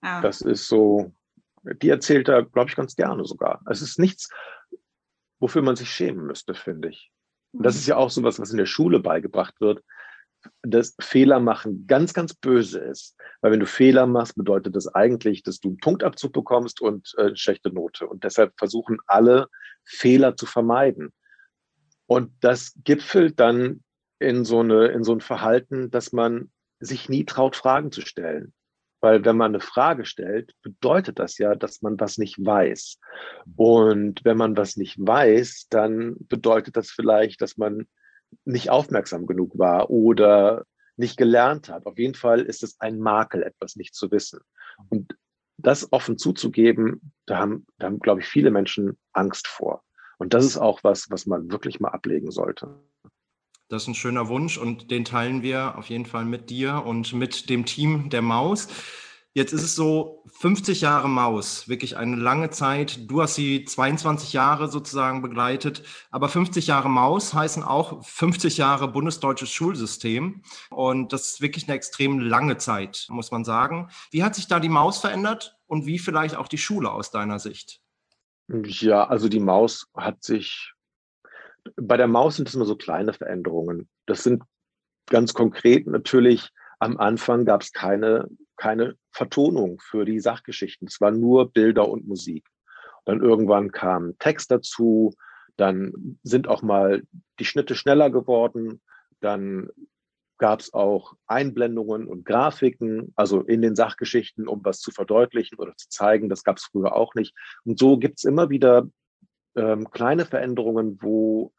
Ah. 0.00 0.22
Das 0.22 0.40
ist 0.40 0.66
so, 0.66 1.12
die 1.62 1.90
erzählt 1.90 2.28
er, 2.28 2.42
glaube 2.42 2.70
ich, 2.70 2.76
ganz 2.76 2.96
gerne 2.96 3.24
sogar. 3.26 3.62
Es 3.68 3.82
ist 3.82 3.98
nichts, 3.98 4.30
wofür 5.38 5.60
man 5.60 5.76
sich 5.76 5.90
schämen 5.90 6.26
müsste, 6.26 6.54
finde 6.54 6.88
ich. 6.88 7.12
Und 7.52 7.64
das 7.64 7.74
mhm. 7.74 7.80
ist 7.80 7.86
ja 7.88 7.96
auch 7.96 8.10
so 8.10 8.22
was, 8.22 8.38
was 8.38 8.50
in 8.50 8.56
der 8.56 8.66
Schule 8.66 8.98
beigebracht 8.98 9.60
wird, 9.60 9.84
dass 10.62 10.94
Fehler 11.00 11.40
machen 11.40 11.86
ganz, 11.86 12.14
ganz 12.14 12.34
böse 12.34 12.78
ist. 12.78 13.16
Weil 13.40 13.52
wenn 13.52 13.60
du 13.60 13.66
Fehler 13.66 14.06
machst, 14.06 14.36
bedeutet 14.36 14.76
das 14.76 14.88
eigentlich, 14.88 15.42
dass 15.42 15.60
du 15.60 15.68
einen 15.68 15.78
Punktabzug 15.78 16.32
bekommst 16.32 16.80
und 16.80 17.12
äh, 17.16 17.22
eine 17.22 17.36
schlechte 17.36 17.72
Note. 17.72 18.06
Und 18.06 18.24
deshalb 18.24 18.52
versuchen 18.58 18.98
alle, 19.06 19.48
Fehler 19.84 20.36
zu 20.36 20.46
vermeiden. 20.46 21.12
Und 22.06 22.32
das 22.40 22.74
gipfelt 22.84 23.40
dann 23.40 23.82
in 24.18 24.44
so, 24.44 24.60
eine, 24.60 24.86
in 24.88 25.02
so 25.02 25.12
ein 25.12 25.20
Verhalten, 25.20 25.90
dass 25.90 26.12
man 26.12 26.50
sich 26.78 27.08
nie 27.08 27.24
traut, 27.24 27.56
Fragen 27.56 27.90
zu 27.90 28.00
stellen. 28.02 28.52
Weil 29.00 29.24
wenn 29.24 29.36
man 29.36 29.50
eine 29.50 29.60
Frage 29.60 30.04
stellt, 30.04 30.54
bedeutet 30.62 31.18
das 31.18 31.38
ja, 31.38 31.56
dass 31.56 31.82
man 31.82 31.98
was 31.98 32.18
nicht 32.18 32.38
weiß. 32.38 33.00
Und 33.56 34.24
wenn 34.24 34.36
man 34.36 34.56
was 34.56 34.76
nicht 34.76 34.96
weiß, 34.98 35.66
dann 35.70 36.14
bedeutet 36.28 36.76
das 36.76 36.90
vielleicht, 36.90 37.40
dass 37.42 37.56
man 37.56 37.88
nicht 38.44 38.70
aufmerksam 38.70 39.26
genug 39.26 39.58
war 39.58 39.90
oder 39.90 40.64
nicht 40.96 41.16
gelernt 41.16 41.68
hat. 41.68 41.86
Auf 41.86 41.98
jeden 41.98 42.14
Fall 42.14 42.40
ist 42.40 42.62
es 42.62 42.80
ein 42.80 42.98
Makel, 42.98 43.42
etwas 43.42 43.76
nicht 43.76 43.94
zu 43.94 44.10
wissen. 44.10 44.40
Und 44.88 45.16
das 45.58 45.92
offen 45.92 46.18
zuzugeben, 46.18 47.12
da 47.26 47.38
haben, 47.38 47.66
da 47.78 47.86
haben, 47.86 48.00
glaube 48.00 48.20
ich, 48.20 48.26
viele 48.26 48.50
Menschen 48.50 48.98
Angst 49.12 49.46
vor. 49.46 49.82
Und 50.18 50.34
das 50.34 50.44
ist 50.44 50.58
auch 50.58 50.84
was, 50.84 51.10
was 51.10 51.26
man 51.26 51.50
wirklich 51.50 51.80
mal 51.80 51.90
ablegen 51.90 52.30
sollte. 52.30 52.80
Das 53.68 53.82
ist 53.82 53.88
ein 53.88 53.94
schöner 53.94 54.28
Wunsch 54.28 54.58
und 54.58 54.90
den 54.90 55.04
teilen 55.04 55.42
wir 55.42 55.78
auf 55.78 55.86
jeden 55.86 56.04
Fall 56.04 56.24
mit 56.24 56.50
dir 56.50 56.84
und 56.84 57.12
mit 57.14 57.48
dem 57.48 57.64
Team 57.64 58.10
der 58.10 58.22
Maus. 58.22 58.68
Jetzt 59.34 59.52
ist 59.52 59.62
es 59.62 59.74
so 59.74 60.24
50 60.26 60.82
Jahre 60.82 61.08
Maus, 61.08 61.66
wirklich 61.68 61.96
eine 61.96 62.16
lange 62.16 62.50
Zeit. 62.50 63.10
Du 63.10 63.22
hast 63.22 63.34
sie 63.34 63.64
22 63.64 64.34
Jahre 64.34 64.68
sozusagen 64.68 65.22
begleitet, 65.22 65.82
aber 66.10 66.28
50 66.28 66.66
Jahre 66.66 66.90
Maus 66.90 67.32
heißen 67.32 67.62
auch 67.62 68.04
50 68.04 68.58
Jahre 68.58 68.88
bundesdeutsches 68.88 69.50
Schulsystem. 69.50 70.42
Und 70.70 71.12
das 71.14 71.32
ist 71.32 71.40
wirklich 71.40 71.66
eine 71.66 71.76
extrem 71.76 72.20
lange 72.20 72.58
Zeit, 72.58 73.06
muss 73.08 73.30
man 73.30 73.44
sagen. 73.44 73.88
Wie 74.10 74.22
hat 74.22 74.34
sich 74.34 74.48
da 74.48 74.60
die 74.60 74.68
Maus 74.68 74.98
verändert 74.98 75.56
und 75.66 75.86
wie 75.86 75.98
vielleicht 75.98 76.36
auch 76.36 76.48
die 76.48 76.58
Schule 76.58 76.90
aus 76.90 77.10
deiner 77.10 77.38
Sicht? 77.38 77.80
Ja, 78.48 79.08
also 79.08 79.30
die 79.30 79.40
Maus 79.40 79.86
hat 79.94 80.22
sich 80.22 80.74
bei 81.76 81.96
der 81.96 82.08
Maus 82.08 82.36
sind 82.36 82.48
es 82.48 82.54
nur 82.54 82.66
so 82.66 82.76
kleine 82.76 83.12
Veränderungen. 83.12 83.88
Das 84.06 84.22
sind 84.22 84.42
ganz 85.06 85.34
konkret 85.34 85.86
natürlich, 85.86 86.50
am 86.78 86.96
Anfang 86.98 87.44
gab 87.44 87.62
es 87.62 87.72
keine, 87.72 88.28
keine 88.62 88.94
Vertonung 89.10 89.80
für 89.80 90.04
die 90.04 90.20
Sachgeschichten. 90.20 90.86
Es 90.86 91.00
war 91.00 91.10
nur 91.10 91.50
Bilder 91.50 91.88
und 91.88 92.06
Musik. 92.06 92.46
Dann 93.04 93.20
irgendwann 93.20 93.72
kam 93.72 94.16
Text 94.20 94.52
dazu, 94.52 95.14
dann 95.56 96.18
sind 96.22 96.46
auch 96.46 96.62
mal 96.62 97.02
die 97.40 97.44
Schnitte 97.44 97.74
schneller 97.74 98.08
geworden, 98.08 98.80
dann 99.18 99.68
gab 100.38 100.60
es 100.60 100.72
auch 100.74 101.14
Einblendungen 101.26 102.06
und 102.06 102.24
Grafiken, 102.24 103.12
also 103.16 103.40
in 103.40 103.62
den 103.62 103.74
Sachgeschichten, 103.74 104.46
um 104.46 104.64
was 104.64 104.78
zu 104.78 104.92
verdeutlichen 104.92 105.58
oder 105.58 105.76
zu 105.76 105.88
zeigen. 105.88 106.28
Das 106.28 106.44
gab 106.44 106.58
es 106.58 106.64
früher 106.64 106.94
auch 106.94 107.16
nicht. 107.16 107.34
Und 107.64 107.80
so 107.80 107.98
gibt 107.98 108.18
es 108.18 108.24
immer 108.24 108.48
wieder 108.48 108.88
ähm, 109.56 109.90
kleine 109.90 110.24
Veränderungen, 110.24 110.98
wo 111.00 111.52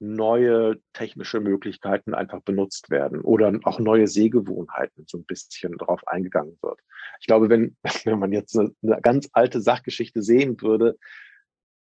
neue 0.00 0.80
technische 0.92 1.40
Möglichkeiten 1.40 2.14
einfach 2.14 2.40
benutzt 2.42 2.90
werden 2.90 3.20
oder 3.20 3.52
auch 3.64 3.78
neue 3.78 4.06
Sehgewohnheiten 4.06 5.04
so 5.06 5.18
ein 5.18 5.24
bisschen 5.24 5.76
darauf 5.78 6.06
eingegangen 6.06 6.58
wird. 6.62 6.80
Ich 7.20 7.26
glaube, 7.26 7.48
wenn, 7.48 7.76
wenn 8.04 8.18
man 8.18 8.32
jetzt 8.32 8.56
eine, 8.56 8.72
eine 8.82 9.00
ganz 9.00 9.28
alte 9.32 9.60
Sachgeschichte 9.60 10.22
sehen 10.22 10.60
würde, 10.60 10.98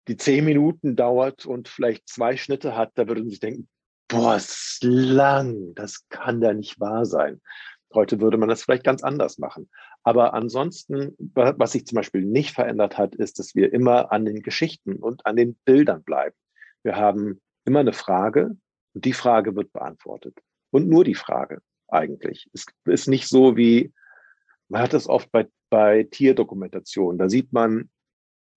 die 0.08 0.18
zehn 0.18 0.46
Minuten 0.46 0.96
dauert 0.96 1.46
und 1.46 1.68
vielleicht 1.68 2.08
zwei 2.08 2.38
Schnitte 2.38 2.78
hat, 2.78 2.92
da 2.96 3.08
würde 3.08 3.22
man 3.22 3.30
sich 3.30 3.40
denken, 3.40 3.68
boah, 4.08 4.36
ist 4.36 4.80
lang, 4.84 5.74
das 5.76 6.08
kann 6.10 6.42
da 6.42 6.54
nicht 6.54 6.80
wahr 6.80 7.06
sein. 7.06 7.42
Heute 7.94 8.20
würde 8.20 8.38
man 8.38 8.50
das 8.50 8.62
vielleicht 8.62 8.84
ganz 8.84 9.04
anders 9.04 9.38
machen. 9.38 9.70
Aber 10.04 10.34
ansonsten, 10.34 11.16
was 11.18 11.72
sich 11.72 11.88
zum 11.88 11.96
Beispiel 11.96 12.22
nicht 12.22 12.52
verändert 12.52 12.98
hat, 12.98 13.16
ist, 13.16 13.40
dass 13.40 13.56
wir 13.56 13.74
immer 13.74 14.12
an 14.12 14.26
den 14.26 14.42
Geschichten 14.42 14.98
und 14.98 15.26
an 15.26 15.36
den 15.36 15.56
Bildern 15.66 16.04
bleiben. 16.04 16.36
Wir 16.84 16.98
haben 16.98 17.42
immer 17.66 17.80
eine 17.80 17.94
Frage 17.94 18.56
und 18.94 19.06
die 19.06 19.14
Frage 19.14 19.56
wird 19.56 19.74
beantwortet. 19.74 20.38
Und 20.72 20.88
nur 20.88 21.04
die 21.04 21.16
Frage 21.16 21.62
eigentlich. 21.88 22.50
Es 22.54 22.66
ist 22.86 23.08
nicht 23.08 23.28
so 23.28 23.58
wie, 23.58 23.94
man 24.70 24.82
hat 24.82 24.94
das 24.94 25.08
oft 25.08 25.32
bei, 25.32 25.48
bei 25.70 26.04
Tierdokumentationen. 26.04 27.18
Da 27.18 27.30
sieht 27.30 27.54
man, 27.54 27.90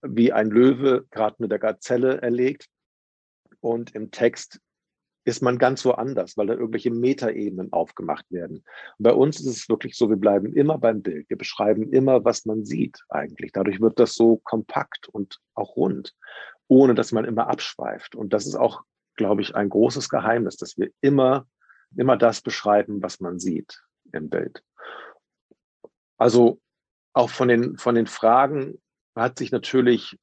wie 0.03 0.33
ein 0.33 0.51
Löwe 0.51 1.07
gerade 1.11 1.37
mit 1.39 1.51
der 1.51 1.59
Gazelle 1.59 2.21
erlegt 2.23 2.69
und 3.61 3.95
im 3.95 4.11
Text 4.11 4.61
ist 5.25 5.43
man 5.43 5.59
ganz 5.59 5.83
so 5.83 5.93
anders, 5.93 6.39
weil 6.39 6.47
da 6.47 6.55
irgendwelche 6.55 6.91
Metaebenen 6.91 7.71
aufgemacht 7.73 8.25
werden. 8.31 8.65
Und 8.99 9.03
bei 9.03 9.13
uns 9.13 9.39
ist 9.41 9.47
es 9.47 9.69
wirklich 9.69 9.95
so, 9.95 10.09
wir 10.09 10.17
bleiben 10.17 10.55
immer 10.55 10.79
beim 10.79 11.03
Bild. 11.03 11.29
Wir 11.29 11.37
beschreiben 11.37 11.93
immer, 11.93 12.25
was 12.25 12.47
man 12.47 12.65
sieht 12.65 12.99
eigentlich. 13.11 13.53
Dadurch 13.53 13.79
wird 13.79 13.99
das 13.99 14.15
so 14.15 14.39
kompakt 14.39 15.09
und 15.09 15.39
auch 15.55 15.77
rund, 15.77 16.15
ohne 16.67 16.95
dass 16.95 17.13
man 17.13 17.27
immer 17.27 17.49
abschweift. 17.49 18.15
Und 18.15 18.33
das 18.33 18.47
ist 18.47 18.55
auch, 18.55 18.83
glaube 19.19 19.43
ich, 19.43 19.55
ein 19.55 19.69
großes 19.69 20.09
Geheimnis, 20.09 20.57
dass 20.57 20.79
wir 20.79 20.91
immer, 21.03 21.47
immer 21.95 22.16
das 22.16 22.41
beschreiben, 22.41 23.03
was 23.03 23.21
man 23.21 23.39
sieht 23.39 23.83
im 24.12 24.31
Bild. 24.31 24.62
Also 26.16 26.61
auch 27.12 27.29
von 27.29 27.49
den, 27.49 27.77
von 27.77 27.95
den 27.95 28.07
Fragen 28.07 28.81
hat 29.14 29.39
sich 29.39 29.53
natürlich 29.53 30.19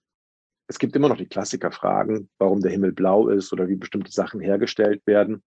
es 0.67 0.79
gibt 0.79 0.95
immer 0.95 1.09
noch 1.09 1.17
die 1.17 1.27
Klassikerfragen, 1.27 2.29
warum 2.39 2.61
der 2.61 2.71
Himmel 2.71 2.91
blau 2.91 3.27
ist 3.27 3.53
oder 3.53 3.67
wie 3.67 3.75
bestimmte 3.75 4.11
Sachen 4.11 4.39
hergestellt 4.39 5.05
werden. 5.05 5.43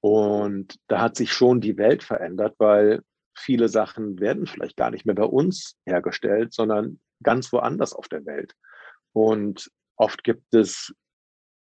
Und 0.00 0.78
da 0.88 1.00
hat 1.00 1.16
sich 1.16 1.32
schon 1.32 1.60
die 1.60 1.76
Welt 1.76 2.02
verändert, 2.02 2.54
weil 2.58 3.02
viele 3.36 3.68
Sachen 3.68 4.18
werden 4.18 4.46
vielleicht 4.46 4.76
gar 4.76 4.90
nicht 4.90 5.06
mehr 5.06 5.14
bei 5.14 5.24
uns 5.24 5.76
hergestellt, 5.86 6.52
sondern 6.52 7.00
ganz 7.22 7.52
woanders 7.52 7.92
auf 7.92 8.08
der 8.08 8.24
Welt. 8.26 8.54
Und 9.12 9.70
oft 9.96 10.24
gibt 10.24 10.54
es 10.54 10.94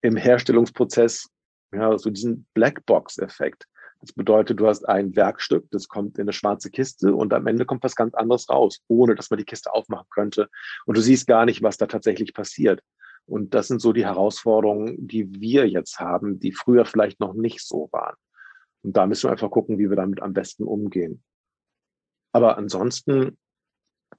im 0.03 0.17
Herstellungsprozess 0.17 1.29
ja, 1.73 1.97
so 1.99 2.11
diesen 2.11 2.47
Blackbox-Effekt. 2.55 3.67
Das 4.01 4.13
bedeutet, 4.13 4.61
du 4.61 4.67
hast 4.69 4.89
ein 4.89 5.17
Werkstück, 5.17 5.67
das 5.71 5.89
kommt 5.89 6.19
in 6.19 6.23
eine 6.23 6.33
schwarze 6.33 6.71
Kiste 6.71 7.15
und 7.15 7.35
am 7.35 7.47
Ende 7.47 7.67
kommt 7.67 7.83
was 7.83 7.97
ganz 7.97 8.15
anderes 8.15 8.49
raus, 8.49 8.81
ohne 8.87 9.17
dass 9.17 9.31
man 9.31 9.39
die 9.39 9.45
Kiste 9.45 9.73
aufmachen 9.75 10.07
könnte. 10.11 10.49
Und 10.87 10.97
du 10.97 11.01
siehst 11.01 11.27
gar 11.27 11.45
nicht, 11.45 11.63
was 11.63 11.79
da 11.79 11.87
tatsächlich 11.87 12.33
passiert. 12.33 12.81
Und 13.27 13.55
das 13.55 13.67
sind 13.69 13.81
so 13.81 13.93
die 13.93 14.07
Herausforderungen, 14.07 15.07
die 15.07 15.41
wir 15.41 15.69
jetzt 15.69 15.99
haben, 15.99 16.39
die 16.39 16.53
früher 16.53 16.85
vielleicht 16.85 17.21
noch 17.21 17.35
nicht 17.35 17.61
so 17.61 17.89
waren. 17.93 18.15
Und 18.83 18.97
da 18.97 19.07
müssen 19.07 19.25
wir 19.25 19.33
einfach 19.33 19.51
gucken, 19.51 19.79
wie 19.79 19.91
wir 19.91 19.97
damit 19.97 20.23
am 20.23 20.33
besten 20.33 20.63
umgehen. 20.63 21.23
Aber 22.33 22.57
ansonsten 22.57 23.37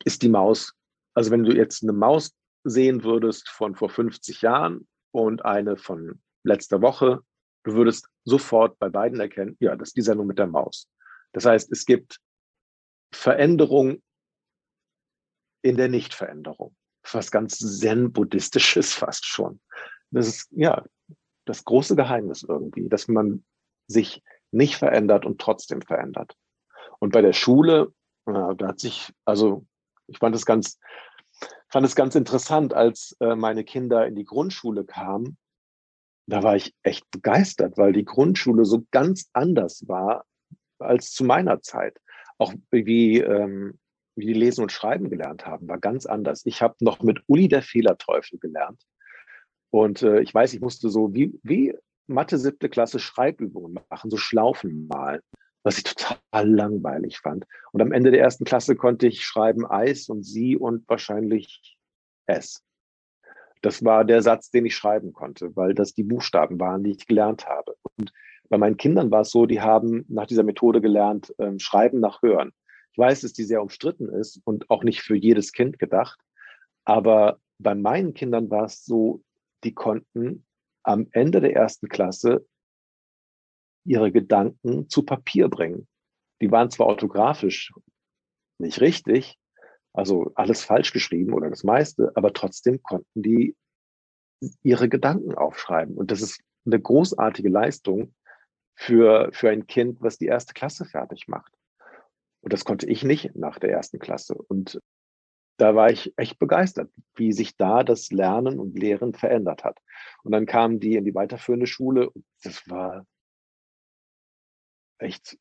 ist 0.03 0.21
die 0.21 0.29
Maus, 0.29 0.73
also 1.13 1.31
wenn 1.31 1.43
du 1.43 1.55
jetzt 1.55 1.83
eine 1.83 1.93
Maus 1.93 2.35
sehen 2.65 3.03
würdest 3.03 3.47
von 3.47 3.75
vor 3.75 3.89
50 3.89 4.41
Jahren 4.41 4.88
und 5.11 5.45
eine 5.45 5.77
von 5.77 6.21
letzter 6.43 6.81
Woche, 6.81 7.21
du 7.63 7.73
würdest 7.73 8.09
sofort 8.23 8.77
bei 8.79 8.89
beiden 8.89 9.19
erkennen, 9.19 9.57
ja, 9.59 9.75
das 9.75 9.89
ist 9.89 9.97
die 9.97 10.01
Sendung 10.01 10.27
mit 10.27 10.39
der 10.39 10.47
Maus. 10.47 10.89
Das 11.33 11.45
heißt, 11.45 11.71
es 11.71 11.85
gibt 11.85 12.19
Veränderung 13.13 14.01
in 15.61 15.77
der 15.77 15.89
Nichtveränderung. 15.89 16.75
Was 17.11 17.31
ganz 17.31 17.57
zen-buddhistisches 17.57 18.93
fast 18.93 19.25
schon. 19.25 19.59
Das 20.11 20.27
ist, 20.27 20.47
ja, 20.51 20.85
das 21.45 21.63
große 21.65 21.95
Geheimnis 21.95 22.43
irgendwie, 22.43 22.89
dass 22.89 23.07
man 23.07 23.43
sich 23.87 24.23
nicht 24.51 24.75
verändert 24.75 25.25
und 25.25 25.39
trotzdem 25.41 25.81
verändert. 25.81 26.35
Und 26.99 27.11
bei 27.11 27.21
der 27.21 27.33
Schule, 27.33 27.93
da 28.25 28.55
hat 28.61 28.79
sich, 28.79 29.13
also 29.25 29.65
ich 30.07 30.17
fand 30.19 30.35
es 30.35 30.45
ganz, 30.45 30.79
fand 31.69 31.85
es 31.85 31.95
ganz 31.95 32.15
interessant, 32.15 32.73
als 32.73 33.15
äh, 33.19 33.35
meine 33.35 33.63
Kinder 33.63 34.07
in 34.07 34.15
die 34.15 34.25
Grundschule 34.25 34.83
kamen, 34.83 35.37
da 36.27 36.43
war 36.43 36.55
ich 36.55 36.75
echt 36.83 37.09
begeistert, 37.11 37.77
weil 37.77 37.91
die 37.91 38.05
Grundschule 38.05 38.65
so 38.65 38.85
ganz 38.91 39.29
anders 39.33 39.87
war 39.87 40.25
als 40.77 41.11
zu 41.11 41.23
meiner 41.23 41.61
Zeit. 41.61 41.99
Auch 42.37 42.53
wie, 42.71 43.19
ähm, 43.19 43.79
wie 44.15 44.27
die 44.27 44.33
lesen 44.33 44.61
und 44.61 44.71
schreiben 44.71 45.09
gelernt 45.09 45.45
haben, 45.45 45.67
war 45.67 45.79
ganz 45.79 46.05
anders. 46.05 46.45
Ich 46.45 46.61
habe 46.61 46.75
noch 46.81 47.01
mit 47.01 47.21
Uli 47.27 47.47
der 47.47 47.61
Fehlerteufel 47.61 48.37
gelernt. 48.39 48.81
Und 49.71 50.03
äh, 50.03 50.21
ich 50.21 50.33
weiß, 50.33 50.53
ich 50.53 50.61
musste 50.61 50.89
so 50.89 51.13
wie, 51.13 51.39
wie 51.43 51.75
Mathe 52.07 52.37
siebte 52.37 52.69
Klasse 52.69 52.99
Schreibübungen 52.99 53.79
machen, 53.89 54.09
so 54.09 54.17
Schlaufen 54.17 54.87
malen. 54.87 55.21
Was 55.63 55.77
ich 55.77 55.83
total 55.83 56.49
langweilig 56.49 57.19
fand. 57.19 57.45
Und 57.71 57.81
am 57.81 57.91
Ende 57.91 58.11
der 58.11 58.21
ersten 58.21 58.45
Klasse 58.45 58.75
konnte 58.75 59.07
ich 59.07 59.23
schreiben 59.23 59.65
Eis 59.65 60.09
und 60.09 60.23
sie 60.23 60.55
und 60.57 60.87
wahrscheinlich 60.87 61.77
S. 62.25 62.63
Das 63.61 63.83
war 63.83 64.05
der 64.05 64.21
Satz, 64.21 64.51
den 64.51 64.65
ich 64.65 64.75
schreiben 64.75 65.11
konnte, 65.11 65.55
weil 65.55 65.73
das 65.73 65.93
die 65.93 66.03
Buchstaben 66.03 66.59
waren, 66.59 66.83
die 66.83 66.91
ich 66.91 67.07
gelernt 67.07 67.47
habe. 67.47 67.75
Und 67.97 68.13
bei 68.47 68.57
meinen 68.57 68.77
Kindern 68.77 69.11
war 69.11 69.21
es 69.21 69.31
so, 69.31 69.45
die 69.45 69.61
haben 69.61 70.05
nach 70.07 70.27
dieser 70.27 70.43
Methode 70.43 70.81
gelernt, 70.81 71.33
ähm, 71.39 71.59
Schreiben 71.59 71.99
nach 71.99 72.21
Hören. 72.21 72.51
Ich 72.91 72.97
weiß, 72.97 73.21
dass 73.21 73.33
die 73.33 73.43
sehr 73.43 73.61
umstritten 73.61 74.09
ist 74.09 74.41
und 74.45 74.69
auch 74.69 74.83
nicht 74.83 75.01
für 75.01 75.15
jedes 75.15 75.51
Kind 75.51 75.77
gedacht. 75.77 76.19
Aber 76.85 77.39
bei 77.59 77.75
meinen 77.75 78.13
Kindern 78.13 78.49
war 78.49 78.65
es 78.65 78.85
so, 78.85 79.21
die 79.63 79.73
konnten 79.73 80.45
am 80.83 81.07
Ende 81.11 81.41
der 81.41 81.53
ersten 81.53 81.89
Klasse 81.89 82.45
ihre 83.89 84.11
Gedanken 84.11 84.87
zu 84.87 85.03
Papier 85.03 85.49
bringen. 85.49 85.87
Die 86.41 86.51
waren 86.51 86.69
zwar 86.69 86.87
orthografisch 86.87 87.73
nicht 88.59 88.81
richtig, 88.81 89.39
also 89.93 90.31
alles 90.35 90.63
falsch 90.63 90.93
geschrieben 90.93 91.33
oder 91.33 91.49
das 91.49 91.63
meiste, 91.63 92.11
aber 92.15 92.31
trotzdem 92.33 92.83
konnten 92.83 93.23
die 93.23 93.55
ihre 94.61 94.89
Gedanken 94.89 95.33
aufschreiben. 95.33 95.97
Und 95.97 96.11
das 96.11 96.21
ist 96.21 96.39
eine 96.65 96.79
großartige 96.79 97.49
Leistung 97.49 98.13
für, 98.75 99.29
für 99.33 99.49
ein 99.49 99.65
Kind, 99.65 100.01
was 100.01 100.19
die 100.19 100.27
erste 100.27 100.53
Klasse 100.53 100.85
fertig 100.85 101.27
macht. 101.27 101.51
Und 102.41 102.53
das 102.53 102.65
konnte 102.65 102.85
ich 102.85 103.03
nicht 103.03 103.35
nach 103.35 103.57
der 103.57 103.71
ersten 103.71 103.97
Klasse. 103.97 104.35
Und 104.35 104.79
da 105.57 105.75
war 105.75 105.89
ich 105.89 106.13
echt 106.15 106.37
begeistert, 106.37 106.91
wie 107.15 107.33
sich 107.33 107.57
da 107.57 107.83
das 107.83 108.11
Lernen 108.11 108.59
und 108.59 108.77
Lehren 108.77 109.13
verändert 109.13 109.63
hat. 109.63 109.79
Und 110.23 110.31
dann 110.31 110.45
kamen 110.45 110.79
die 110.79 110.95
in 110.95 111.05
die 111.05 111.15
weiterführende 111.15 111.67
Schule 111.67 112.09
und 112.09 112.23
das 112.43 112.69
war 112.69 113.05
echt 114.99 115.37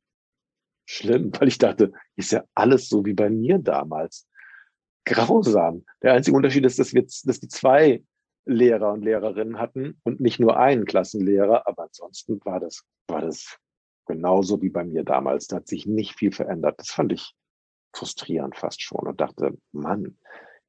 schlimm, 0.87 1.33
weil 1.39 1.49
ich 1.49 1.59
dachte, 1.59 1.93
ist 2.17 2.33
ja 2.33 2.45
alles 2.55 2.89
so 2.89 3.05
wie 3.05 3.15
bei 3.15 3.31
mir 3.31 3.59
damals. 3.59 4.27
Grausam. 5.05 5.85
Der 6.03 6.13
einzige 6.13 6.37
Unterschied 6.37 6.67
ist, 6.67 6.79
dass 6.79 6.93
wir, 6.93 7.03
dass 7.03 7.41
die 7.41 7.49
zwei 7.49 8.03
Lehrer 8.45 8.93
und 8.93 9.03
Lehrerinnen 9.03 9.59
hatten 9.59 10.01
und 10.05 10.21
nicht 10.21 10.41
nur 10.41 10.59
einen 10.59 10.85
Klassenlehrer, 10.85 11.67
aber 11.67 11.85
ansonsten 11.85 12.41
war 12.45 12.61
das, 12.61 12.83
war 13.07 13.21
das 13.21 13.59
genauso 14.07 14.61
wie 14.63 14.71
bei 14.71 14.85
mir 14.85 15.05
damals. 15.05 15.47
Da 15.47 15.57
hat 15.57 15.69
sich 15.69 15.87
nicht 15.87 16.19
viel 16.19 16.33
verändert. 16.33 16.79
Das 16.79 16.91
fand 16.91 17.13
ich 17.13 17.35
frustrierend 17.95 18.57
fast 18.57 18.83
schon 18.83 19.07
und 19.07 19.21
dachte, 19.21 19.57
Mann, 19.73 20.19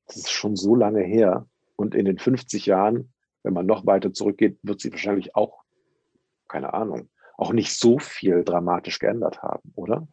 das 0.06 0.18
ist 0.18 0.32
schon 0.32 0.56
so 0.56 0.76
lange 0.76 1.02
her. 1.02 1.48
Und 1.76 1.96
in 1.96 2.06
den 2.06 2.18
50 2.18 2.66
Jahren, 2.66 3.14
wenn 3.44 3.54
man 3.54 3.66
noch 3.66 3.86
weiter 3.86 4.14
zurückgeht, 4.14 4.60
wird 4.64 4.82
sie 4.82 4.92
wahrscheinlich 4.92 5.36
auch, 5.36 5.64
keine 6.48 6.74
Ahnung, 6.74 7.10
auch 7.40 7.54
nicht 7.54 7.74
so 7.74 8.00
viel 8.00 8.44
dramatisch 8.44 9.00
geändert 9.00 9.42
haben, 9.42 9.72
oder? 9.76 10.08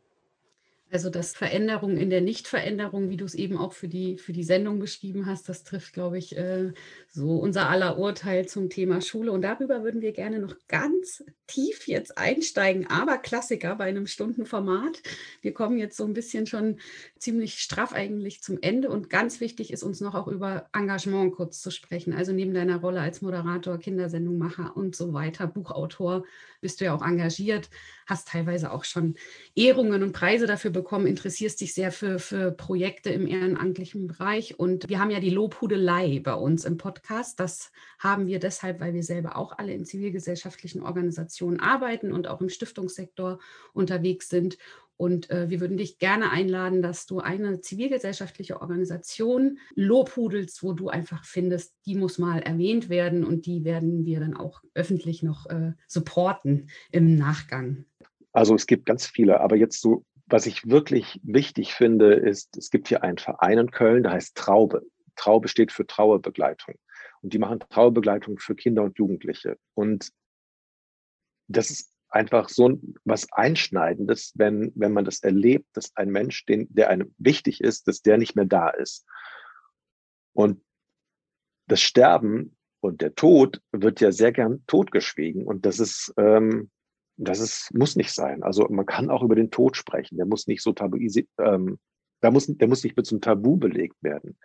Also 0.93 1.11
dass 1.11 1.34
Veränderung 1.34 1.97
in 1.97 2.11
der 2.11 2.20
Nichtveränderung, 2.20 3.11
wie 3.11 3.16
du 3.16 3.24
es 3.24 3.34
eben 3.34 3.59
auch 3.59 3.72
für 3.72 3.89
die, 3.89 4.18
für 4.18 4.32
die 4.32 4.45
Sendung 4.45 4.78
beschrieben 4.78 5.26
hast, 5.26 5.49
das 5.49 5.64
trifft, 5.64 5.93
glaube 5.93 6.16
ich, 6.16 6.37
äh, 6.37 6.72
so 7.09 7.39
unser 7.39 7.68
aller 7.68 7.99
Urteil 7.99 8.47
zum 8.47 8.70
Thema 8.70 9.01
Schule. 9.01 9.32
Und 9.32 9.43
darüber 9.43 9.82
würden 9.82 10.01
wir 10.01 10.12
gerne 10.12 10.39
noch 10.39 10.55
ganz 10.68 11.24
tief 11.49 11.89
jetzt 11.89 12.16
einsteigen, 12.18 12.87
aber 12.89 13.18
Klassiker 13.18 13.74
bei 13.74 13.87
einem 13.87 14.07
Stundenformat. 14.07 15.03
Wir 15.43 15.53
kommen 15.53 15.76
jetzt 15.78 15.97
so 15.97 16.05
ein 16.05 16.14
bisschen 16.14 16.47
schon 16.47 16.78
ziemlich 17.18 17.59
straff 17.59 17.93
eigentlich 17.93 18.43
zum 18.43 18.59
Ende. 18.61 18.89
Und 18.89 19.11
ganz 19.11 19.41
wichtig 19.41 19.72
ist 19.72 19.82
uns 19.82 20.01
noch 20.01 20.14
auch 20.14 20.28
über 20.28 20.68
Engagement 20.72 21.34
kurz 21.34 21.61
zu 21.61 21.72
sprechen. 21.72 22.12
Also 22.12 22.32
neben 22.32 22.55
deiner 22.55 22.76
Rolle 22.76 23.01
als 23.01 23.22
Moderator, 23.22 23.78
Kindersendungmacher 23.78 24.76
und 24.76 24.95
so 24.95 25.12
weiter, 25.12 25.49
Buchautor, 25.49 26.24
bist 26.61 26.80
du 26.80 26.84
ja 26.87 26.95
auch 26.95 27.03
engagiert, 27.03 27.70
hast 28.07 28.28
teilweise 28.28 28.72
auch 28.72 28.84
schon 28.84 29.16
Ehrungen 29.55 30.03
und 30.03 30.12
Preise 30.12 30.47
dafür 30.47 30.70
bekommen, 30.76 31.06
interessierst 31.06 31.60
dich 31.60 31.74
sehr 31.74 31.90
für, 31.90 32.18
für 32.18 32.52
Projekte 32.52 33.10
im 33.10 33.26
ehrenamtlichen 33.26 34.06
Bereich. 34.06 34.60
Und 34.60 34.88
wir 34.88 35.00
haben 35.00 35.10
ja 35.10 35.18
die 35.18 35.30
Lobhudelei 35.30 36.20
bei 36.22 36.34
uns 36.34 36.64
im 36.64 36.76
Podcast. 36.76 37.40
Das 37.40 37.72
haben 37.98 38.26
wir 38.26 38.38
deshalb, 38.38 38.78
weil 38.80 38.94
wir 38.94 39.02
selber 39.02 39.36
auch 39.36 39.58
alle 39.58 39.72
in 39.72 39.84
zivilgesellschaftlichen 39.84 40.82
Organisationen 40.82 41.58
arbeiten 41.58 42.12
und 42.12 42.28
auch 42.28 42.40
im 42.40 42.50
Stiftungssektor 42.50 43.38
unterwegs 43.72 44.28
sind. 44.28 44.58
Und 44.98 45.30
äh, 45.30 45.50
wir 45.50 45.60
würden 45.60 45.76
dich 45.76 45.98
gerne 45.98 46.30
einladen, 46.30 46.82
dass 46.82 47.06
du 47.06 47.20
eine 47.20 47.60
zivilgesellschaftliche 47.60 48.60
Organisation 48.60 49.58
lobhudelst, 49.74 50.62
wo 50.62 50.72
du 50.72 50.88
einfach 50.88 51.24
findest, 51.24 51.74
die 51.86 51.94
muss 51.94 52.18
mal 52.18 52.40
erwähnt 52.40 52.88
werden 52.88 53.24
und 53.24 53.46
die 53.46 53.64
werden 53.64 54.06
wir 54.06 54.20
dann 54.20 54.36
auch 54.36 54.62
öffentlich 54.74 55.22
noch 55.22 55.46
äh, 55.46 55.72
supporten 55.86 56.68
im 56.92 57.14
Nachgang. 57.16 57.84
Also 58.32 58.54
es 58.54 58.66
gibt 58.66 58.86
ganz 58.86 59.06
viele, 59.06 59.40
aber 59.40 59.56
jetzt 59.56 59.80
so, 59.80 60.04
was 60.26 60.46
ich 60.46 60.68
wirklich 60.68 61.20
wichtig 61.22 61.74
finde, 61.74 62.14
ist, 62.14 62.56
es 62.56 62.70
gibt 62.70 62.88
hier 62.88 63.02
einen 63.02 63.18
Verein 63.18 63.58
in 63.58 63.70
Köln, 63.70 64.02
der 64.02 64.12
heißt 64.12 64.36
Traube. 64.36 64.82
Traube 65.14 65.48
steht 65.48 65.72
für 65.72 65.86
Trauerbegleitung. 65.86 66.74
Und 67.22 67.32
die 67.32 67.38
machen 67.38 67.60
Trauerbegleitung 67.60 68.38
für 68.38 68.54
Kinder 68.54 68.82
und 68.82 68.98
Jugendliche. 68.98 69.56
Und 69.74 70.10
das 71.48 71.70
ist 71.70 71.92
einfach 72.08 72.48
so 72.48 72.80
was 73.04 73.32
Einschneidendes, 73.32 74.32
wenn, 74.34 74.72
wenn 74.74 74.92
man 74.92 75.04
das 75.04 75.22
erlebt, 75.22 75.66
dass 75.74 75.96
ein 75.96 76.10
Mensch, 76.10 76.44
den, 76.46 76.66
der 76.70 76.90
einem 76.90 77.14
wichtig 77.18 77.60
ist, 77.60 77.88
dass 77.88 78.02
der 78.02 78.18
nicht 78.18 78.36
mehr 78.36 78.44
da 78.46 78.70
ist. 78.70 79.06
Und 80.32 80.62
das 81.68 81.80
Sterben 81.80 82.56
und 82.80 83.00
der 83.00 83.14
Tod 83.14 83.60
wird 83.72 84.00
ja 84.00 84.12
sehr 84.12 84.32
gern 84.32 84.64
totgeschwiegen. 84.66 85.46
Und 85.46 85.66
das 85.66 85.78
ist, 85.78 86.12
ähm, 86.16 86.70
das 87.16 87.40
ist, 87.40 87.72
muss 87.74 87.96
nicht 87.96 88.12
sein. 88.12 88.42
Also 88.42 88.66
man 88.68 88.86
kann 88.86 89.10
auch 89.10 89.22
über 89.22 89.34
den 89.34 89.50
Tod 89.50 89.76
sprechen. 89.76 90.16
Der 90.16 90.26
muss 90.26 90.46
nicht 90.46 90.62
so 90.62 90.72
tabuisiert, 90.72 91.28
ähm, 91.38 91.78
da 92.20 92.30
muss, 92.30 92.46
der 92.46 92.68
muss 92.68 92.84
nicht 92.84 92.96
mit 92.96 93.06
so 93.06 93.14
einem 93.14 93.20
Tabu 93.20 93.56
belegt 93.56 93.96
werden. 94.02 94.38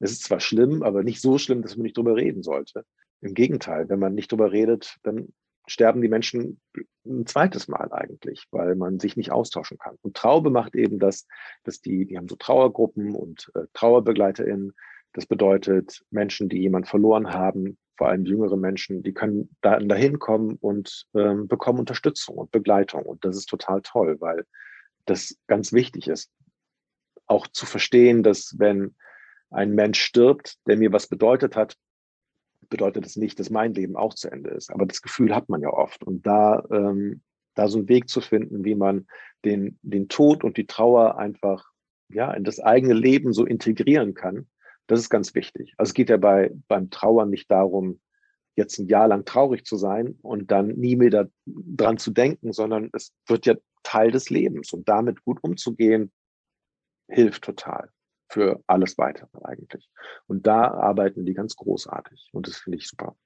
Es 0.00 0.12
ist 0.12 0.24
zwar 0.24 0.40
schlimm, 0.40 0.82
aber 0.82 1.02
nicht 1.02 1.20
so 1.20 1.38
schlimm, 1.38 1.62
dass 1.62 1.76
man 1.76 1.82
nicht 1.82 1.96
drüber 1.96 2.16
reden 2.16 2.42
sollte. 2.42 2.84
Im 3.20 3.34
Gegenteil, 3.34 3.88
wenn 3.88 3.98
man 3.98 4.14
nicht 4.14 4.30
drüber 4.30 4.52
redet, 4.52 4.96
dann 5.02 5.28
sterben 5.66 6.00
die 6.00 6.08
Menschen 6.08 6.60
ein 7.04 7.26
zweites 7.26 7.68
Mal 7.68 7.92
eigentlich, 7.92 8.46
weil 8.50 8.74
man 8.74 9.00
sich 9.00 9.16
nicht 9.16 9.32
austauschen 9.32 9.78
kann. 9.78 9.96
Und 10.02 10.16
Traube 10.16 10.50
macht 10.50 10.74
eben 10.74 10.98
das, 10.98 11.26
dass 11.64 11.80
die, 11.80 12.06
die 12.06 12.16
haben 12.16 12.28
so 12.28 12.36
Trauergruppen 12.36 13.14
und 13.14 13.50
äh, 13.54 13.64
TrauerbegleiterInnen. 13.74 14.72
Das 15.12 15.26
bedeutet, 15.26 16.04
Menschen, 16.10 16.48
die 16.48 16.58
jemand 16.58 16.88
verloren 16.88 17.32
haben, 17.32 17.76
vor 17.98 18.08
allem 18.08 18.24
jüngere 18.24 18.56
Menschen, 18.56 19.02
die 19.02 19.12
können 19.12 19.54
da 19.60 19.78
dahin 19.80 20.20
kommen 20.20 20.56
und 20.60 21.06
ähm, 21.14 21.48
bekommen 21.48 21.80
Unterstützung 21.80 22.36
und 22.36 22.52
Begleitung. 22.52 23.02
Und 23.02 23.24
das 23.24 23.36
ist 23.36 23.46
total 23.46 23.82
toll, 23.82 24.16
weil 24.20 24.46
das 25.04 25.36
ganz 25.48 25.72
wichtig 25.72 26.06
ist, 26.06 26.30
auch 27.26 27.48
zu 27.48 27.66
verstehen, 27.66 28.22
dass 28.22 28.54
wenn 28.58 28.94
ein 29.50 29.74
Mensch 29.74 30.00
stirbt, 30.00 30.56
der 30.66 30.76
mir 30.76 30.92
was 30.92 31.08
bedeutet 31.08 31.56
hat, 31.56 31.76
bedeutet 32.68 33.04
das 33.04 33.16
nicht, 33.16 33.40
dass 33.40 33.50
mein 33.50 33.74
Leben 33.74 33.96
auch 33.96 34.14
zu 34.14 34.30
Ende 34.30 34.50
ist. 34.50 34.70
Aber 34.70 34.86
das 34.86 35.02
Gefühl 35.02 35.34
hat 35.34 35.48
man 35.48 35.60
ja 35.60 35.70
oft. 35.70 36.04
Und 36.04 36.24
da, 36.26 36.62
ähm, 36.70 37.22
da 37.54 37.66
so 37.66 37.78
einen 37.78 37.88
Weg 37.88 38.08
zu 38.08 38.20
finden, 38.20 38.64
wie 38.64 38.76
man 38.76 39.06
den, 39.44 39.78
den 39.82 40.08
Tod 40.08 40.44
und 40.44 40.56
die 40.56 40.66
Trauer 40.66 41.18
einfach 41.18 41.68
ja, 42.10 42.32
in 42.32 42.44
das 42.44 42.60
eigene 42.60 42.94
Leben 42.94 43.32
so 43.32 43.44
integrieren 43.44 44.14
kann, 44.14 44.46
das 44.88 45.00
ist 45.00 45.10
ganz 45.10 45.34
wichtig. 45.34 45.74
Also 45.76 45.90
es 45.90 45.94
geht 45.94 46.10
ja 46.10 46.16
bei, 46.16 46.50
beim 46.66 46.90
Trauern 46.90 47.30
nicht 47.30 47.50
darum, 47.50 48.00
jetzt 48.56 48.78
ein 48.78 48.88
Jahr 48.88 49.06
lang 49.06 49.24
traurig 49.24 49.64
zu 49.64 49.76
sein 49.76 50.18
und 50.22 50.50
dann 50.50 50.68
nie 50.68 50.96
mehr 50.96 51.30
dran 51.46 51.98
zu 51.98 52.10
denken, 52.10 52.52
sondern 52.52 52.90
es 52.92 53.12
wird 53.26 53.46
ja 53.46 53.54
Teil 53.84 54.10
des 54.10 54.30
Lebens 54.30 54.72
und 54.72 54.88
damit 54.88 55.22
gut 55.24 55.38
umzugehen, 55.42 56.10
hilft 57.08 57.44
total 57.44 57.90
für 58.30 58.62
alles 58.66 58.98
weitere 58.98 59.38
eigentlich. 59.44 59.88
Und 60.26 60.46
da 60.46 60.70
arbeiten 60.72 61.24
die 61.24 61.34
ganz 61.34 61.54
großartig 61.54 62.30
und 62.32 62.48
das 62.48 62.56
finde 62.56 62.78
ich 62.78 62.88
super. 62.88 63.16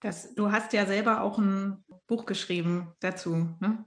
Das, 0.00 0.34
du 0.34 0.52
hast 0.52 0.72
ja 0.72 0.86
selber 0.86 1.22
auch 1.22 1.38
ein 1.38 1.84
Buch 2.06 2.24
geschrieben 2.24 2.92
dazu, 3.00 3.48
ne? 3.60 3.84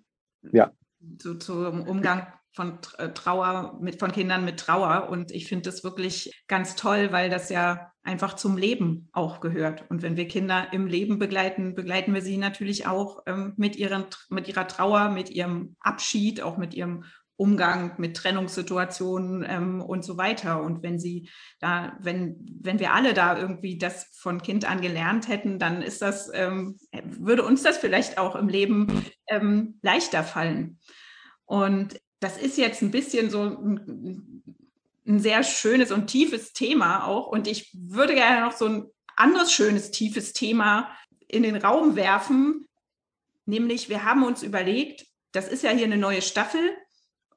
Ja. 0.51 0.73
Zu, 1.17 1.35
zum 1.35 1.87
Umgang 1.87 2.27
von 2.53 2.79
äh, 2.97 3.09
Trauer, 3.09 3.77
mit, 3.81 3.99
von 3.99 4.11
Kindern 4.11 4.45
mit 4.45 4.59
Trauer. 4.59 5.09
Und 5.09 5.31
ich 5.31 5.47
finde 5.47 5.69
das 5.69 5.83
wirklich 5.83 6.43
ganz 6.47 6.75
toll, 6.75 7.11
weil 7.11 7.29
das 7.29 7.49
ja 7.49 7.91
einfach 8.03 8.35
zum 8.35 8.57
Leben 8.57 9.09
auch 9.13 9.39
gehört. 9.39 9.85
Und 9.89 10.01
wenn 10.01 10.17
wir 10.17 10.27
Kinder 10.27 10.67
im 10.71 10.87
Leben 10.87 11.19
begleiten, 11.19 11.75
begleiten 11.75 12.13
wir 12.13 12.21
sie 12.21 12.37
natürlich 12.37 12.87
auch 12.87 13.21
ähm, 13.25 13.53
mit, 13.57 13.75
ihren, 13.75 14.05
mit 14.29 14.47
ihrer 14.47 14.67
Trauer, 14.67 15.09
mit 15.09 15.29
ihrem 15.29 15.75
Abschied, 15.79 16.41
auch 16.41 16.57
mit 16.57 16.73
ihrem 16.73 17.05
Umgang 17.41 17.93
mit 17.97 18.17
Trennungssituationen 18.17 19.43
ähm, 19.49 19.81
und 19.81 20.05
so 20.05 20.15
weiter. 20.15 20.61
Und 20.61 20.83
wenn 20.83 20.99
sie 20.99 21.27
da, 21.59 21.97
wenn, 21.99 22.37
wenn 22.61 22.79
wir 22.79 22.93
alle 22.93 23.15
da 23.15 23.35
irgendwie 23.35 23.79
das 23.79 24.09
von 24.13 24.43
Kind 24.43 24.69
an 24.69 24.79
gelernt 24.79 25.27
hätten, 25.27 25.57
dann 25.57 25.81
ist 25.81 26.03
das, 26.03 26.29
ähm, 26.35 26.77
würde 27.03 27.43
uns 27.43 27.63
das 27.63 27.79
vielleicht 27.79 28.19
auch 28.19 28.35
im 28.35 28.47
Leben 28.47 29.05
ähm, 29.27 29.79
leichter 29.81 30.23
fallen. 30.23 30.77
Und 31.45 31.99
das 32.21 32.37
ist 32.37 32.57
jetzt 32.57 32.81
ein 32.81 32.91
bisschen 32.91 33.29
so 33.29 33.41
ein, 33.41 34.43
ein 35.05 35.19
sehr 35.19 35.43
schönes 35.43 35.91
und 35.91 36.07
tiefes 36.07 36.53
Thema 36.53 37.05
auch. 37.05 37.27
Und 37.27 37.47
ich 37.47 37.71
würde 37.73 38.13
gerne 38.13 38.45
noch 38.45 38.53
so 38.53 38.65
ein 38.65 38.85
anderes 39.15 39.51
schönes, 39.51 39.91
tiefes 39.91 40.31
Thema 40.31 40.95
in 41.27 41.43
den 41.43 41.57
Raum 41.57 41.95
werfen. 41.95 42.67
Nämlich, 43.45 43.89
wir 43.89 44.05
haben 44.05 44.23
uns 44.23 44.43
überlegt, 44.43 45.07
das 45.31 45.47
ist 45.47 45.63
ja 45.63 45.71
hier 45.71 45.85
eine 45.85 45.97
neue 45.97 46.21
Staffel. 46.21 46.61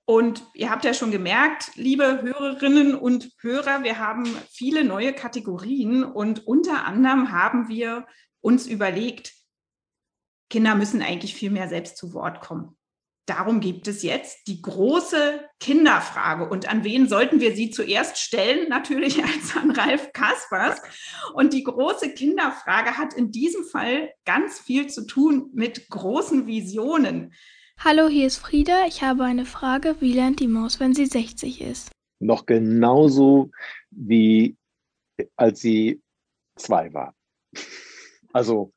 Und 0.04 0.44
ihr 0.52 0.70
habt 0.70 0.84
ja 0.84 0.92
schon 0.92 1.10
gemerkt, 1.10 1.70
liebe 1.76 2.20
Hörerinnen 2.20 2.94
und 2.94 3.32
Hörer, 3.40 3.84
wir 3.84 3.98
haben 3.98 4.26
viele 4.50 4.84
neue 4.84 5.14
Kategorien 5.14 6.04
und 6.04 6.46
unter 6.46 6.84
anderem 6.84 7.32
haben 7.32 7.68
wir 7.68 8.06
uns 8.42 8.66
überlegt, 8.66 9.32
Kinder 10.50 10.74
müssen 10.74 11.00
eigentlich 11.00 11.34
viel 11.34 11.50
mehr 11.50 11.70
selbst 11.70 11.96
zu 11.96 12.12
Wort 12.12 12.42
kommen. 12.42 12.76
Darum 13.26 13.60
gibt 13.60 13.88
es 13.88 14.02
jetzt 14.02 14.46
die 14.48 14.60
große 14.60 15.40
Kinderfrage. 15.58 16.48
Und 16.48 16.68
an 16.68 16.84
wen 16.84 17.08
sollten 17.08 17.40
wir 17.40 17.54
sie 17.54 17.70
zuerst 17.70 18.18
stellen? 18.18 18.68
Natürlich 18.68 19.22
als 19.24 19.56
an 19.56 19.70
Ralf 19.70 20.12
Kaspers. 20.12 20.82
Und 21.32 21.54
die 21.54 21.64
große 21.64 22.12
Kinderfrage 22.12 22.98
hat 22.98 23.14
in 23.14 23.30
diesem 23.30 23.64
Fall 23.64 24.12
ganz 24.26 24.60
viel 24.60 24.88
zu 24.88 25.06
tun 25.06 25.50
mit 25.54 25.88
großen 25.88 26.46
Visionen. 26.46 27.32
Hallo, 27.78 28.08
hier 28.08 28.26
ist 28.26 28.36
Frieda. 28.36 28.86
Ich 28.86 29.02
habe 29.02 29.24
eine 29.24 29.46
Frage. 29.46 29.96
Wie 30.00 30.12
lernt 30.12 30.40
die 30.40 30.48
Maus, 30.48 30.78
wenn 30.78 30.94
sie 30.94 31.06
60 31.06 31.62
ist? 31.62 31.90
Noch 32.20 32.46
genauso 32.46 33.50
wie 33.90 34.56
als 35.36 35.60
sie 35.60 36.02
zwei 36.56 36.92
war. 36.92 37.14
Also 38.32 38.72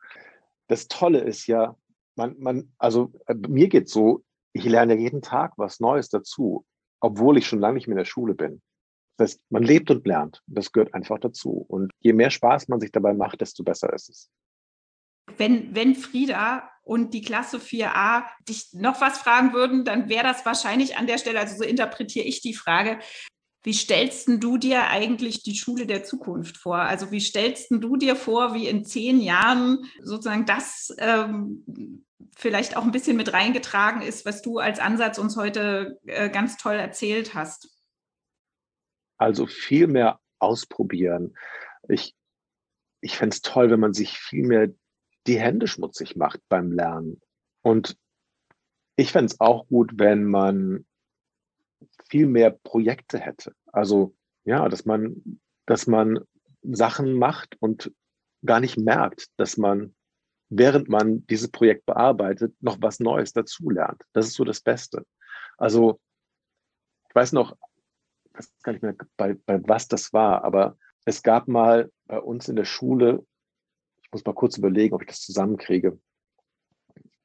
das 0.67 0.87
Tolle 0.87 1.19
ist 1.19 1.47
ja, 1.47 1.75
man, 2.15 2.35
man, 2.39 2.73
also 2.77 3.11
äh, 3.27 3.33
mir 3.33 3.67
geht's 3.67 3.91
so, 3.91 4.23
ich 4.57 4.65
lerne 4.65 4.95
jeden 4.95 5.21
Tag 5.21 5.53
was 5.57 5.79
Neues 5.79 6.09
dazu, 6.09 6.65
obwohl 6.99 7.37
ich 7.37 7.47
schon 7.47 7.59
lange 7.59 7.75
nicht 7.75 7.87
mehr 7.87 7.93
in 7.93 7.99
der 7.99 8.05
Schule 8.05 8.33
bin. 8.33 8.61
Das 9.17 9.31
heißt, 9.31 9.41
man 9.49 9.63
lebt 9.63 9.89
und 9.89 10.05
lernt. 10.05 10.41
Das 10.47 10.71
gehört 10.71 10.93
einfach 10.93 11.19
dazu. 11.19 11.65
Und 11.67 11.91
je 11.99 12.13
mehr 12.13 12.29
Spaß 12.29 12.67
man 12.67 12.79
sich 12.79 12.91
dabei 12.91 13.13
macht, 13.13 13.41
desto 13.41 13.63
besser 13.63 13.91
ist 13.93 14.09
es. 14.09 14.29
Wenn, 15.37 15.75
wenn 15.75 15.95
Frieda 15.95 16.69
und 16.83 17.13
die 17.13 17.21
Klasse 17.21 17.57
4a 17.57 18.23
dich 18.47 18.69
noch 18.73 19.01
was 19.01 19.17
fragen 19.17 19.53
würden, 19.53 19.83
dann 19.83 20.07
wäre 20.07 20.23
das 20.23 20.45
wahrscheinlich 20.45 20.97
an 20.97 21.07
der 21.07 21.17
Stelle, 21.17 21.39
also 21.39 21.57
so 21.57 21.63
interpretiere 21.63 22.25
ich 22.25 22.41
die 22.41 22.53
Frage, 22.53 22.99
wie 23.63 23.73
stellst 23.73 24.29
du 24.29 24.57
dir 24.57 24.87
eigentlich 24.87 25.43
die 25.43 25.55
Schule 25.55 25.85
der 25.85 26.03
Zukunft 26.03 26.55
vor? 26.57 26.77
Also 26.77 27.11
wie 27.11 27.19
stellst 27.19 27.67
du 27.69 27.97
dir 27.97 28.15
vor, 28.15 28.53
wie 28.53 28.67
in 28.67 28.85
zehn 28.85 29.19
Jahren 29.19 29.83
sozusagen 30.01 30.45
das 30.45 30.95
ähm, 30.99 32.05
vielleicht 32.35 32.75
auch 32.77 32.83
ein 32.83 32.91
bisschen 32.91 33.17
mit 33.17 33.33
reingetragen 33.33 34.01
ist, 34.01 34.25
was 34.25 34.41
du 34.41 34.59
als 34.59 34.79
Ansatz 34.79 35.17
uns 35.17 35.37
heute 35.37 35.99
äh, 36.05 36.29
ganz 36.29 36.57
toll 36.57 36.75
erzählt 36.75 37.33
hast? 37.33 37.69
Also 39.17 39.47
viel 39.47 39.87
mehr 39.87 40.19
ausprobieren. 40.39 41.35
Ich, 41.87 42.15
ich 43.01 43.17
fände 43.17 43.33
es 43.33 43.41
toll, 43.41 43.71
wenn 43.71 43.79
man 43.79 43.93
sich 43.93 44.17
viel 44.17 44.45
mehr 44.45 44.69
die 45.25 45.39
Hände 45.39 45.67
schmutzig 45.67 46.15
macht 46.15 46.39
beim 46.49 46.71
Lernen. 46.71 47.21
Und 47.61 47.97
ich 48.95 49.11
fände 49.11 49.31
es 49.31 49.39
auch 49.39 49.67
gut, 49.67 49.93
wenn 49.95 50.25
man 50.25 50.85
viel 52.09 52.25
mehr 52.25 52.51
Projekte 52.51 53.19
hätte. 53.19 53.53
Also 53.71 54.15
ja, 54.45 54.69
dass 54.69 54.85
man, 54.85 55.39
dass 55.65 55.87
man 55.87 56.19
Sachen 56.63 57.13
macht 57.13 57.57
und 57.59 57.91
gar 58.45 58.59
nicht 58.59 58.77
merkt, 58.77 59.27
dass 59.37 59.57
man, 59.57 59.95
während 60.49 60.89
man 60.89 61.25
dieses 61.27 61.49
Projekt 61.49 61.85
bearbeitet, 61.85 62.55
noch 62.61 62.77
was 62.81 62.99
Neues 62.99 63.33
dazulernt. 63.33 64.01
Das 64.13 64.27
ist 64.27 64.35
so 64.35 64.43
das 64.43 64.61
Beste. 64.61 65.05
Also 65.57 65.99
ich 67.09 67.15
weiß 67.15 67.33
noch, 67.33 67.57
ich 68.25 68.39
weiß 68.39 68.51
gar 68.63 68.71
nicht 68.73 68.81
mehr, 68.81 68.95
bei, 69.17 69.35
bei 69.45 69.59
was 69.67 69.87
das 69.87 70.13
war, 70.13 70.43
aber 70.43 70.77
es 71.05 71.23
gab 71.23 71.47
mal 71.47 71.91
bei 72.05 72.19
uns 72.19 72.47
in 72.47 72.55
der 72.55 72.65
Schule, 72.65 73.25
ich 74.01 74.11
muss 74.11 74.25
mal 74.25 74.33
kurz 74.33 74.57
überlegen, 74.57 74.93
ob 74.93 75.01
ich 75.01 75.07
das 75.07 75.21
zusammenkriege, 75.21 75.99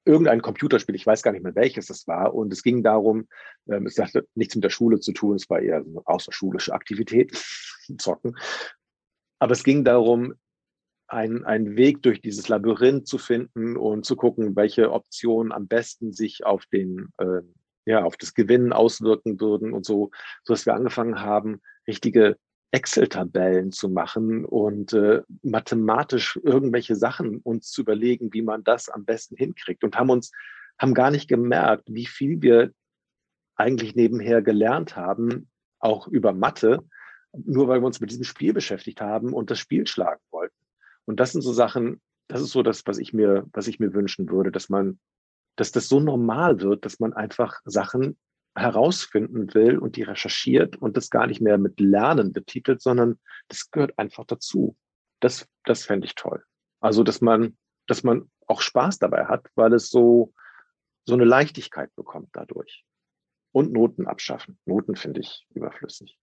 irgendein 0.05 0.43
Computerspiel, 0.43 0.95
ich 0.95 1.07
weiß 1.07 1.23
gar 1.23 1.33
nicht 1.33 1.45
mehr 1.45 1.55
welches 1.55 1.87
das 1.87 2.07
war. 2.09 2.35
Und 2.35 2.53
es 2.53 2.63
ging 2.63 2.83
darum, 2.83 3.29
ähm, 3.69 3.87
es 3.87 3.99
hatte 3.99 4.27
nichts 4.35 4.55
mit 4.55 4.65
der 4.65 4.71
Schule 4.71 5.01
zu 5.01 5.13
tun, 5.13 5.37
es 5.37 5.49
war 5.49 5.61
eher 5.61 5.77
eine 5.77 6.03
außerschulische 6.05 6.73
Aktivität, 6.73 7.33
zocken. 7.99 8.37
Aber 9.39 9.53
es 9.53 9.65
ging 9.65 9.85
darum, 9.85 10.35
einen, 11.13 11.45
einen 11.45 11.77
Weg 11.77 12.03
durch 12.03 12.21
dieses 12.21 12.49
Labyrinth 12.49 13.07
zu 13.07 13.19
finden 13.19 13.77
und 13.77 14.07
zu 14.07 14.17
gucken, 14.17 14.57
welche 14.57 14.91
Optionen 14.91 15.53
am 15.53 15.69
besten 15.69 16.13
sich 16.13 16.45
auf 16.45 16.65
den, 16.67 17.09
äh, 17.19 17.43
ja, 17.85 18.03
auf 18.05 18.17
das 18.17 18.35
Gewinnen 18.35 18.73
auswirken 18.73 19.41
würden 19.41 19.73
und 19.73 19.85
so, 19.85 20.11
so 20.43 20.55
dass 20.55 20.67
wir 20.67 20.75
angefangen 20.75 21.21
haben, 21.21 21.61
richtige 21.87 22.37
Excel-Tabellen 22.71 23.71
zu 23.73 23.91
machen 23.91 24.47
und 24.47 24.95
äh, 24.95 25.23
mathematisch 25.43 26.41
irgendwelche 26.43 26.97
Sachen 26.97 27.39
uns 27.39 27.71
zu 27.71 27.83
überlegen, 27.83 28.33
wie 28.33 28.43
man 28.43 28.65
das 28.65 28.89
am 28.89 29.05
besten 29.05 29.37
hinkriegt 29.37 29.85
und 29.85 29.97
haben 29.97 30.09
uns, 30.09 30.33
haben 30.79 30.95
gar 30.95 31.11
nicht 31.11 31.29
gemerkt, 31.29 31.85
wie 31.89 32.07
viel 32.07 32.41
wir 32.41 32.73
eigentlich 33.57 33.95
nebenher 33.95 34.41
gelernt 34.41 34.97
haben, 34.97 35.51
auch 35.79 36.09
über 36.09 36.33
Mathe, 36.33 36.83
nur 37.33 37.69
weil 37.69 37.83
wir 37.83 37.87
uns 37.87 38.01
mit 38.01 38.11
diesem 38.11 38.25
Spiel 38.25 38.55
beschäftigt 38.55 39.03
haben 39.03 39.35
und 39.35 39.51
das 39.51 39.59
Spiel 39.59 39.87
schlagen 39.87 40.23
wollten. 40.31 40.62
Und 41.05 41.21
das 41.21 41.33
sind 41.33 41.43
so 41.43 41.53
Sachen, 41.53 42.01
das 42.29 42.41
ist 42.41 42.51
so 42.51 42.63
das, 42.63 42.87
was 42.87 42.99
ich 42.99 43.13
mir, 43.13 43.47
was 43.53 43.67
ich 43.67 43.81
mir 43.81 43.95
wünschen 43.95 44.31
würde, 44.31 44.53
dass 44.53 44.69
man, 44.69 44.99
dass 45.57 45.73
das 45.73 45.89
so 45.89 46.01
normal 46.01 46.61
wird, 46.61 46.85
dass 46.85 47.01
man 47.01 47.13
einfach 47.13 47.61
Sachen 47.65 48.19
herausfinden 48.55 49.53
will 49.55 49.79
und 49.79 49.97
die 49.97 50.03
recherchiert 50.03 50.77
und 50.77 50.97
das 50.97 51.11
gar 51.11 51.27
nicht 51.27 51.41
mehr 51.41 51.59
mit 51.59 51.81
Lernen 51.81 52.33
betitelt, 52.33 52.83
sondern 52.83 53.19
das 53.49 53.71
gehört 53.71 53.99
einfach 53.99 54.25
dazu. 54.25 54.77
Das, 55.21 55.49
das 55.65 55.85
fände 55.85 56.07
ich 56.07 56.15
toll. 56.15 56.45
Also, 56.81 57.03
dass 57.03 57.21
man, 57.21 57.57
dass 57.87 58.03
man 58.03 58.31
auch 58.47 58.61
Spaß 58.61 58.99
dabei 58.99 59.27
hat, 59.27 59.49
weil 59.55 59.73
es 59.73 59.89
so, 59.89 60.35
so 61.05 61.15
eine 61.15 61.25
Leichtigkeit 61.25 61.95
bekommt 61.95 62.31
dadurch. 62.33 62.85
Und 63.53 63.73
Noten 63.73 64.07
abschaffen. 64.07 64.59
Noten 64.65 64.97
finde 64.97 65.21
ich 65.21 65.47
überflüssig. 65.51 66.19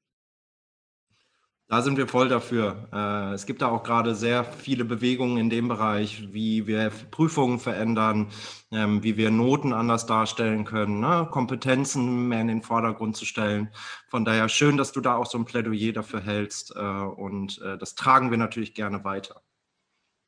Da 1.72 1.84
sind 1.84 1.98
wir 1.98 2.08
voll 2.08 2.30
dafür. 2.30 2.90
Äh, 2.92 3.34
es 3.36 3.46
gibt 3.46 3.62
da 3.62 3.68
auch 3.68 3.84
gerade 3.84 4.16
sehr 4.16 4.44
viele 4.44 4.86
Bewegungen 4.86 5.38
in 5.38 5.52
dem 5.52 5.68
Bereich, 5.68 6.34
wie 6.34 6.66
wir 6.66 6.90
Prüfungen 7.12 7.60
verändern, 7.60 8.32
ähm, 8.72 9.04
wie 9.04 9.18
wir 9.18 9.30
Noten 9.30 9.72
anders 9.72 10.08
darstellen 10.08 10.66
können, 10.66 11.00
ne? 11.00 11.28
Kompetenzen 11.30 12.28
mehr 12.28 12.42
in 12.42 12.48
den 12.48 12.64
Vordergrund 12.64 13.18
zu 13.18 13.26
stellen. 13.26 13.70
Von 14.08 14.26
daher 14.26 14.50
schön, 14.50 14.78
dass 14.78 14.94
du 14.94 15.00
da 15.00 15.16
auch 15.16 15.28
so 15.28 15.38
ein 15.38 15.46
Plädoyer 15.46 15.94
dafür 15.94 16.22
hältst 16.22 16.76
äh, 16.76 16.80
und 16.80 17.62
äh, 17.62 17.78
das 17.78 17.94
tragen 17.94 18.32
wir 18.32 18.40
natürlich 18.40 18.74
gerne 18.74 19.04
weiter. 19.04 19.44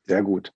Sehr 0.06 0.22
gut. 0.22 0.52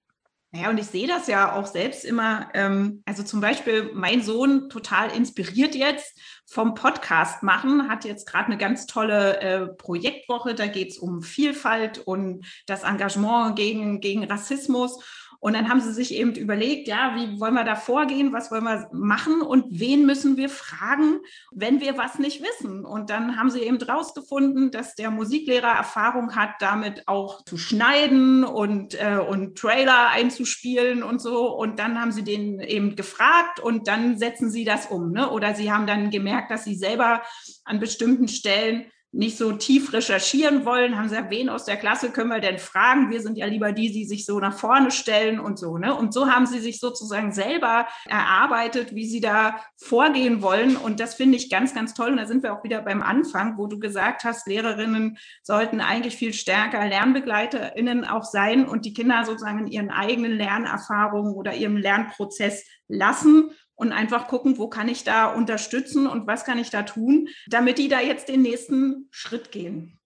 Ja, 0.60 0.70
und 0.70 0.78
ich 0.78 0.86
sehe 0.86 1.06
das 1.06 1.26
ja 1.26 1.52
auch 1.52 1.66
selbst 1.66 2.04
immer. 2.04 2.48
Ähm, 2.54 3.02
also 3.04 3.22
zum 3.22 3.40
Beispiel 3.40 3.90
mein 3.94 4.22
Sohn 4.22 4.70
total 4.70 5.14
inspiriert 5.14 5.74
jetzt 5.74 6.18
vom 6.46 6.74
Podcast 6.74 7.42
machen, 7.42 7.88
hat 7.88 8.04
jetzt 8.04 8.26
gerade 8.26 8.46
eine 8.46 8.56
ganz 8.56 8.86
tolle 8.86 9.40
äh, 9.40 9.66
Projektwoche. 9.66 10.54
Da 10.54 10.66
geht 10.66 10.92
es 10.92 10.98
um 10.98 11.22
Vielfalt 11.22 11.98
und 11.98 12.46
das 12.66 12.84
Engagement 12.84 13.56
gegen, 13.56 14.00
gegen 14.00 14.24
Rassismus. 14.24 15.02
Und 15.40 15.54
dann 15.54 15.68
haben 15.68 15.80
sie 15.80 15.92
sich 15.92 16.14
eben 16.14 16.34
überlegt, 16.34 16.88
ja, 16.88 17.14
wie 17.16 17.40
wollen 17.40 17.54
wir 17.54 17.64
da 17.64 17.76
vorgehen, 17.76 18.32
was 18.32 18.50
wollen 18.50 18.64
wir 18.64 18.88
machen 18.92 19.40
und 19.42 19.64
wen 19.68 20.06
müssen 20.06 20.36
wir 20.36 20.48
fragen, 20.48 21.20
wenn 21.52 21.80
wir 21.80 21.96
was 21.98 22.18
nicht 22.18 22.42
wissen. 22.42 22.84
Und 22.84 23.10
dann 23.10 23.38
haben 23.38 23.50
sie 23.50 23.60
eben 23.60 23.80
rausgefunden, 23.80 24.70
dass 24.70 24.94
der 24.94 25.10
Musiklehrer 25.10 25.68
Erfahrung 25.68 26.34
hat, 26.34 26.50
damit 26.60 27.06
auch 27.06 27.44
zu 27.44 27.56
schneiden 27.56 28.44
und, 28.44 28.94
äh, 28.94 29.18
und 29.18 29.58
Trailer 29.58 30.08
einzuspielen 30.08 31.02
und 31.02 31.20
so. 31.20 31.54
Und 31.54 31.78
dann 31.78 32.00
haben 32.00 32.12
sie 32.12 32.24
den 32.24 32.60
eben 32.60 32.96
gefragt 32.96 33.60
und 33.60 33.88
dann 33.88 34.18
setzen 34.18 34.50
sie 34.50 34.64
das 34.64 34.86
um. 34.86 35.12
Ne? 35.12 35.30
Oder 35.30 35.54
sie 35.54 35.72
haben 35.72 35.86
dann 35.86 36.10
gemerkt, 36.10 36.50
dass 36.50 36.64
sie 36.64 36.74
selber 36.74 37.22
an 37.64 37.80
bestimmten 37.80 38.28
Stellen 38.28 38.86
nicht 39.16 39.38
so 39.38 39.52
tief 39.52 39.94
recherchieren 39.94 40.66
wollen, 40.66 40.96
haben 40.96 41.08
gesagt, 41.08 41.30
wen 41.30 41.48
aus 41.48 41.64
der 41.64 41.78
Klasse 41.78 42.10
können 42.10 42.28
wir 42.28 42.40
denn 42.40 42.58
fragen? 42.58 43.10
Wir 43.10 43.22
sind 43.22 43.38
ja 43.38 43.46
lieber 43.46 43.72
die, 43.72 43.90
die 43.90 44.04
sich 44.04 44.26
so 44.26 44.38
nach 44.38 44.56
vorne 44.56 44.90
stellen 44.90 45.40
und 45.40 45.58
so. 45.58 45.78
Ne? 45.78 45.94
Und 45.94 46.12
so 46.12 46.28
haben 46.28 46.46
sie 46.46 46.58
sich 46.58 46.80
sozusagen 46.80 47.32
selber 47.32 47.86
erarbeitet, 48.06 48.94
wie 48.94 49.06
sie 49.06 49.20
da 49.20 49.56
vorgehen 49.78 50.42
wollen. 50.42 50.76
Und 50.76 51.00
das 51.00 51.14
finde 51.14 51.38
ich 51.38 51.48
ganz, 51.48 51.74
ganz 51.74 51.94
toll. 51.94 52.10
Und 52.10 52.18
da 52.18 52.26
sind 52.26 52.42
wir 52.42 52.52
auch 52.52 52.62
wieder 52.62 52.82
beim 52.82 53.02
Anfang, 53.02 53.56
wo 53.56 53.66
du 53.66 53.78
gesagt 53.78 54.24
hast, 54.24 54.46
Lehrerinnen 54.46 55.16
sollten 55.42 55.80
eigentlich 55.80 56.16
viel 56.16 56.34
stärker 56.34 56.86
LernbegleiterInnen 56.86 58.04
auch 58.04 58.24
sein 58.24 58.68
und 58.68 58.84
die 58.84 58.92
Kinder 58.92 59.24
sozusagen 59.24 59.60
in 59.60 59.66
ihren 59.68 59.90
eigenen 59.90 60.36
Lernerfahrungen 60.36 61.34
oder 61.34 61.54
ihrem 61.54 61.78
Lernprozess 61.78 62.64
lassen 62.88 63.50
und 63.76 63.92
einfach 63.92 64.26
gucken, 64.26 64.58
wo 64.58 64.68
kann 64.68 64.88
ich 64.88 65.04
da 65.04 65.26
unterstützen 65.32 66.06
und 66.06 66.26
was 66.26 66.44
kann 66.44 66.58
ich 66.58 66.70
da 66.70 66.82
tun, 66.82 67.28
damit 67.46 67.78
die 67.78 67.88
da 67.88 68.00
jetzt 68.00 68.28
den 68.28 68.42
nächsten 68.42 69.06
Schritt 69.10 69.52
gehen. 69.52 70.00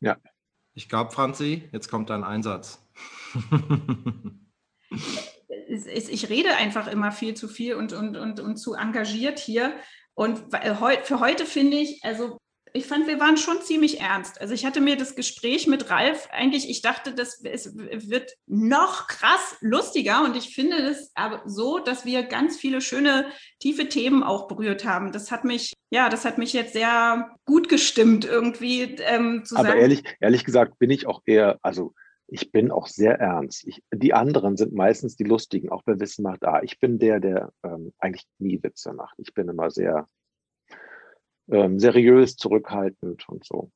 Ja. 0.00 0.16
Ich 0.74 0.88
glaube, 0.90 1.10
Franzi, 1.10 1.68
jetzt 1.72 1.88
kommt 1.90 2.10
dein 2.10 2.22
Einsatz. 2.22 2.86
ich 5.68 6.28
rede 6.28 6.54
einfach 6.56 6.86
immer 6.86 7.12
viel 7.12 7.34
zu 7.34 7.48
viel 7.48 7.76
und, 7.76 7.94
und, 7.94 8.16
und, 8.16 8.40
und 8.40 8.56
zu 8.56 8.74
engagiert 8.74 9.38
hier. 9.38 9.74
Und 10.12 10.38
für 10.50 11.20
heute 11.20 11.46
finde 11.46 11.78
ich, 11.78 12.00
also 12.02 12.38
ich 12.76 12.86
fand, 12.86 13.06
wir 13.06 13.18
waren 13.18 13.36
schon 13.36 13.60
ziemlich 13.62 14.00
ernst. 14.00 14.40
Also 14.40 14.54
ich 14.54 14.66
hatte 14.66 14.80
mir 14.80 14.96
das 14.96 15.16
Gespräch 15.16 15.66
mit 15.66 15.90
Ralf 15.90 16.28
eigentlich, 16.30 16.68
ich 16.68 16.82
dachte, 16.82 17.14
das 17.14 17.42
es 17.44 17.74
wird 17.76 18.36
noch 18.46 19.06
krass 19.06 19.56
lustiger 19.60 20.24
und 20.24 20.36
ich 20.36 20.54
finde 20.54 20.76
es 20.76 21.10
aber 21.14 21.42
so, 21.46 21.78
dass 21.78 22.04
wir 22.04 22.22
ganz 22.22 22.56
viele 22.56 22.80
schöne, 22.80 23.26
tiefe 23.58 23.88
Themen 23.88 24.22
auch 24.22 24.48
berührt 24.48 24.84
haben. 24.84 25.12
Das 25.12 25.30
hat 25.30 25.44
mich, 25.44 25.72
ja, 25.90 26.08
das 26.08 26.24
hat 26.24 26.38
mich 26.38 26.52
jetzt 26.52 26.74
sehr 26.74 27.30
gut 27.44 27.68
gestimmt 27.68 28.24
irgendwie 28.24 28.82
ähm, 28.82 29.44
zu 29.44 29.56
aber 29.56 29.64
sagen. 29.64 29.68
Aber 29.68 29.80
ehrlich, 29.80 30.04
ehrlich 30.20 30.44
gesagt 30.44 30.78
bin 30.78 30.90
ich 30.90 31.06
auch 31.06 31.22
eher, 31.24 31.58
also 31.62 31.94
ich 32.28 32.50
bin 32.50 32.70
auch 32.70 32.88
sehr 32.88 33.20
ernst. 33.20 33.66
Ich, 33.66 33.82
die 33.94 34.12
anderen 34.12 34.56
sind 34.56 34.72
meistens 34.72 35.16
die 35.16 35.24
Lustigen, 35.24 35.70
auch 35.70 35.82
bei 35.82 35.98
Wissen 36.00 36.22
macht 36.22 36.44
A. 36.44 36.62
Ich 36.62 36.78
bin 36.80 36.98
der, 36.98 37.20
der 37.20 37.52
ähm, 37.62 37.92
eigentlich 37.98 38.26
nie 38.38 38.62
Witze 38.62 38.92
macht. 38.92 39.14
Ich 39.18 39.32
bin 39.32 39.48
immer 39.48 39.70
sehr 39.70 40.08
ähm, 41.50 41.78
seriös, 41.78 42.36
zurückhaltend 42.36 43.28
und 43.28 43.44
so. 43.44 43.70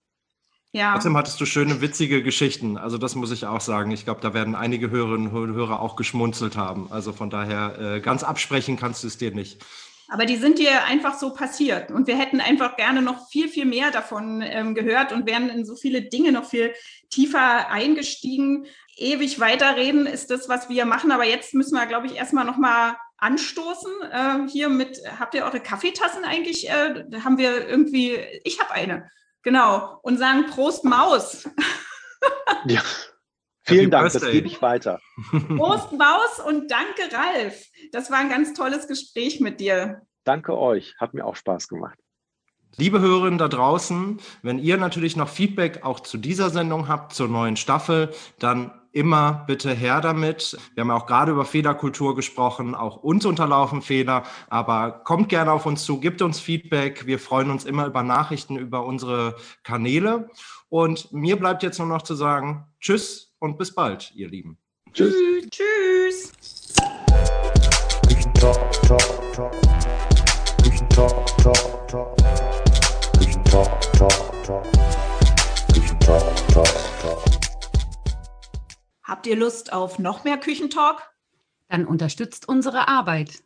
Ja. 0.72 0.92
Trotzdem 0.92 1.16
hattest 1.16 1.40
du 1.40 1.46
schöne, 1.46 1.80
witzige 1.80 2.22
Geschichten. 2.22 2.76
Also 2.76 2.96
das 2.96 3.16
muss 3.16 3.32
ich 3.32 3.44
auch 3.46 3.60
sagen. 3.60 3.90
Ich 3.90 4.04
glaube, 4.04 4.20
da 4.20 4.34
werden 4.34 4.54
einige 4.54 4.90
Hörerinnen 4.90 5.28
und 5.28 5.54
Hörer 5.54 5.80
auch 5.80 5.96
geschmunzelt 5.96 6.56
haben. 6.56 6.86
Also 6.90 7.12
von 7.12 7.28
daher, 7.28 7.78
äh, 7.78 8.00
ganz 8.00 8.22
absprechen 8.22 8.76
kannst 8.76 9.02
du 9.02 9.08
es 9.08 9.18
dir 9.18 9.32
nicht. 9.32 9.64
Aber 10.12 10.26
die 10.26 10.36
sind 10.36 10.58
dir 10.58 10.84
einfach 10.84 11.14
so 11.14 11.32
passiert. 11.32 11.90
Und 11.90 12.06
wir 12.06 12.18
hätten 12.18 12.40
einfach 12.40 12.76
gerne 12.76 13.02
noch 13.02 13.28
viel, 13.28 13.48
viel 13.48 13.64
mehr 13.64 13.90
davon 13.90 14.42
ähm, 14.42 14.74
gehört 14.74 15.12
und 15.12 15.26
wären 15.26 15.48
in 15.48 15.64
so 15.64 15.76
viele 15.76 16.02
Dinge 16.02 16.32
noch 16.32 16.44
viel 16.44 16.72
tiefer 17.10 17.68
eingestiegen. 17.70 18.66
Ewig 18.96 19.38
weiterreden 19.40 20.06
ist 20.06 20.30
das, 20.30 20.48
was 20.48 20.68
wir 20.68 20.84
machen. 20.84 21.10
Aber 21.10 21.24
jetzt 21.24 21.54
müssen 21.54 21.74
wir, 21.76 21.86
glaube 21.86 22.06
ich, 22.06 22.16
erstmal 22.16 22.44
nochmal 22.44 22.96
anstoßen. 23.20 23.92
Äh, 24.10 24.48
hier 24.48 24.68
mit, 24.68 24.98
habt 25.18 25.34
ihr 25.34 25.44
eure 25.44 25.60
Kaffeetassen 25.60 26.24
eigentlich? 26.24 26.68
Äh, 26.68 27.04
haben 27.22 27.38
wir 27.38 27.68
irgendwie, 27.68 28.18
ich 28.44 28.60
habe 28.60 28.72
eine, 28.72 29.10
genau, 29.42 29.98
und 30.02 30.18
sagen 30.18 30.46
Prost 30.46 30.84
Maus. 30.84 31.48
ja. 32.66 32.82
Vielen 33.62 33.90
Dank, 33.90 34.12
das 34.12 34.28
gebe 34.28 34.48
ich 34.48 34.60
weiter. 34.62 35.00
Prost 35.56 35.92
Maus 35.92 36.40
und 36.44 36.70
danke 36.70 37.02
Ralf. 37.12 37.66
Das 37.92 38.10
war 38.10 38.18
ein 38.18 38.28
ganz 38.28 38.52
tolles 38.54 38.88
Gespräch 38.88 39.38
mit 39.38 39.60
dir. 39.60 40.02
Danke 40.24 40.58
euch, 40.58 40.94
hat 40.98 41.14
mir 41.14 41.24
auch 41.24 41.36
Spaß 41.36 41.68
gemacht. 41.68 41.98
Liebe 42.76 43.00
Hörerinnen 43.00 43.38
da 43.38 43.48
draußen, 43.48 44.20
wenn 44.42 44.58
ihr 44.58 44.76
natürlich 44.76 45.16
noch 45.16 45.28
Feedback 45.28 45.84
auch 45.84 46.00
zu 46.00 46.18
dieser 46.18 46.50
Sendung 46.50 46.88
habt, 46.88 47.12
zur 47.12 47.28
neuen 47.28 47.56
Staffel, 47.56 48.12
dann 48.38 48.79
immer 48.92 49.44
bitte 49.46 49.72
her 49.72 50.00
damit. 50.00 50.56
Wir 50.74 50.82
haben 50.82 50.88
ja 50.88 50.96
auch 50.96 51.06
gerade 51.06 51.32
über 51.32 51.44
Fehlerkultur 51.44 52.14
gesprochen. 52.16 52.74
Auch 52.74 52.96
uns 52.96 53.24
unterlaufen 53.24 53.82
Fehler, 53.82 54.24
aber 54.48 54.90
kommt 55.04 55.28
gerne 55.28 55.52
auf 55.52 55.66
uns 55.66 55.84
zu, 55.84 56.00
gibt 56.00 56.22
uns 56.22 56.40
Feedback. 56.40 57.06
Wir 57.06 57.18
freuen 57.18 57.50
uns 57.50 57.64
immer 57.64 57.86
über 57.86 58.02
Nachrichten 58.02 58.56
über 58.56 58.84
unsere 58.84 59.36
Kanäle. 59.62 60.30
Und 60.68 61.12
mir 61.12 61.36
bleibt 61.36 61.62
jetzt 61.62 61.78
nur 61.78 61.88
noch 61.88 62.02
zu 62.02 62.14
sagen, 62.14 62.66
tschüss 62.80 63.34
und 63.38 63.58
bis 63.58 63.74
bald, 63.74 64.12
ihr 64.14 64.28
Lieben. 64.28 64.58
Tschüss. 64.92 65.14
Tschüss. 65.50 66.32
Habt 79.10 79.26
ihr 79.26 79.34
Lust 79.34 79.72
auf 79.72 79.98
noch 79.98 80.22
mehr 80.22 80.38
Küchentalk? 80.38 81.02
Dann 81.68 81.84
unterstützt 81.84 82.48
unsere 82.48 82.86
Arbeit. 82.86 83.42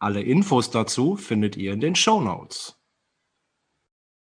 Alle 0.00 0.20
Infos 0.20 0.72
dazu 0.72 1.14
findet 1.14 1.56
ihr 1.56 1.72
in 1.74 1.78
den 1.78 1.94
Show 1.94 2.20
Notes. 2.20 2.76